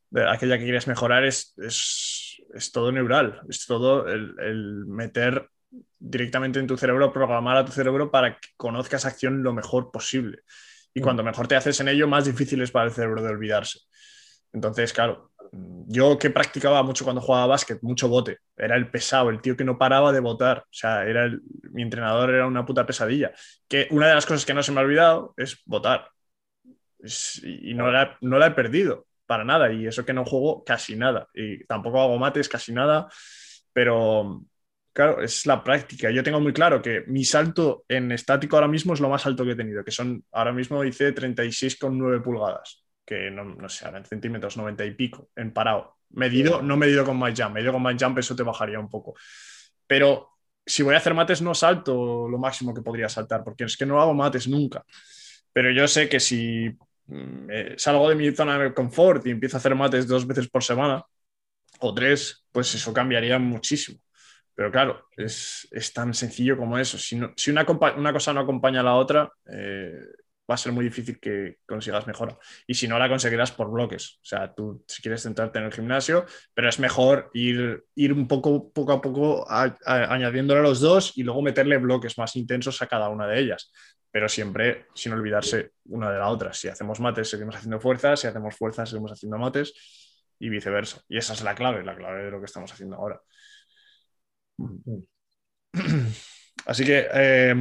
de 0.09 0.27
aquella 0.27 0.57
que 0.57 0.63
quieres 0.63 0.87
mejorar, 0.87 1.23
es, 1.23 1.53
es, 1.57 2.71
todo 2.71 2.91
neural, 2.91 3.41
es 3.49 3.65
todo 3.65 4.07
el, 4.07 4.85
meter 4.85 5.49
directamente 5.99 6.59
en 6.59 6.67
tu 6.67 6.77
cerebro, 6.77 7.13
programar 7.13 7.57
a 7.57 7.65
tu 7.65 7.71
cerebro 7.71 8.09
para 8.09 8.39
que 8.39 8.49
conozca 8.57 8.97
esa 8.97 9.09
acción 9.09 9.43
lo 9.43 9.53
mejor 9.53 9.91
posible. 9.91 10.39
Y 10.93 10.99
mm. 10.99 11.03
cuando 11.03 11.23
mejor 11.23 11.47
te 11.47 11.55
haces 11.55 11.79
en 11.79 11.89
ello, 11.89 12.07
más 12.07 12.25
difícil 12.25 12.61
es 12.61 12.71
para 12.71 12.87
el 12.87 12.91
cerebro 12.91 13.21
de 13.21 13.29
olvidarse. 13.29 13.79
Entonces, 14.51 14.93
claro, 14.93 15.31
yo 15.51 16.17
que 16.19 16.29
practicaba 16.29 16.83
mucho 16.83 17.03
cuando 17.03 17.21
jugaba 17.21 17.47
básquet, 17.47 17.79
mucho 17.81 18.07
bote, 18.07 18.39
era 18.55 18.75
el 18.75 18.89
pesado, 18.91 19.29
el 19.29 19.41
tío 19.41 19.57
que 19.57 19.63
no 19.63 19.77
paraba 19.77 20.11
de 20.11 20.19
botar, 20.19 20.59
o 20.59 20.67
sea, 20.71 21.05
era 21.05 21.25
el, 21.25 21.41
mi 21.71 21.81
entrenador 21.81 22.29
era 22.29 22.45
una 22.45 22.65
puta 22.65 22.85
pesadilla. 22.85 23.31
Que 23.67 23.87
una 23.91 24.07
de 24.07 24.15
las 24.15 24.25
cosas 24.25 24.45
que 24.45 24.53
no 24.53 24.61
se 24.63 24.71
me 24.71 24.79
ha 24.79 24.83
olvidado 24.83 25.33
es 25.37 25.61
votar. 25.65 26.09
y 27.43 27.73
no 27.73 27.91
la, 27.91 28.17
no 28.21 28.37
la 28.37 28.47
he 28.47 28.51
perdido 28.51 29.07
para 29.25 29.43
nada, 29.43 29.71
y 29.71 29.87
eso 29.87 30.05
que 30.05 30.13
no 30.13 30.25
juego 30.25 30.63
casi 30.63 30.95
nada, 30.95 31.27
y 31.33 31.63
tampoco 31.65 32.01
hago 32.01 32.17
mates 32.17 32.49
casi 32.49 32.71
nada, 32.73 33.07
pero 33.73 34.43
claro, 34.93 35.21
es 35.21 35.45
la 35.45 35.63
práctica. 35.63 36.11
Yo 36.11 36.23
tengo 36.23 36.39
muy 36.39 36.53
claro 36.53 36.81
que 36.81 37.03
mi 37.07 37.23
salto 37.25 37.85
en 37.87 38.11
estático 38.11 38.57
ahora 38.57 38.67
mismo 38.67 38.93
es 38.93 38.99
lo 38.99 39.09
más 39.09 39.25
alto 39.25 39.45
que 39.45 39.51
he 39.51 39.55
tenido, 39.55 39.83
que 39.83 39.91
son, 39.91 40.23
ahora 40.31 40.51
mismo 40.53 40.83
hice 40.83 41.13
36,9 41.15 42.21
pulgadas 42.23 42.83
que 43.10 43.32
no, 43.32 43.43
no 43.43 43.68
sé, 43.68 43.88
en 43.88 44.05
centímetros, 44.05 44.55
90 44.55 44.86
y 44.86 44.91
pico, 44.91 45.32
en 45.36 45.51
parado. 45.51 45.97
Medido, 46.12 46.62
no 46.62 46.78
medido 46.78 47.03
con 47.03 47.18
my 47.18 47.34
jump, 47.36 47.55
medido 47.55 47.74
con 47.74 47.82
my 47.82 47.95
jump 47.99 48.20
eso 48.20 48.36
te 48.36 48.43
bajaría 48.43 48.80
un 48.80 48.88
poco. 48.88 49.16
Pero 49.88 50.30
si 50.64 50.84
voy 50.84 50.93
a 50.93 50.99
hacer 50.99 51.16
mates 51.16 51.41
no 51.41 51.55
salto 51.55 52.28
lo 52.30 52.38
máximo 52.38 52.72
que 52.72 52.84
podría 52.84 53.10
saltar, 53.10 53.43
porque 53.43 53.64
es 53.64 53.76
que 53.76 53.88
no 53.88 53.99
hago 53.99 54.14
mates 54.14 54.47
nunca. 54.47 54.86
Pero 55.51 55.72
yo 55.72 55.88
sé 55.88 56.07
que 56.07 56.20
si 56.20 56.70
mm, 57.07 57.49
eh, 57.49 57.74
salgo 57.78 58.07
de 58.10 58.16
mi 58.16 58.32
zona 58.32 58.60
de 58.60 58.76
confort 58.76 59.26
y 59.26 59.32
empiezo 59.32 59.57
a 59.57 59.60
hacer 59.60 59.74
mates 59.74 60.05
dos 60.07 60.28
veces 60.28 60.47
por 60.47 60.64
semana 60.64 61.03
o 61.80 61.93
tres, 61.95 62.45
pues 62.51 62.76
eso 62.76 62.93
cambiaría 62.93 63.39
muchísimo. 63.39 63.99
Pero 64.53 64.72
claro, 64.72 65.07
es, 65.18 65.68
es 65.72 65.91
tan 65.93 66.14
sencillo 66.14 66.57
como 66.57 66.78
eso. 66.78 66.99
Si, 66.99 67.20
si 67.36 67.49
una, 67.49 67.66
una, 67.97 68.14
cosa 68.14 68.34
no 68.34 68.41
acompaña 68.41 68.82
a 68.82 68.84
la 68.84 68.95
otra, 68.95 69.32
eh, 69.51 69.99
va 70.49 70.55
a 70.55 70.57
ser 70.57 70.71
muy 70.71 70.83
difícil 70.83 71.19
que 71.19 71.57
consigas 71.65 72.07
mejora. 72.07 72.37
Y 72.65 72.73
si 72.73 72.87
no, 72.87 72.97
la 72.97 73.07
conseguirás 73.07 73.51
por 73.51 73.69
bloques. 73.69 74.15
O 74.15 74.25
sea, 74.25 74.53
tú 74.53 74.83
si 74.87 75.01
quieres 75.01 75.21
centrarte 75.21 75.59
en 75.59 75.65
el 75.65 75.73
gimnasio, 75.73 76.25
pero 76.53 76.69
es 76.69 76.79
mejor 76.79 77.29
ir, 77.33 77.85
ir 77.95 78.13
un 78.13 78.27
poco, 78.27 78.71
poco 78.71 78.91
a 78.93 79.01
poco 79.01 79.45
añadiéndole 79.49 80.61
a 80.61 80.63
los 80.63 80.79
dos 80.79 81.17
y 81.17 81.23
luego 81.23 81.41
meterle 81.41 81.77
bloques 81.77 82.17
más 82.17 82.35
intensos 82.35 82.81
a 82.81 82.87
cada 82.87 83.09
una 83.09 83.27
de 83.27 83.39
ellas. 83.39 83.71
Pero 84.11 84.27
siempre 84.27 84.87
sin 84.95 85.13
olvidarse 85.13 85.73
una 85.85 86.11
de 86.11 86.17
la 86.17 86.29
otra. 86.29 86.51
Si 86.53 86.67
hacemos 86.67 86.99
mates, 86.99 87.29
seguimos 87.29 87.55
haciendo 87.55 87.79
fuerzas. 87.79 88.19
Si 88.19 88.27
hacemos 88.27 88.55
fuerzas, 88.55 88.89
seguimos 88.89 89.11
haciendo 89.11 89.37
mates 89.37 89.73
y 90.39 90.49
viceversa. 90.49 91.01
Y 91.07 91.17
esa 91.17 91.33
es 91.33 91.43
la 91.43 91.53
clave, 91.53 91.83
la 91.83 91.95
clave 91.95 92.23
de 92.23 92.31
lo 92.31 92.39
que 92.39 92.45
estamos 92.45 92.71
haciendo 92.71 92.95
ahora. 92.95 93.21
Mm. 94.57 95.03
Así 96.65 96.83
que 96.85 97.07
eh, 97.13 97.55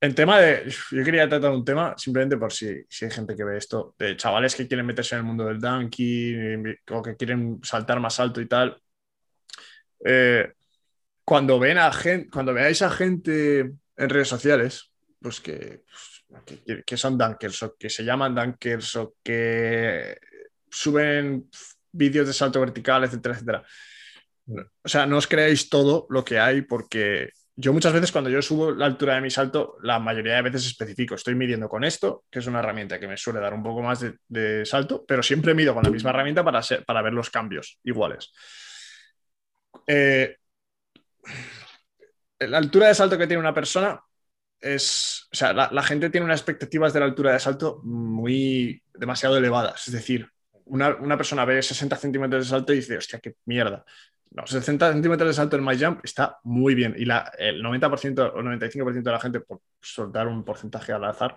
en 0.00 0.14
tema 0.14 0.40
de. 0.40 0.70
Yo 0.90 1.04
quería 1.04 1.28
tratar 1.28 1.50
un 1.50 1.64
tema 1.64 1.94
simplemente 1.98 2.36
por 2.36 2.52
si, 2.52 2.84
si, 2.88 3.04
hay 3.04 3.10
gente 3.10 3.36
que 3.36 3.44
ve 3.44 3.58
esto, 3.58 3.94
de 3.98 4.16
chavales 4.16 4.54
que 4.54 4.66
quieren 4.66 4.86
meterse 4.86 5.14
en 5.14 5.20
el 5.20 5.26
mundo 5.26 5.44
del 5.44 5.60
dunking 5.60 6.78
o 6.90 7.02
que 7.02 7.16
quieren 7.16 7.60
saltar 7.62 8.00
más 8.00 8.18
alto 8.18 8.40
y 8.40 8.48
tal. 8.48 8.80
Eh, 10.04 10.52
cuando 11.24 11.58
ven 11.58 11.78
a 11.78 11.92
gente, 11.92 12.30
cuando 12.30 12.54
veáis 12.54 12.80
a 12.82 12.90
gente 12.90 13.60
en 13.60 14.08
redes 14.08 14.28
sociales, 14.28 14.90
pues 15.20 15.40
que, 15.40 15.84
que, 16.46 16.82
que, 16.82 16.96
son 16.96 17.18
dunkers 17.18 17.62
o 17.62 17.76
que 17.76 17.90
se 17.90 18.02
llaman 18.02 18.34
dunkers 18.34 18.96
o 18.96 19.14
que 19.22 20.18
suben 20.70 21.50
vídeos 21.92 22.26
de 22.26 22.32
salto 22.32 22.60
vertical, 22.60 23.04
etcétera, 23.04 23.34
etcétera. 23.34 23.64
O 24.82 24.88
sea, 24.88 25.06
no 25.06 25.18
os 25.18 25.26
creáis 25.26 25.68
todo 25.68 26.06
lo 26.08 26.24
que 26.24 26.38
hay 26.38 26.62
porque 26.62 27.30
yo 27.60 27.74
muchas 27.74 27.92
veces 27.92 28.10
cuando 28.10 28.30
yo 28.30 28.40
subo 28.40 28.70
la 28.70 28.86
altura 28.86 29.16
de 29.16 29.20
mi 29.20 29.30
salto, 29.30 29.76
la 29.82 29.98
mayoría 29.98 30.36
de 30.36 30.42
veces 30.42 30.66
especifico, 30.66 31.14
estoy 31.14 31.34
midiendo 31.34 31.68
con 31.68 31.84
esto, 31.84 32.24
que 32.30 32.38
es 32.38 32.46
una 32.46 32.60
herramienta 32.60 32.98
que 32.98 33.06
me 33.06 33.18
suele 33.18 33.38
dar 33.38 33.52
un 33.52 33.62
poco 33.62 33.82
más 33.82 34.02
de, 34.28 34.64
salto, 34.64 35.04
pero 35.06 35.22
siempre 35.22 35.54
mido 35.54 35.74
con 35.74 35.82
la 35.82 35.90
misma 35.90 36.10
herramienta 36.10 36.42
para, 36.42 36.62
para 36.86 37.02
ver 37.02 37.12
los 37.12 37.28
cambios 37.28 37.78
iguales. 37.84 38.32
Eh, 39.86 40.36
la 42.38 42.58
altura 42.58 42.88
de 42.88 42.94
salto 42.94 43.18
que 43.18 43.26
tiene 43.26 43.42
una 43.42 43.52
persona 43.52 44.00
es, 44.58 45.28
o 45.30 45.36
sea, 45.36 45.52
la, 45.52 45.82
gente 45.82 46.08
tiene 46.08 46.24
unas 46.24 46.40
expectativas 46.40 46.94
de 46.94 47.00
la 47.00 47.06
altura 47.06 47.32
de 47.34 47.40
salto 47.40 47.82
muy 47.84 48.82
demasiado 48.94 49.36
elevadas, 49.36 49.86
es 49.86 49.92
decir, 49.92 50.26
una, 50.64 50.96
una 50.96 51.18
persona 51.18 51.44
ve 51.44 51.62
60 51.62 51.96
centímetros 51.96 52.44
de 52.44 52.50
salto 52.50 52.72
y 52.72 52.76
dice, 52.76 52.96
hostia, 52.96 53.18
qué 53.18 53.34
mierda 53.44 53.84
no, 54.30 54.46
60 54.46 54.92
centímetros 54.92 55.28
de 55.28 55.34
salto 55.34 55.56
en 55.56 55.64
my 55.64 55.76
jump 55.76 56.00
está 56.04 56.38
muy 56.44 56.74
bien. 56.74 56.94
Y 56.96 57.04
la, 57.04 57.32
el 57.36 57.62
90% 57.62 58.32
o 58.34 58.42
95% 58.42 59.02
de 59.02 59.10
la 59.10 59.20
gente, 59.20 59.40
por 59.40 59.60
soltar 59.80 60.28
un 60.28 60.44
porcentaje 60.44 60.92
al 60.92 61.04
azar, 61.04 61.36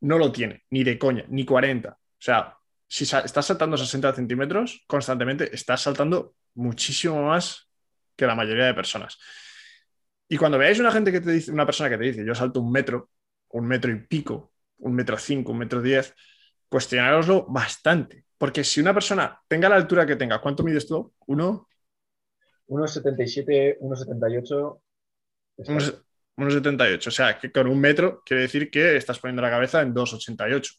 no 0.00 0.18
lo 0.18 0.32
tiene, 0.32 0.64
ni 0.70 0.82
de 0.82 0.98
coña, 0.98 1.24
ni 1.28 1.44
40. 1.44 1.90
O 1.90 1.96
sea, 2.18 2.56
si 2.88 3.04
estás 3.04 3.46
saltando 3.46 3.76
60 3.76 4.12
centímetros 4.14 4.84
constantemente, 4.86 5.54
estás 5.54 5.82
saltando 5.82 6.34
muchísimo 6.54 7.22
más 7.22 7.70
que 8.16 8.26
la 8.26 8.34
mayoría 8.34 8.66
de 8.66 8.74
personas. 8.74 9.18
Y 10.28 10.36
cuando 10.36 10.58
veáis 10.58 10.80
una 10.80 10.90
gente 10.90 11.12
que 11.12 11.20
te 11.20 11.30
dice, 11.30 11.52
una 11.52 11.66
persona 11.66 11.88
que 11.90 11.98
te 11.98 12.04
dice, 12.04 12.24
yo 12.24 12.34
salto 12.34 12.60
un 12.60 12.72
metro, 12.72 13.10
un 13.50 13.66
metro 13.66 13.92
y 13.92 14.00
pico, 14.06 14.52
un 14.78 14.94
metro 14.94 15.16
cinco, 15.18 15.52
un 15.52 15.58
metro 15.58 15.80
diez, 15.80 16.14
cuestionároslo 16.68 17.46
bastante. 17.48 18.24
Porque 18.36 18.64
si 18.64 18.80
una 18.80 18.92
persona 18.92 19.40
tenga 19.46 19.68
la 19.68 19.76
altura 19.76 20.04
que 20.04 20.16
tenga, 20.16 20.40
¿cuánto 20.40 20.64
mides 20.64 20.88
tú? 20.88 21.12
¿Uno? 21.26 21.68
1,77, 22.68 23.78
1,78. 23.80 24.80
1,78. 26.36 27.06
O 27.06 27.10
sea, 27.10 27.38
que 27.38 27.52
con 27.52 27.66
un 27.66 27.80
metro 27.80 28.22
quiere 28.24 28.42
decir 28.42 28.70
que 28.70 28.96
estás 28.96 29.18
poniendo 29.18 29.42
la 29.42 29.50
cabeza 29.50 29.82
en 29.82 29.94
2,88. 29.94 30.72
O 30.72 30.76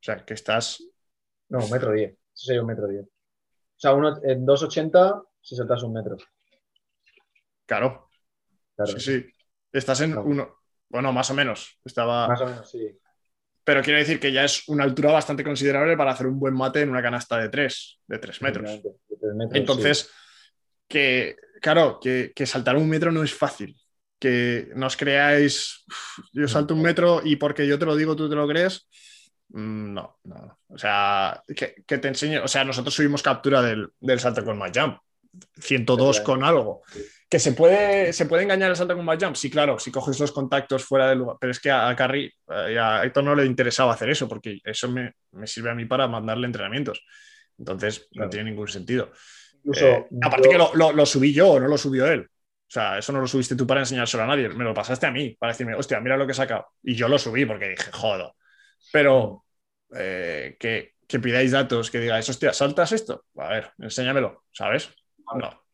sea, 0.00 0.24
que 0.24 0.34
estás. 0.34 0.82
No, 1.48 1.64
un 1.64 1.70
metro 1.70 1.92
10. 1.92 2.10
Eso 2.10 2.18
sería 2.32 2.60
un 2.60 2.68
metro 2.68 2.86
10. 2.88 3.04
O 3.04 3.08
sea, 3.76 3.94
uno, 3.94 4.20
en 4.22 4.46
2,80 4.46 5.24
si 5.40 5.56
saltas 5.56 5.82
un 5.82 5.92
metro. 5.92 6.16
Claro. 7.66 8.08
Sí, 8.86 9.00
sí. 9.00 9.26
Estás 9.72 10.00
en 10.00 10.16
uno. 10.16 10.56
Bueno, 10.88 11.12
más 11.12 11.30
o 11.30 11.34
menos. 11.34 11.78
Estaba. 11.84 12.28
Más 12.28 12.40
o 12.40 12.46
menos, 12.46 12.70
sí. 12.70 12.98
Pero 13.64 13.82
quiere 13.82 14.00
decir 14.00 14.20
que 14.20 14.30
ya 14.30 14.44
es 14.44 14.68
una 14.68 14.84
altura 14.84 15.10
bastante 15.10 15.42
considerable 15.42 15.96
para 15.96 16.12
hacer 16.12 16.26
un 16.26 16.38
buen 16.38 16.54
mate 16.54 16.82
en 16.82 16.90
una 16.90 17.02
canasta 17.02 17.38
de 17.38 17.48
3, 17.48 18.00
de 18.06 18.18
3 18.18 18.42
metros. 18.42 18.82
De 18.82 18.90
3 19.08 19.34
metros 19.34 19.58
Entonces 19.58 20.10
que, 20.88 21.36
claro, 21.60 21.98
que, 22.00 22.32
saltar 22.46 22.76
un 22.76 22.88
metro 22.88 23.12
no 23.12 23.22
es 23.22 23.34
fácil. 23.34 23.76
Que 24.18 24.70
no 24.74 24.86
os 24.86 24.96
creáis, 24.96 25.84
yo 26.32 26.48
salto 26.48 26.74
un 26.74 26.82
metro 26.82 27.20
y 27.24 27.36
porque 27.36 27.66
yo 27.66 27.78
te 27.78 27.84
lo 27.84 27.96
digo, 27.96 28.16
tú 28.16 28.28
te 28.28 28.36
lo 28.36 28.46
crees. 28.48 28.88
Mm, 29.48 29.94
no, 29.94 30.18
no. 30.24 30.58
O 30.68 30.78
sea, 30.78 31.42
que, 31.54 31.98
te 31.98 32.08
enseñe. 32.08 32.38
O 32.38 32.48
sea, 32.48 32.64
nosotros 32.64 32.94
subimos 32.94 33.22
captura 33.22 33.62
del, 33.62 33.90
salto 34.18 34.44
con 34.44 34.58
My 34.58 34.70
Jump. 34.74 34.98
102 35.58 36.20
con 36.20 36.44
algo. 36.44 36.82
¿Que 37.28 37.40
se 37.40 37.52
puede, 37.52 38.12
se 38.12 38.26
puede 38.26 38.44
engañar 38.44 38.70
el 38.70 38.76
salto 38.76 38.96
con 38.96 39.04
My 39.04 39.16
Jump? 39.20 39.34
Sí, 39.34 39.50
claro, 39.50 39.78
si 39.78 39.90
coges 39.90 40.20
los 40.20 40.32
contactos 40.32 40.84
fuera 40.84 41.08
del 41.08 41.18
lugar. 41.18 41.36
Pero 41.40 41.50
es 41.50 41.60
que 41.60 41.70
a, 41.70 41.94
Carrie 41.96 42.32
eh, 42.48 42.78
a 42.78 43.04
Héctor 43.04 43.24
no 43.24 43.34
le 43.34 43.44
interesaba 43.44 43.94
hacer 43.94 44.10
eso, 44.10 44.28
porque 44.28 44.58
eso 44.64 44.88
me, 44.88 45.14
sirve 45.44 45.70
a 45.70 45.74
mí 45.74 45.84
para 45.86 46.06
mandarle 46.06 46.46
entrenamientos. 46.46 47.04
Entonces, 47.58 48.08
no 48.12 48.28
tiene 48.28 48.50
ningún 48.50 48.68
sentido. 48.68 49.10
Eh, 49.72 50.06
aparte 50.22 50.48
que 50.48 50.58
lo, 50.58 51.06
subí 51.06 51.32
yo, 51.32 51.58
no 51.58 51.68
lo 51.68 51.78
subió 51.78 52.06
él. 52.06 52.20
O 52.20 52.70
sea, 52.74 52.98
eso 52.98 53.12
no 53.12 53.20
lo 53.20 53.26
subiste 53.26 53.56
tú 53.56 53.66
para 53.66 53.80
enseñárselo 53.80 54.24
a 54.24 54.26
nadie, 54.26 54.48
me 54.48 54.64
lo 54.64 54.74
pasaste 54.74 55.06
a 55.06 55.10
mí 55.10 55.36
para 55.38 55.52
decirme, 55.52 55.74
hostia, 55.74 56.00
mira 56.00 56.16
lo 56.16 56.26
que 56.26 56.32
he 56.32 56.34
sacado. 56.34 56.66
Y 56.82 56.94
yo 56.94 57.08
lo 57.08 57.18
subí 57.18 57.46
porque 57.46 57.68
dije, 57.68 57.90
jodo. 57.92 58.36
Pero 58.92 59.44
eh, 59.94 60.56
que, 60.58 60.94
pidáis 61.20 61.52
datos, 61.52 61.90
que 61.90 62.00
digáis, 62.00 62.28
hostia, 62.28 62.52
¿saltas 62.52 62.92
esto? 62.92 63.26
A 63.36 63.48
ver, 63.48 63.72
enséñamelo, 63.78 64.44
¿sabes? 64.50 64.90
No, 65.38 65.64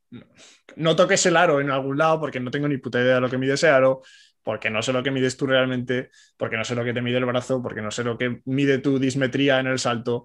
no, 0.77 0.97
toques 0.97 1.25
el 1.27 1.37
aro 1.37 1.61
en 1.61 1.71
algún 1.71 1.97
lado 1.97 2.21
porque 2.21 2.41
no 2.41 2.51
tengo 2.51 2.69
ni 2.69 2.77
puta 2.77 3.01
idea 3.01 3.17
de 3.17 3.21
lo 3.21 3.31
que 3.31 3.39
mide 3.39 3.55
ese 3.55 3.69
aro, 3.69 4.03
porque 4.43 4.71
no 4.71 4.83
sé 4.83 4.93
lo 4.93 5.03
que 5.03 5.11
mides 5.11 5.37
tú 5.37 5.47
realmente, 5.47 6.11
porque 6.37 6.57
no 6.57 6.65
sé 6.65 6.75
lo 6.75 6.85
que 6.85 6.93
te 6.93 7.03
mide 7.03 7.19
el 7.19 7.25
brazo, 7.25 7.63
porque 7.63 7.83
no 7.83 7.91
sé 7.91 8.05
lo 8.05 8.19
que 8.19 8.43
mide 8.45 8.79
tu 8.79 8.99
dismetría 8.99 9.61
en 9.61 9.69
el 9.69 9.79
salto 9.79 10.25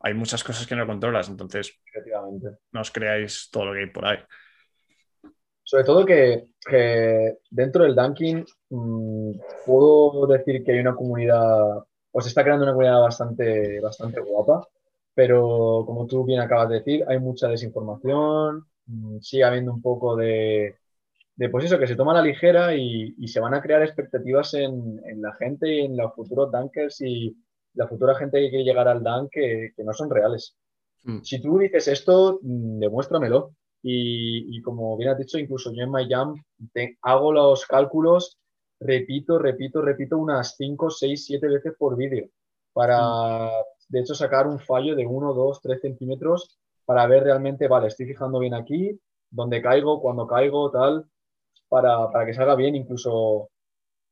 hay 0.00 0.14
muchas 0.14 0.44
cosas 0.44 0.66
que 0.66 0.76
no 0.76 0.86
controlas, 0.86 1.28
entonces 1.28 1.78
no 2.72 2.80
os 2.80 2.90
creáis 2.90 3.48
todo 3.50 3.66
lo 3.66 3.72
que 3.72 3.80
hay 3.80 3.90
por 3.90 4.06
ahí. 4.06 4.18
Sobre 5.62 5.84
todo 5.84 6.06
que, 6.06 6.46
dentro 7.50 7.82
del 7.82 7.96
Dunking 7.96 8.44
mm, 8.70 9.32
puedo 9.66 10.26
decir 10.26 10.62
que 10.62 10.72
hay 10.72 10.78
una 10.78 10.94
comunidad, 10.94 11.84
o 12.12 12.20
se 12.20 12.28
está 12.28 12.44
creando 12.44 12.64
una 12.64 12.72
comunidad 12.72 13.00
bastante, 13.00 13.80
bastante 13.80 14.20
guapa, 14.20 14.66
pero 15.12 15.82
como 15.86 16.06
tú 16.06 16.24
bien 16.24 16.40
acabas 16.40 16.68
de 16.68 16.76
decir, 16.76 17.04
hay 17.08 17.18
mucha 17.18 17.48
desinformación, 17.48 18.66
mm, 18.86 19.18
sigue 19.20 19.44
habiendo 19.44 19.72
un 19.72 19.82
poco 19.82 20.14
de, 20.14 20.76
de, 21.34 21.48
pues 21.48 21.64
eso, 21.64 21.78
que 21.78 21.86
se 21.88 21.96
toma 21.96 22.12
a 22.12 22.16
la 22.16 22.22
ligera 22.22 22.74
y, 22.76 23.26
se 23.26 23.40
van 23.40 23.54
a 23.54 23.60
crear 23.62 23.82
expectativas 23.82 24.54
en, 24.54 25.00
en, 25.04 25.20
la 25.20 25.34
gente 25.34 25.68
y 25.68 25.80
en 25.80 25.96
los 25.96 26.14
futuros 26.14 26.52
dunkers 26.52 27.00
y, 27.00 27.36
la 27.76 27.86
futura 27.86 28.14
gente 28.14 28.40
que 28.40 28.50
quiere 28.50 28.64
llegar 28.64 28.88
al 28.88 29.02
Dan 29.02 29.28
que, 29.30 29.72
no 29.78 29.92
son 29.92 30.10
reales. 30.10 30.56
Hmm. 31.04 31.20
Si 31.22 31.40
tú 31.40 31.58
dices 31.58 31.86
esto, 31.88 32.40
mm, 32.42 32.80
demuéstramelo. 32.80 33.52
Y, 33.88 34.60
como 34.62 34.96
bien 34.96 35.10
has 35.10 35.18
dicho, 35.18 35.38
incluso 35.38 35.72
yo 35.72 35.84
en 35.84 35.92
MyJam 35.92 36.34
hago 37.02 37.32
los 37.32 37.66
cálculos, 37.66 38.36
repito, 38.80 39.38
repito, 39.38 39.80
repito 39.80 40.18
unas 40.18 40.56
5, 40.56 40.90
6, 40.90 41.24
7 41.24 41.46
veces 41.46 41.74
por 41.78 41.96
vídeo 41.96 42.28
para 42.72 42.98
hmm. 42.98 43.50
de 43.88 44.00
hecho, 44.00 44.14
sacar 44.14 44.48
un 44.48 44.58
fallo 44.58 44.96
de 44.96 45.06
1, 45.06 45.34
2, 45.34 45.60
3 45.62 45.80
centímetros 45.80 46.58
para 46.84 47.06
ver 47.06 47.24
realmente, 47.24 47.68
vale, 47.68 47.88
estoy 47.88 48.06
fijando 48.06 48.38
bien 48.38 48.54
aquí, 48.54 48.98
dónde 49.30 49.62
caigo, 49.62 50.00
cuando 50.00 50.26
caigo, 50.26 50.70
tal, 50.70 51.06
para, 51.68 52.10
para 52.10 52.26
que 52.26 52.34
salga 52.34 52.54
bien, 52.54 52.74
incluso 52.74 53.50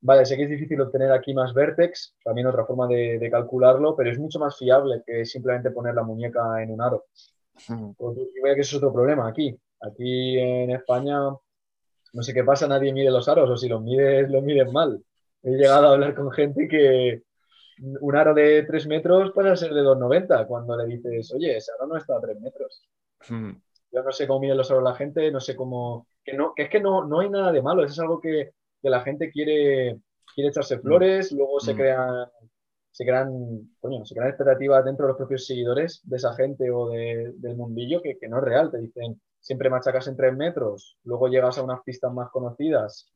Vale, 0.05 0.27
sé 0.27 0.37
que 0.37 0.43
es 0.43 0.51
difícil 0.51 0.79
obtener 0.83 1.11
aquí 1.13 1.33
más 1.33 1.55
vértex, 1.55 2.15
también 2.23 2.47
otra 2.47 2.67
forma 2.67 2.87
de, 2.87 3.27
calcularlo, 3.31 3.97
pero 3.97 4.11
es 4.11 4.19
mucho 4.19 4.39
más 4.39 4.55
fiable 4.55 5.03
que 5.07 5.25
simplemente 5.25 5.71
poner 5.71 5.95
la 5.95 6.03
muñeca 6.03 6.63
en 6.63 6.73
un 6.73 6.83
aro. 6.83 7.07
Porque 7.97 8.29
que 8.35 8.61
eso 8.61 8.61
es 8.61 8.75
otro 8.75 8.93
problema 8.93 9.27
aquí. 9.27 9.59
Aquí 9.81 10.39
en 10.39 10.73
España, 10.73 11.21
no 11.21 12.23
sé 12.23 12.35
qué 12.35 12.45
pasa, 12.45 12.69
nadie 12.69 12.93
mide 12.93 13.11
los 13.11 13.31
aros, 13.31 13.49
o 13.49 13.57
si 13.57 13.67
los 13.67 13.81
mides, 13.81 14.29
los 14.29 14.43
miden 14.43 14.71
mal. 14.75 15.03
He 15.43 15.53
llegado 15.53 15.89
a 15.89 15.93
hablar 15.93 16.15
con 16.15 16.31
gente 16.33 16.69
que 16.69 17.23
un 17.79 18.15
aro 18.15 18.35
de 18.35 18.63
3 18.65 18.87
metros 18.87 19.33
puede 19.33 19.57
ser 19.57 19.73
de 19.73 19.81
2,90 19.81 20.47
cuando 20.47 20.77
le 20.77 20.85
dices, 20.85 21.33
oye, 21.33 21.57
ese 21.57 21.73
aro 21.79 21.87
no 21.87 21.97
está 21.97 22.19
a 22.19 22.21
3 22.21 22.39
metros. 22.43 22.87
Yo 23.31 24.03
no 24.03 24.13
sé 24.13 24.27
cómo 24.27 24.41
miden 24.41 24.59
los 24.59 24.71
aros 24.71 24.83
la 24.83 24.95
gente, 24.97 25.31
no 25.31 25.41
sé 25.41 25.57
cómo... 25.57 26.09
Que, 26.23 26.35
no, 26.35 26.53
que 26.55 26.65
es 26.65 26.69
que 26.69 26.81
no, 26.81 27.07
no 27.07 27.21
hay 27.21 27.31
nada 27.31 27.53
de 27.53 27.63
malo, 27.63 27.83
eso 27.83 27.95
es 27.95 28.01
algo 28.01 28.21
que 28.21 28.53
que 28.85 28.91
la 28.91 29.01
gente 29.01 29.31
quiere, 29.31 29.97
quiere 30.35 30.51
echarse 30.51 30.79
flores, 30.79 31.33
mm. 31.33 31.37
luego 31.37 31.59
se 31.59 31.73
mm. 31.73 31.77
crean 31.77 32.27
se 32.95 33.05
crean, 33.05 33.75
se 34.05 34.15
crean 34.15 34.29
expectativas 34.29 34.85
dentro 34.85 35.07
de 35.07 35.09
los 35.09 35.17
propios 35.17 35.45
seguidores 35.45 36.01
de 36.05 36.17
esa 36.17 36.33
gente 36.37 36.71
o 36.71 36.91
del 36.91 37.57
mundillo 37.57 38.01
que, 38.01 38.17
no 38.29 38.39
es 38.39 38.45
real. 38.45 38.71
Te 38.71 38.79
dicen, 38.79 39.21
siempre 39.41 39.69
machacas 39.69 40.07
en 40.07 40.17
tres 40.17 40.37
metros, 40.37 40.97
luego 41.03 41.27
llegas 41.27 41.59
a 41.59 41.65
unas 41.65 41.81
pistas 41.85 42.13
más 42.13 42.31
conocidas 42.31 43.13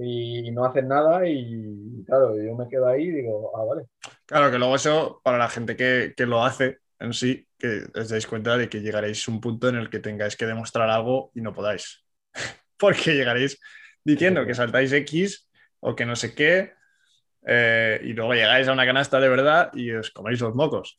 y, 0.00 0.48
no 0.52 0.64
hacen 0.64 0.86
nada 0.86 1.26
y, 1.26 2.04
claro, 2.06 2.40
yo 2.40 2.54
me 2.54 2.68
quedo 2.68 2.86
ahí 2.86 3.08
y 3.08 3.10
digo, 3.10 3.50
ah, 3.56 3.64
vale. 3.64 3.86
Claro, 4.24 4.52
que 4.52 4.58
luego 4.58 4.76
eso, 4.76 5.20
para 5.24 5.36
la 5.36 5.48
gente 5.48 5.74
que, 5.74 6.14
que 6.16 6.26
lo 6.26 6.44
hace 6.44 6.78
en 7.00 7.12
sí, 7.12 7.48
que 7.58 7.82
os 7.98 8.08
dais 8.08 8.28
cuenta 8.28 8.56
de 8.56 8.68
que 8.68 8.82
llegaréis 8.82 9.26
a 9.26 9.32
un 9.32 9.40
punto 9.40 9.68
en 9.68 9.74
el 9.74 9.90
que 9.90 9.98
tengáis 9.98 10.36
que 10.36 10.46
demostrar 10.46 10.88
algo 10.88 11.32
y 11.34 11.40
no 11.40 11.52
podáis. 11.52 12.04
Porque 12.78 13.14
llegaréis 13.16 13.58
diciendo 14.04 14.46
que 14.46 14.54
saltáis 14.54 14.92
X 14.92 15.48
o 15.80 15.94
que 15.94 16.06
no 16.06 16.16
sé 16.16 16.34
qué, 16.34 16.72
eh, 17.44 18.00
y 18.04 18.12
luego 18.12 18.34
llegáis 18.34 18.68
a 18.68 18.72
una 18.72 18.86
canasta 18.86 19.18
de 19.20 19.28
verdad 19.28 19.70
y 19.74 19.90
os 19.90 20.10
coméis 20.10 20.40
los 20.40 20.54
mocos. 20.54 20.96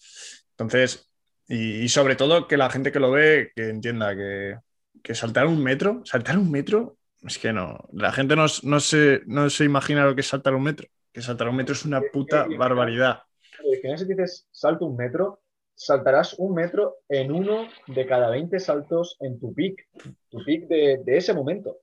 Entonces, 0.51 1.10
y, 1.47 1.88
sobre 1.89 2.16
todo 2.16 2.47
que 2.47 2.58
la 2.58 2.70
gente 2.70 2.91
que 2.91 2.99
lo 2.99 3.12
ve, 3.12 3.51
que 3.56 3.70
entienda 3.70 4.16
que, 4.16 4.58
que, 5.01 5.16
saltar 5.16 5.47
un 5.47 5.62
metro, 5.62 6.01
saltar 6.06 6.38
un 6.38 6.49
metro, 6.51 6.97
es 7.22 7.38
que 7.38 7.54
no, 7.54 7.88
la 7.93 8.12
gente 8.12 8.36
no, 8.36 8.45
no, 8.64 8.80
se, 8.80 9.22
no 9.26 9.49
se 9.49 9.66
imagina 9.66 10.06
lo 10.06 10.16
que 10.16 10.22
es 10.22 10.28
saltar 10.28 10.56
un 10.56 10.64
metro, 10.64 10.88
que 11.12 11.22
saltar 11.22 11.49
un 11.49 11.56
metro 11.56 11.74
es 11.74 11.86
una 11.86 12.01
puta 12.01 12.45
barbaridad. 12.58 13.24
si 13.62 14.06
dices 14.06 14.47
salto 14.51 14.86
un 14.86 14.95
metro, 14.95 15.41
saltarás 15.76 16.36
un 16.38 16.54
metro 16.54 16.97
en 17.10 17.32
uno 17.32 17.68
de 17.88 18.06
cada 18.06 18.30
20 18.30 18.60
saltos 18.60 19.18
en 19.20 19.39
tu 19.39 19.54
pick, 19.54 19.88
tu 20.30 20.43
pick 20.43 20.68
de, 20.68 21.01
de 21.04 21.18
ese 21.18 21.34
momento. 21.34 21.80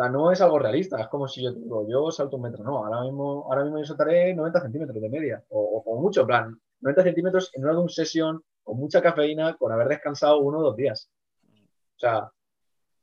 Sea, 0.00 0.08
no 0.08 0.32
es 0.32 0.40
algo 0.40 0.58
realista, 0.58 0.98
es 0.98 1.08
como 1.08 1.28
si 1.28 1.42
yo 1.42 1.52
digo, 1.52 1.86
yo 1.86 2.10
salto 2.10 2.36
un 2.36 2.42
metro, 2.44 2.64
no, 2.64 2.86
ahora 2.86 3.02
mismo, 3.02 3.44
ahora 3.44 3.64
mismo 3.64 3.80
yo 3.80 3.84
saltaré 3.84 4.34
90 4.34 4.62
centímetros 4.62 4.98
de 4.98 5.08
media, 5.10 5.44
o, 5.50 6.00
mucho, 6.00 6.22
en 6.22 6.26
plan, 6.26 6.60
90 6.80 7.02
centímetros 7.02 7.50
en 7.54 7.64
una 7.64 7.74
de 7.74 7.80
un 7.80 7.88
sesión, 7.90 8.42
con 8.62 8.78
mucha 8.78 9.02
cafeína, 9.02 9.58
con 9.58 9.70
haber 9.72 9.88
descansado 9.88 10.38
uno 10.38 10.60
o 10.60 10.62
dos 10.62 10.76
días. 10.76 11.10
O 11.44 11.98
sea, 11.98 12.30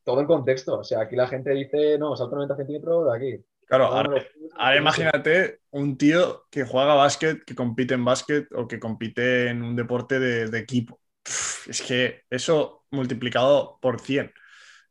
todo 0.04 0.22
en 0.22 0.26
contexto. 0.26 0.80
O 0.80 0.84
sea, 0.84 1.02
aquí 1.02 1.16
la 1.16 1.28
gente 1.28 1.52
dice, 1.52 2.00
no, 2.00 2.16
salto 2.16 2.36
90 2.36 2.56
centímetros 2.56 3.06
de 3.06 3.16
aquí. 3.16 3.46
Claro, 3.68 3.86
ahora, 3.86 4.78
imagínate 4.78 5.60
un 5.72 5.98
tío 5.98 6.46
que 6.50 6.66
juega 6.66 6.96
básquet, 6.96 7.44
que 7.46 7.54
compite 7.54 7.94
en 7.94 8.06
básquet 8.06 8.48
o 8.56 8.68
que 8.68 8.80
compite 8.80 9.50
en 9.50 9.62
un 9.62 9.76
deporte 9.76 10.20
de, 10.20 10.58
equipo. 10.58 11.00
es 11.68 11.82
que 11.86 12.22
eso 12.30 12.86
multiplicado 12.90 13.78
por 13.82 14.00
100 14.00 14.32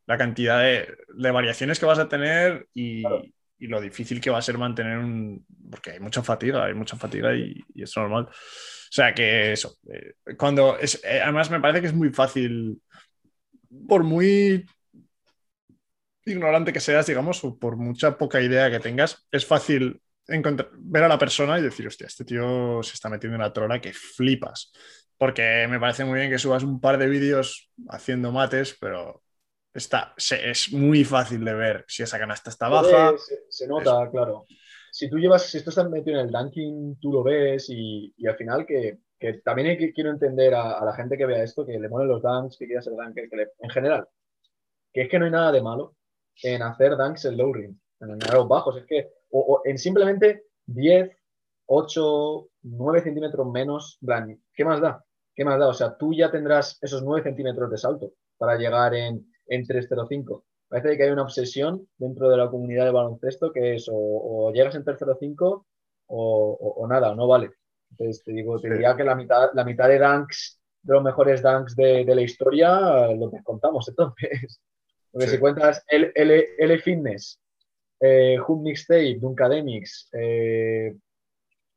la 0.07 0.17
cantidad 0.17 0.63
de, 0.63 0.97
variaciones 1.33 1.79
que 1.79 1.87
vas 1.87 1.99
a 1.99 2.09
tener 2.09 2.69
y, 2.75 3.03
lo 3.59 3.81
difícil 3.81 4.21
que 4.21 4.31
va 4.31 4.39
a 4.39 4.43
ser 4.43 4.59
mantener 4.59 4.99
un... 4.99 5.45
Porque 5.71 5.93
hay 5.93 6.01
mucha 6.01 6.23
fatiga, 6.23 6.65
hay 6.65 6.75
mucha 6.75 6.97
fatiga 6.97 7.35
y, 7.35 7.65
es 7.75 7.97
normal. 7.97 8.25
O 8.29 8.93
sea 8.93 9.15
que 9.15 9.53
eso, 9.53 9.77
eh, 9.93 10.15
cuando 10.37 10.79
es, 10.79 11.03
eh, 11.05 11.21
además 11.23 11.51
me 11.51 11.61
parece 11.61 11.81
que 11.81 11.87
es 11.89 11.95
muy 11.95 12.11
fácil, 12.11 12.81
por 13.89 14.05
muy 14.05 14.65
ignorante 16.25 16.73
que 16.73 16.81
seas, 16.81 17.07
digamos, 17.07 17.43
o 17.45 17.59
por 17.59 17.77
mucha 17.77 18.19
poca 18.19 18.41
idea 18.41 18.71
que 18.71 18.81
tengas, 18.81 19.27
es 19.31 19.47
fácil 19.47 20.01
ver 20.29 21.05
a 21.05 21.09
la 21.09 21.19
persona 21.19 21.59
y 21.59 21.63
decir, 21.63 21.87
hostia, 21.87 22.07
este 22.07 22.25
tío 22.25 22.83
se 22.83 22.95
está 22.95 23.09
metiendo 23.09 23.37
en 23.37 23.43
una 23.43 23.53
trola 23.53 23.81
que 23.81 23.93
flipas. 23.93 24.73
Porque 25.19 25.67
me 25.71 25.81
parece 25.81 26.05
muy 26.05 26.19
bien 26.19 26.31
que 26.31 26.39
subas 26.39 26.63
un 26.63 26.81
par 26.81 26.99
de 26.99 27.09
vídeos 27.09 27.71
haciendo 27.89 28.33
mates, 28.33 28.77
pero 28.79 29.23
está, 29.77 30.15
es 30.17 30.73
muy 30.73 31.05
fácil 31.05 31.45
de 31.45 31.55
ver 31.55 31.85
si 31.87 32.03
esa 32.03 32.19
canasta 32.19 32.51
está 32.51 32.69
baja. 32.69 33.15
Se, 33.49 33.67
nota, 33.67 34.09
claro. 34.11 34.47
Si 34.91 35.11
tú 35.11 35.19
llevas, 35.19 35.43
si 35.51 35.59
esto 35.59 35.71
está 35.71 35.89
metido 35.89 36.19
en 36.19 36.27
el 36.27 36.33
dunking, 36.33 36.99
tú 37.01 37.13
lo 37.13 37.23
ves 37.23 37.67
y, 37.69 38.15
al 38.27 38.37
final 38.37 38.67
que, 38.67 38.99
también 39.45 39.69
hay 39.69 39.79
que, 39.79 39.93
quiero 39.93 40.11
entender 40.11 40.55
a, 40.55 40.85
la 40.85 40.95
gente 40.95 41.17
que 41.17 41.27
vea 41.27 41.43
esto, 41.43 41.67
que 41.67 41.79
le 41.79 41.89
molen 41.89 42.09
los 42.09 42.23
dunks, 42.23 42.57
que 42.57 42.67
quiera 42.67 42.81
hacer 42.81 42.95
dunker, 42.95 43.29
que 43.29 43.49
en 43.59 43.71
general, 43.71 44.09
que 44.93 45.03
es 45.03 45.09
que 45.09 45.19
no 45.19 45.27
hay 45.27 45.31
nada 45.31 45.53
de 45.53 45.63
malo 45.63 45.97
en 46.43 46.63
hacer 46.63 46.97
dunks 46.97 47.25
en 47.27 47.37
low 47.37 47.53
ring, 47.53 47.77
en 48.01 48.19
los 48.19 48.49
bajos, 48.49 48.77
es 48.77 48.87
que, 48.87 49.11
o, 49.31 49.61
en 49.65 49.79
simplemente 49.79 50.45
10, 50.67 51.11
8, 51.67 52.49
9 52.63 53.01
centímetros 53.03 53.47
menos, 53.51 53.99
¿qué 54.55 54.65
más 54.65 54.81
da? 54.81 55.05
¿Qué 55.35 55.45
más 55.45 55.59
da? 55.59 55.69
O 55.69 55.75
sea, 55.75 55.97
tú 55.97 56.15
ya 56.15 56.31
tendrás 56.31 56.79
esos 56.81 57.03
9 57.03 57.23
centímetros 57.23 57.71
de 57.71 57.77
salto 57.77 58.13
para 58.39 58.57
llegar 58.57 58.95
en, 58.95 59.27
en 59.47 59.67
305. 59.67 60.45
Parece 60.69 60.97
que 60.97 61.05
hay 61.05 61.11
una 61.11 61.23
obsesión 61.23 61.89
dentro 61.97 62.29
de 62.29 62.37
la 62.37 62.51
comunidad 62.51 62.87
de 62.87 62.91
baloncesto 62.91 63.53
que 63.53 63.77
es 63.77 63.89
o, 63.91 64.51
llegas 64.53 64.75
en 64.75 64.85
305 64.85 65.67
o, 66.09 66.75
o, 66.77 66.89
nada, 66.89 67.13
o 67.13 67.15
no 67.15 67.27
vale. 67.29 67.51
Entonces 67.91 68.25
te 68.25 68.33
digo, 68.33 68.61
te 68.61 68.71
diría 68.71 68.97
que 68.97 69.05
la 69.05 69.15
mitad, 69.15 69.51
la 69.55 69.65
mitad 69.65 69.89
de 69.89 69.99
dunks, 69.99 70.61
de 70.83 70.95
los 70.95 71.03
mejores 71.03 71.43
dunks 71.43 71.77
de, 71.77 72.05
la 72.05 72.23
historia, 72.23 73.13
lo 73.15 73.31
que 73.31 73.43
contamos 73.43 73.89
entonces. 73.91 74.61
Porque 75.11 75.29
si 75.29 75.39
cuentas 75.39 75.85
L, 75.89 76.13
L, 76.15 76.79
Fitness, 76.79 77.41
eh, 78.01 78.39
Mixtape, 78.49 79.19
Duncademics, 79.19 80.11
eh, 80.13 80.95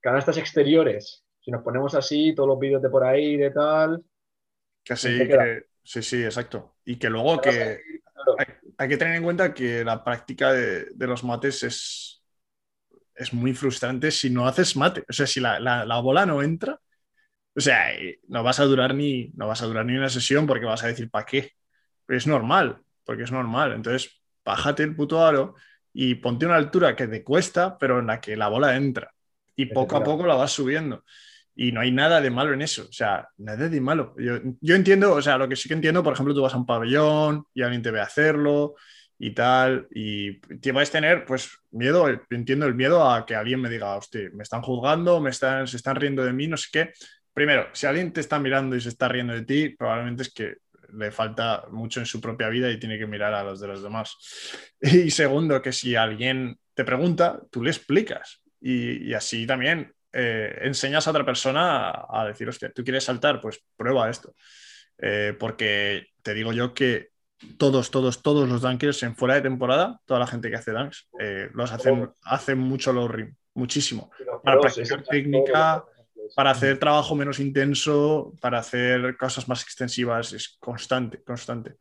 canastas 0.01 0.37
exteriores, 0.37 1.23
si 1.39 1.51
nos 1.51 1.63
ponemos 1.63 1.95
así, 1.95 2.33
todos 2.35 2.49
los 2.49 2.59
vídeos 2.59 2.81
de 2.81 2.89
por 2.89 3.03
ahí, 3.03 3.37
de 3.37 3.51
tal. 3.51 4.03
Que 4.83 4.95
sí, 4.95 5.17
que, 5.19 5.68
Sí, 5.83 6.01
sí, 6.01 6.23
exacto. 6.23 6.77
Y 6.85 6.97
que 6.97 7.09
luego 7.09 7.41
que 7.41 7.81
hay, 8.77 8.87
que 8.87 8.97
tener 8.97 9.15
en 9.15 9.23
cuenta 9.23 9.53
que 9.53 9.83
la 9.83 10.03
práctica 10.03 10.53
de, 10.53 11.07
los 11.07 11.23
mates 11.23 11.63
es, 11.63 12.23
es 13.15 13.33
muy 13.33 13.53
frustrante 13.53 14.11
si 14.11 14.29
no 14.29 14.47
haces 14.47 14.75
mate. 14.75 15.03
O 15.09 15.13
sea, 15.13 15.25
si 15.25 15.39
la, 15.39 15.99
bola 16.01 16.25
no 16.25 16.43
entra, 16.43 16.79
o 17.55 17.59
sea, 17.59 17.91
no 18.27 18.43
vas 18.43 18.59
a 18.59 18.65
durar 18.65 18.93
ni, 18.93 19.31
no 19.35 19.47
vas 19.47 19.61
a 19.61 19.65
durar 19.65 19.85
ni 19.85 19.95
una 19.95 20.09
sesión 20.09 20.45
porque 20.45 20.65
vas 20.65 20.83
a 20.83 20.87
decir, 20.87 21.09
¿para 21.09 21.25
qué? 21.25 21.53
es 22.07 22.27
normal, 22.27 22.81
porque 23.03 23.23
es 23.23 23.31
normal. 23.31 23.73
Entonces, 23.73 24.21
bájate 24.43 24.83
el 24.83 24.95
puto 24.95 25.23
aro 25.23 25.55
y 25.93 26.15
ponte 26.15 26.45
una 26.45 26.55
altura 26.55 26.95
que 26.95 27.07
te 27.07 27.23
cuesta, 27.23 27.77
pero 27.77 27.99
en 27.99 28.07
la 28.07 28.19
que 28.19 28.35
la 28.35 28.47
bola 28.47 28.75
entra. 28.75 29.13
Y 29.55 29.67
poco 29.67 29.97
a 29.97 30.03
poco 30.03 30.25
la 30.25 30.35
vas 30.35 30.51
subiendo. 30.51 31.03
Y 31.61 31.73
no 31.73 31.81
hay 31.81 31.91
nada 31.91 32.21
de 32.21 32.29
malo 32.29 32.53
en 32.53 32.61
eso, 32.61 32.83
o 32.83 32.93
sea, 32.93 33.27
nada 33.35 33.67
de 33.67 33.81
malo. 33.81 34.15
Yo, 34.17 34.75
entiendo, 34.75 35.13
o 35.13 35.21
sea, 35.21 35.37
lo 35.37 35.49
que 35.49 35.57
sí 35.57 35.67
que 35.67 35.73
entiendo, 35.73 36.01
por 36.01 36.13
ejemplo, 36.13 36.33
tú 36.33 36.41
vas 36.41 36.53
a 36.53 36.57
un 36.57 36.65
pabellón 36.65 37.43
y 37.53 37.63
alguien 37.63 37.81
te 37.81 37.91
ve 37.91 37.99
hacerlo 37.99 38.75
y 39.17 39.31
tal, 39.31 39.85
y 39.91 40.39
te 40.39 40.71
vas 40.71 40.87
a 40.87 40.91
tener, 40.93 41.25
pues, 41.25 41.51
miedo, 41.71 42.07
entiendo 42.29 42.65
el 42.65 42.75
miedo 42.75 43.11
a 43.11 43.25
que 43.25 43.35
alguien 43.35 43.59
me 43.59 43.69
diga, 43.69 43.97
hostia, 43.97 44.29
me 44.31 44.43
están 44.43 44.61
juzgando, 44.61 45.19
me 45.19 45.31
están, 45.31 45.67
se 45.67 45.75
están 45.75 45.97
riendo 45.97 46.23
de 46.23 46.31
mí, 46.31 46.47
no 46.47 46.55
sé 46.55 46.69
qué. 46.71 46.93
Primero, 47.33 47.67
si 47.73 47.87
alguien 47.87 48.13
te 48.13 48.21
está 48.21 48.39
mirando 48.39 48.77
y 48.77 48.79
se 48.79 48.87
está 48.87 49.09
riendo 49.09 49.33
de 49.33 49.43
ti, 49.43 49.75
probablemente 49.77 50.23
es 50.23 50.33
que 50.33 50.55
le 50.93 51.11
falta 51.11 51.65
mucho 51.71 51.99
en 51.99 52.05
su 52.05 52.21
propia 52.21 52.47
vida 52.47 52.71
y 52.71 52.79
tiene 52.79 52.97
que 52.97 53.05
mirar 53.05 53.33
a 53.33 53.43
los 53.43 53.59
de 53.59 53.67
los 53.67 53.83
demás. 53.83 54.15
Y 54.79 55.11
segundo, 55.11 55.61
que 55.61 55.73
si 55.73 55.97
alguien 55.97 56.57
te 56.73 56.85
pregunta, 56.85 57.41
tú 57.51 57.61
le 57.61 57.71
explicas. 57.71 58.41
Y 58.61 59.13
así 59.13 59.45
también 59.45 59.93
eh, 60.11 60.59
enseñas 60.61 61.07
a 61.07 61.11
otra 61.11 61.25
persona 61.25 62.05
a, 62.09 62.25
decir, 62.25 62.49
hostia, 62.49 62.71
tú 62.71 62.83
quieres 62.83 63.03
saltar, 63.03 63.39
pues 63.41 63.63
prueba 63.75 64.09
esto. 64.09 64.33
Eh, 64.97 65.35
porque 65.39 66.07
te 66.21 66.33
digo 66.33 66.51
yo 66.51 66.73
que 66.73 67.09
todos, 67.57 67.89
todos, 67.89 68.21
todos 68.21 68.49
los 68.49 68.61
dunkers 68.61 69.01
en 69.03 69.15
fuera 69.15 69.35
de 69.35 69.41
temporada, 69.41 69.99
toda 70.05 70.19
la 70.19 70.27
gente 70.27 70.49
que 70.49 70.57
hace 70.57 70.71
dunks, 70.71 71.07
eh, 71.19 71.49
los 71.53 71.71
hacen, 71.71 72.11
hacen 72.23 72.57
mucho 72.57 72.91
low 72.91 73.07
ring, 73.07 73.33
muchísimo. 73.53 74.11
Para 74.43 74.59
practicar 74.59 75.03
técnica, 75.03 75.85
para 76.35 76.51
hacer 76.51 76.77
trabajo 76.79 77.15
menos 77.15 77.39
intenso, 77.39 78.33
para 78.41 78.59
hacer 78.59 79.15
cosas 79.17 79.47
más 79.47 79.63
extensivas, 79.63 80.33
es 80.33 80.57
constante, 80.59 81.23
constante. 81.23 81.77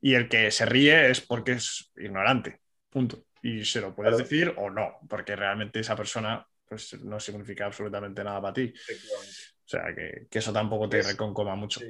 Y 0.00 0.14
el 0.14 0.28
que 0.28 0.50
se 0.50 0.64
ríe 0.64 1.10
es 1.10 1.20
porque 1.20 1.52
es 1.52 1.92
ignorante, 1.96 2.60
punto. 2.88 3.24
Y 3.42 3.64
se 3.64 3.80
lo 3.80 3.94
puedes 3.94 4.16
decir 4.16 4.54
o 4.56 4.70
no, 4.70 4.98
porque 5.08 5.36
realmente 5.36 5.80
esa 5.80 5.94
persona 5.94 6.46
pues 6.68 7.02
no 7.02 7.20
significa 7.20 7.66
absolutamente 7.66 8.22
nada 8.24 8.40
para 8.40 8.54
ti. 8.54 8.72
O 8.72 9.66
sea, 9.68 9.94
que, 9.94 10.38
eso 10.38 10.52
tampoco 10.52 10.88
te 10.88 11.02
reconcoma 11.02 11.54
mucho. 11.54 11.80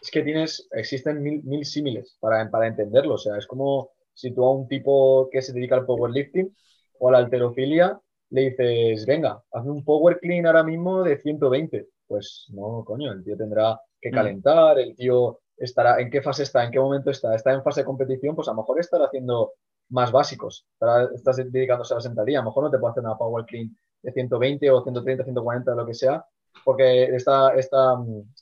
Es 0.00 0.10
que 0.10 0.22
tienes, 0.22 0.68
existen 0.72 1.22
mil, 1.22 1.42
mil 1.44 1.64
símiles 1.64 2.16
para, 2.20 2.50
para 2.50 2.66
entenderlo. 2.66 3.14
O 3.14 3.18
sea, 3.18 3.36
es 3.36 3.46
como 3.46 3.90
si 4.12 4.34
tú 4.34 4.44
a 4.44 4.54
un 4.54 4.68
tipo 4.68 5.28
que 5.30 5.42
se 5.42 5.52
dedica 5.52 5.76
al 5.76 5.86
powerlifting 5.86 6.54
o 6.98 7.08
a 7.08 7.12
la 7.12 7.18
alterofilia 7.18 8.00
le 8.30 8.50
dices, 8.50 9.04
venga, 9.06 9.42
hazme 9.52 9.72
un 9.72 9.84
power 9.84 10.18
clean 10.18 10.46
ahora 10.46 10.62
mismo 10.62 11.02
de 11.02 11.18
120. 11.18 11.86
Pues 12.06 12.46
no, 12.48 12.82
coño, 12.84 13.12
el 13.12 13.22
tío 13.22 13.36
tendrá 13.36 13.78
que 14.00 14.10
mm. 14.10 14.14
calentar, 14.14 14.78
el 14.78 14.96
tío 14.96 15.40
estará, 15.56 16.00
¿en 16.00 16.10
qué 16.10 16.22
fase 16.22 16.42
está? 16.42 16.64
¿En 16.64 16.70
qué 16.70 16.80
momento 16.80 17.10
está? 17.10 17.34
¿Está 17.34 17.52
en 17.52 17.62
fase 17.62 17.82
de 17.82 17.86
competición? 17.86 18.34
Pues 18.34 18.48
a 18.48 18.52
lo 18.52 18.58
mejor 18.58 18.80
estará 18.80 19.04
haciendo 19.04 19.52
más 19.90 20.10
básicos, 20.10 20.66
estás 21.14 21.36
dedicándose 21.36 21.92
a 21.92 21.96
la 21.98 22.00
sentadilla, 22.00 22.38
a 22.38 22.42
lo 22.42 22.48
mejor 22.48 22.64
no 22.64 22.70
te 22.70 22.78
puede 22.78 22.92
hacer 22.92 23.04
una 23.04 23.18
power 23.18 23.44
clean 23.44 23.76
de 24.02 24.12
120 24.12 24.70
o 24.70 24.82
130, 24.82 25.24
140, 25.24 25.74
lo 25.74 25.86
que 25.86 25.94
sea, 25.94 26.24
porque 26.64 27.04
está, 27.04 27.54
está, 27.54 27.96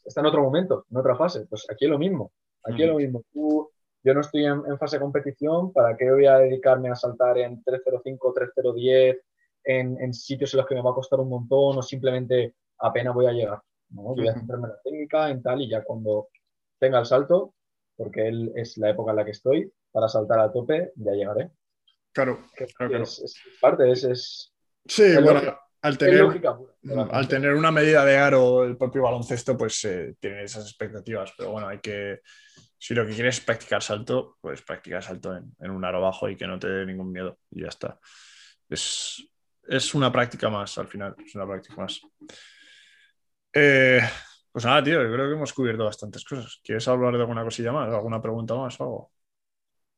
está 0.04 0.20
en 0.20 0.26
otro 0.26 0.42
momento, 0.42 0.86
en 0.90 0.96
otra 0.96 1.16
fase. 1.16 1.46
Pues 1.46 1.66
aquí 1.70 1.84
es 1.84 1.90
lo 1.90 1.98
mismo, 1.98 2.32
aquí 2.64 2.82
es 2.82 2.88
lo 2.88 2.96
mismo. 2.96 3.22
Tú, 3.32 3.70
yo 4.02 4.14
no 4.14 4.20
estoy 4.20 4.46
en, 4.46 4.78
fase 4.78 4.96
de 4.96 5.02
competición, 5.02 5.72
¿para 5.72 5.96
qué 5.96 6.10
voy 6.10 6.26
a 6.26 6.38
dedicarme 6.38 6.88
a 6.90 6.96
saltar 6.96 7.38
en 7.38 7.62
305, 7.62 8.32
3010, 8.32 9.18
en, 9.64 10.00
en 10.00 10.14
sitios 10.14 10.54
en 10.54 10.58
los 10.58 10.66
que 10.66 10.74
me 10.74 10.82
va 10.82 10.90
a 10.90 10.94
costar 10.94 11.20
un 11.20 11.28
montón 11.28 11.78
o 11.78 11.82
simplemente 11.82 12.54
apenas 12.78 13.14
voy 13.14 13.26
a 13.26 13.32
llegar? 13.32 13.60
¿no? 13.90 14.14
Yo 14.16 14.22
voy 14.22 14.28
a 14.28 14.34
centrarme 14.34 14.68
en 14.68 14.72
la 14.72 14.80
técnica, 14.82 15.30
en 15.30 15.42
tal, 15.42 15.60
y 15.60 15.68
ya 15.68 15.84
cuando 15.84 16.28
tenga 16.78 16.98
el 16.98 17.06
salto, 17.06 17.54
porque 17.96 18.28
él 18.28 18.52
es 18.56 18.78
la 18.78 18.90
época 18.90 19.10
en 19.10 19.16
la 19.16 19.24
que 19.24 19.32
estoy, 19.32 19.70
para 19.92 20.08
saltar 20.08 20.40
a 20.40 20.52
tope, 20.52 20.92
ya 20.96 21.12
llegaré. 21.12 21.50
Claro, 22.12 22.38
claro, 22.76 23.02
Es, 23.02 23.34
parte, 23.60 23.90
es, 23.90 24.04
es, 24.04 24.52
Sí, 24.90 25.04
bueno, 25.22 25.56
al 25.82 25.96
tener, 25.96 26.24
al 27.12 27.28
tener 27.28 27.54
una 27.54 27.70
medida 27.70 28.04
de 28.04 28.18
aro 28.18 28.64
el 28.64 28.76
propio 28.76 29.02
baloncesto, 29.02 29.56
pues 29.56 29.84
eh, 29.84 30.16
tiene 30.18 30.42
esas 30.42 30.64
expectativas. 30.64 31.32
Pero 31.38 31.52
bueno, 31.52 31.68
hay 31.68 31.78
que. 31.78 32.20
Si 32.76 32.92
lo 32.92 33.06
que 33.06 33.14
quieres 33.14 33.38
es 33.38 33.44
practicar 33.44 33.82
salto, 33.82 34.36
pues 34.40 34.62
practicar 34.62 35.00
salto 35.00 35.36
en, 35.36 35.70
un 35.70 35.84
aro 35.84 36.00
bajo 36.00 36.28
y 36.28 36.36
que 36.36 36.46
no 36.48 36.58
te 36.58 36.66
dé 36.68 36.86
ningún 36.86 37.12
miedo. 37.12 37.38
Y 37.52 37.62
ya 37.62 37.68
está. 37.68 38.00
Es, 38.68 39.24
es 39.68 39.94
una 39.94 40.10
práctica 40.10 40.50
más 40.50 40.76
al 40.76 40.88
final. 40.88 41.14
Es 41.24 41.36
una 41.36 41.46
práctica 41.46 41.76
más. 41.76 42.00
Eh, 43.52 44.00
pues 44.50 44.64
nada, 44.64 44.82
tío, 44.82 45.02
yo 45.04 45.12
creo 45.12 45.28
que 45.28 45.34
hemos 45.34 45.52
cubierto 45.52 45.84
bastantes 45.84 46.24
cosas. 46.24 46.60
¿Quieres 46.64 46.88
hablar 46.88 47.14
de 47.14 47.20
alguna 47.20 47.44
cosilla 47.44 47.70
más? 47.70 47.88
¿Alguna 47.94 48.20
pregunta 48.20 48.56
más 48.56 48.80
o 48.80 48.84
algo? 48.84 49.12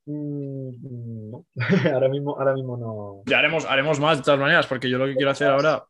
Mm, 0.05 1.31
no, 1.31 1.47
ahora 1.95 2.09
mismo, 2.09 2.37
ahora 2.39 2.55
mismo 2.55 2.77
no. 2.77 3.23
Ya 3.27 3.39
haremos, 3.39 3.65
haremos 3.65 4.01
más 4.01 4.19
de 4.19 4.25
todas 4.25 4.41
maneras, 4.41 4.67
porque 4.67 4.91
yo 4.91 4.99
lo 4.99 5.07
que 5.07 5.15
quiero 5.15 5.31
hacer 5.31 5.49
ahora 5.49 5.85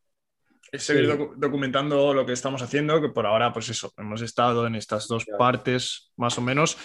es 0.71 0.83
seguir 0.83 1.15
documentando 1.35 2.15
lo 2.15 2.25
que 2.25 2.33
estamos 2.33 2.61
haciendo, 2.63 2.99
que 2.99 3.09
por 3.09 3.27
ahora, 3.27 3.53
pues 3.53 3.69
eso, 3.69 3.93
hemos 3.95 4.21
estado 4.21 4.65
en 4.65 4.73
estas 4.73 5.07
dos 5.07 5.23
partes 5.37 6.11
más 6.17 6.35
o 6.39 6.41
menos. 6.41 6.77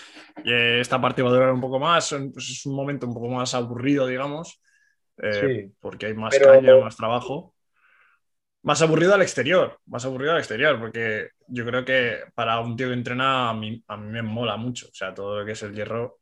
Y 0.44 0.52
esta 0.52 1.00
parte 1.00 1.22
va 1.22 1.30
a 1.30 1.32
durar 1.32 1.52
un 1.52 1.60
poco 1.60 1.78
más, 1.78 2.14
pues 2.32 2.50
es 2.50 2.66
un 2.66 2.76
momento 2.76 3.06
un 3.06 3.14
poco 3.14 3.28
más 3.28 3.54
aburrido, 3.54 4.06
digamos, 4.06 4.60
eh, 5.22 5.70
porque 5.80 6.06
hay 6.06 6.14
más 6.14 6.38
caña, 6.38 6.76
más 6.76 6.96
trabajo. 6.96 7.54
Más 8.62 8.82
aburrido 8.82 9.14
al 9.14 9.22
exterior, 9.22 9.78
más 9.86 10.04
aburrido 10.04 10.32
al 10.32 10.38
exterior, 10.38 10.78
porque 10.78 11.30
yo 11.46 11.64
creo 11.64 11.84
que 11.84 12.24
para 12.34 12.60
un 12.60 12.76
tío 12.76 12.88
que 12.88 12.92
entrena 12.92 13.48
a 13.48 13.54
mí, 13.54 13.82
a 13.86 13.96
mí 13.96 14.10
me 14.10 14.20
mola 14.20 14.56
mucho, 14.56 14.86
o 14.88 14.94
sea, 14.94 15.14
todo 15.14 15.40
lo 15.40 15.46
que 15.46 15.52
es 15.52 15.62
el 15.62 15.74
hierro 15.74 16.18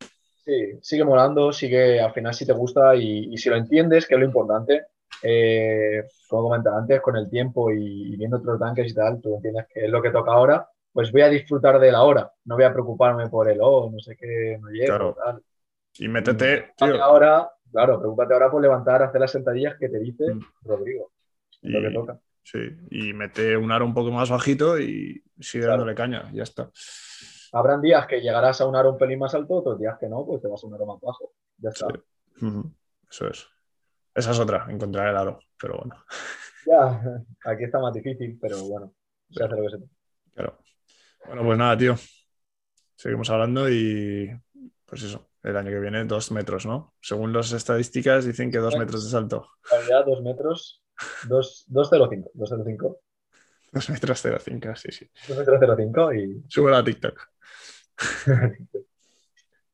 Sí, 0.47 0.79
sigue 0.81 1.05
molando, 1.05 1.53
sigue, 1.53 2.01
al 2.01 2.13
final 2.13 2.33
si 2.33 2.47
te 2.47 2.53
gusta 2.53 2.95
y, 2.95 3.37
si 3.37 3.51
lo 3.51 3.57
entiendes, 3.57 4.07
que 4.07 4.15
es 4.15 4.21
lo 4.21 4.27
importante, 4.27 4.85
eh, 5.21 6.05
como 6.29 6.45
comentaba 6.45 6.79
antes, 6.79 7.01
con 7.01 7.17
el 7.17 7.29
tiempo 7.29 7.73
y, 7.73 8.17
viendo 8.17 8.37
otros 8.37 8.61
tanques 8.61 8.93
y 8.93 8.95
tal, 8.95 9.21
tú 9.21 9.35
entiendes 9.35 9.67
que 9.75 9.87
es 9.87 9.91
lo 9.91 10.01
que 10.01 10.11
toca 10.11 10.31
ahora, 10.31 10.69
pues 10.93 11.11
voy 11.11 11.23
a 11.23 11.29
disfrutar 11.29 11.81
de 11.81 11.91
la 11.91 12.05
hora, 12.05 12.31
no 12.45 12.55
voy 12.55 12.63
a 12.63 12.73
preocuparme 12.73 13.29
por 13.29 13.51
el, 13.51 13.59
oh, 13.61 13.91
no 13.93 13.99
sé 13.99 14.17
qué, 14.17 14.57
no 14.61 14.69
llego, 14.69 15.17
tal. 15.21 15.43
Y 15.99 16.07
métete, 16.07 16.75
tío. 16.77 17.03
Ahora, 17.03 17.51
claro, 17.73 17.99
preocúpate 17.99 18.35
ahora 18.35 18.49
por 18.49 18.63
levantar, 18.63 19.03
hacer 19.03 19.21
las 19.21 19.33
sentadillas 19.33 19.75
que 19.81 19.89
te 19.89 19.99
dice 19.99 20.33
mm. 20.33 20.41
Rodrigo, 20.63 21.11
lo 21.63 21.81
que 21.81 21.91
toca. 21.91 22.21
Sí, 22.45 22.61
y 22.93 23.13
mete 23.13 23.57
un 23.57 23.73
aro 23.73 23.85
un 23.85 23.95
poco 23.95 24.13
más 24.13 24.31
bajito 24.31 24.79
y 24.79 25.25
sigue 25.41 25.67
dándole 25.67 25.97
caña, 25.97 26.31
ya 26.33 26.45
está. 26.45 26.71
Habrán 27.53 27.81
días 27.81 28.07
que 28.07 28.21
llegarás 28.21 28.61
a 28.61 28.67
un 28.67 28.77
aro 28.77 28.93
un 28.93 28.99
pelín 28.99 29.19
más 29.19 29.35
alto, 29.35 29.55
otros 29.55 29.79
días 29.79 29.97
que 29.99 30.09
no, 30.09 30.25
pues 30.25 30.43
te 30.43 30.49
vas 30.49 30.63
a 30.63 30.67
un 30.67 30.75
aro 30.75 30.87
más 30.87 31.01
bajo. 31.01 31.33
Ya 31.59 31.71
está. 31.71 31.89
Eso 33.11 33.29
es. 33.29 33.47
Esa 34.15 34.31
es 34.31 34.39
otra, 34.39 34.67
encontrar 34.69 35.09
el 35.09 35.17
aro, 35.17 35.39
pero 35.61 35.79
bueno. 35.79 36.05
Ya, 36.67 37.01
aquí 37.45 37.65
está 37.65 37.79
más 37.79 37.95
difícil, 37.95 38.39
pero 38.41 38.59
bueno, 38.65 38.93
se 39.31 39.45
hace 39.45 39.55
lo 39.55 39.63
que 39.63 39.71
se 39.71 39.79
Claro. 40.35 40.59
Bueno, 41.27 41.45
pues 41.45 41.59
nada, 41.59 41.77
tío. 41.77 41.95
Seguimos 42.95 43.31
hablando 43.31 43.69
y 43.71 44.31
pues 44.85 45.03
eso, 45.03 45.29
el 45.43 45.57
año 45.57 45.71
que 45.71 45.81
viene 45.81 46.05
dos 46.05 46.33
metros, 46.33 46.67
¿no? 46.67 46.95
Según 47.01 47.33
las 47.33 47.53
estadísticas 47.53 48.25
dicen 48.25 48.51
que 48.51 48.59
dos 48.59 48.77
metros 48.77 49.05
de 49.05 49.11
salto. 49.11 49.49
Ya, 49.89 50.03
dos 50.03 50.23
metros, 50.23 50.83
2,05. 51.29 52.31
2,05. 52.35 52.99
2 53.73 53.91
metros 53.91 54.25
0,5, 54.25 54.77
sí, 54.77 54.93
sí. 54.93 55.11
2 55.29 55.39
metros 55.39 55.61
0,5 55.61 56.17
y... 56.17 56.45
Sube 56.49 56.75
a 56.75 56.83
TikTok. 56.83 57.21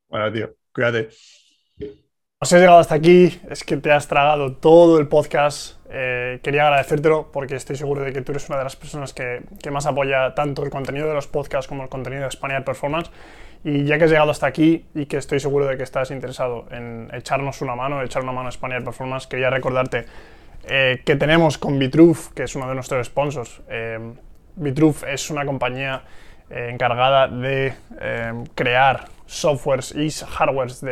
bueno, 0.08 0.32
tío, 0.32 0.54
cuídate. 0.72 1.08
Os 2.38 2.52
he 2.52 2.58
llegado 2.58 2.78
hasta 2.78 2.96
aquí, 2.96 3.40
es 3.48 3.62
que 3.62 3.76
te 3.76 3.92
has 3.92 4.08
tragado 4.08 4.56
todo 4.56 4.98
el 4.98 5.06
podcast. 5.06 5.76
Eh, 5.90 6.40
quería 6.42 6.64
agradecértelo 6.64 7.30
porque 7.30 7.54
estoy 7.54 7.76
seguro 7.76 8.02
de 8.02 8.12
que 8.12 8.22
tú 8.22 8.32
eres 8.32 8.48
una 8.48 8.58
de 8.58 8.64
las 8.64 8.74
personas 8.74 9.12
que, 9.12 9.44
más 9.70 9.86
apoya 9.86 10.34
tanto 10.34 10.64
el 10.64 10.70
contenido 10.70 11.06
de 11.06 11.14
los 11.14 11.28
podcasts 11.28 11.68
como 11.68 11.84
el 11.84 11.88
contenido 11.88 12.24
de 12.24 12.30
Spaniard 12.32 12.64
Performance. 12.64 13.12
Y 13.62 13.84
ya 13.84 13.96
que 13.96 14.04
has 14.04 14.10
llegado 14.10 14.32
hasta 14.32 14.48
aquí 14.48 14.86
y 14.92 15.06
que 15.06 15.18
estoy 15.18 15.38
seguro 15.38 15.66
de 15.66 15.76
que 15.76 15.84
estás 15.84 16.10
interesado 16.10 16.66
en 16.72 17.08
echarnos 17.12 17.62
una 17.62 17.76
mano, 17.76 18.02
echar 18.02 18.24
una 18.24 18.32
mano 18.32 18.48
a 18.48 18.52
Spaniard 18.52 18.82
Performance, 18.82 19.28
quería 19.28 19.48
recordarte 19.48 20.06
eh, 20.64 21.00
que 21.04 21.14
tenemos 21.14 21.58
con 21.58 21.78
Vitruve, 21.78 22.18
que 22.34 22.42
es 22.42 22.56
uno 22.56 22.68
de 22.68 22.74
nuestros 22.74 23.06
sponsors. 23.06 23.62
Eh, 23.68 24.00
es 25.06 25.30
una 25.30 25.46
compañía 25.46 26.02
encargada 26.52 27.28
de 27.28 27.74
eh, 28.00 28.44
crear 28.54 29.06
softwares 29.26 29.94
y 29.94 30.10
hardwares 30.10 30.84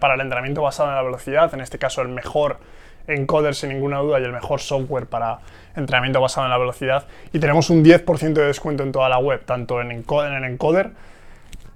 para 0.00 0.14
el 0.14 0.20
entrenamiento 0.20 0.62
basado 0.62 0.90
en 0.90 0.96
la 0.96 1.02
velocidad, 1.02 1.52
en 1.54 1.60
este 1.60 1.78
caso 1.78 2.02
el 2.02 2.08
mejor 2.08 2.58
encoder 3.06 3.54
sin 3.54 3.70
ninguna 3.70 3.98
duda 3.98 4.20
y 4.20 4.24
el 4.24 4.32
mejor 4.32 4.60
software 4.60 5.06
para 5.06 5.38
entrenamiento 5.76 6.20
basado 6.20 6.46
en 6.46 6.50
la 6.50 6.58
velocidad. 6.58 7.06
Y 7.32 7.38
tenemos 7.38 7.70
un 7.70 7.84
10% 7.84 8.32
de 8.34 8.46
descuento 8.46 8.82
en 8.82 8.92
toda 8.92 9.08
la 9.08 9.18
web, 9.18 9.44
tanto 9.44 9.80
en, 9.80 9.90
encoder, 9.90 10.32
en 10.32 10.44
el 10.44 10.52
encoder 10.52 10.90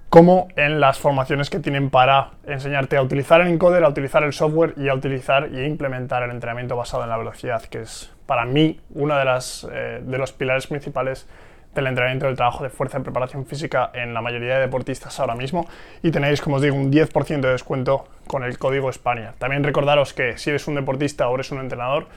como 0.09 0.47
en 0.55 0.79
las 0.79 0.97
formaciones 0.97 1.51
que 1.51 1.59
tienen 1.59 1.91
para 1.91 2.31
enseñarte 2.47 2.97
a 2.97 3.03
utilizar 3.03 3.41
el 3.41 3.47
encoder, 3.47 3.83
a 3.83 3.89
utilizar 3.89 4.23
el 4.23 4.33
software 4.33 4.73
y 4.75 4.89
a 4.89 4.95
utilizar 4.95 5.49
y 5.53 5.63
implementar 5.63 6.23
el 6.23 6.31
entrenamiento 6.31 6.75
basado 6.75 7.03
en 7.03 7.09
la 7.09 7.17
velocidad, 7.17 7.61
que 7.63 7.81
es 7.81 8.11
para 8.25 8.45
mí 8.45 8.79
uno 8.95 9.15
de, 9.15 9.25
las, 9.25 9.67
eh, 9.71 10.01
de 10.03 10.17
los 10.17 10.31
pilares 10.31 10.65
principales 10.65 11.27
del 11.73 11.87
entrenamiento 11.87 12.25
del 12.25 12.35
trabajo 12.35 12.63
de 12.63 12.69
fuerza 12.69 12.99
y 12.99 13.01
preparación 13.01 13.45
física 13.45 13.91
en 13.93 14.13
la 14.13 14.21
mayoría 14.21 14.55
de 14.55 14.61
deportistas 14.61 15.19
ahora 15.19 15.35
mismo 15.35 15.67
y 16.01 16.11
tenéis, 16.11 16.41
como 16.41 16.57
os 16.57 16.61
digo, 16.61 16.75
un 16.75 16.91
10% 16.91 17.41
de 17.41 17.51
descuento 17.51 18.07
con 18.27 18.43
el 18.43 18.57
código 18.57 18.89
España. 18.89 19.33
También 19.37 19.63
recordaros 19.63 20.13
que 20.13 20.37
si 20.37 20.49
eres 20.49 20.67
un 20.67 20.75
deportista 20.75 21.29
o 21.29 21.35
eres 21.35 21.51
un 21.51 21.59
entrenador, 21.59 22.07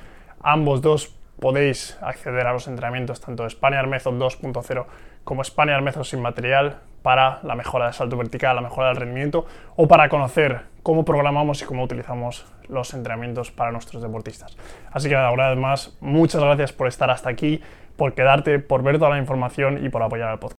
ambos 0.40 0.80
dos 0.80 1.14
podéis 1.38 1.98
acceder 2.00 2.46
a 2.46 2.53
los 2.53 2.68
entrenamientos 2.68 3.20
tanto 3.20 3.42
de 3.42 3.50
Spaniard 3.50 3.88
Method 3.88 4.14
2.0 4.14 4.86
como 5.24 5.42
Spaniard 5.42 5.82
Method 5.82 6.05
sin 6.05 6.20
material 6.20 6.78
para 7.03 7.40
la 7.42 7.57
mejora 7.57 7.88
de 7.88 7.92
salto 7.92 8.16
vertical, 8.16 8.55
la 8.55 8.62
mejora 8.62 8.88
del 8.88 8.96
rendimiento 8.96 9.44
o 9.76 9.88
para 9.88 10.09
conocer 10.09 10.62
cómo 10.82 11.05
programamos 11.05 11.61
y 11.62 11.64
cómo 11.64 11.82
utilizamos 11.82 12.46
los 12.68 12.94
entrenamientos 12.94 13.50
para 13.50 13.72
nuestros 13.72 14.03
deportistas. 14.03 14.57
Así 14.92 15.09
que 15.09 15.16
una 15.16 15.48
vez 15.48 15.59
más, 15.59 15.96
muchas 16.00 16.40
gracias 16.40 16.72
por 16.72 16.86
estar 16.86 17.11
hasta 17.11 17.28
aquí 17.28 17.61
por 18.03 18.14
quedarte, 18.14 18.59
por 18.59 18.82
ver 18.82 18.98
toda 18.98 19.11
la 19.11 19.18
información 19.18 19.86
y 19.86 19.88
por 19.88 20.03
apoyar 20.03 20.28
al 20.28 20.40
podcast. 20.40 20.50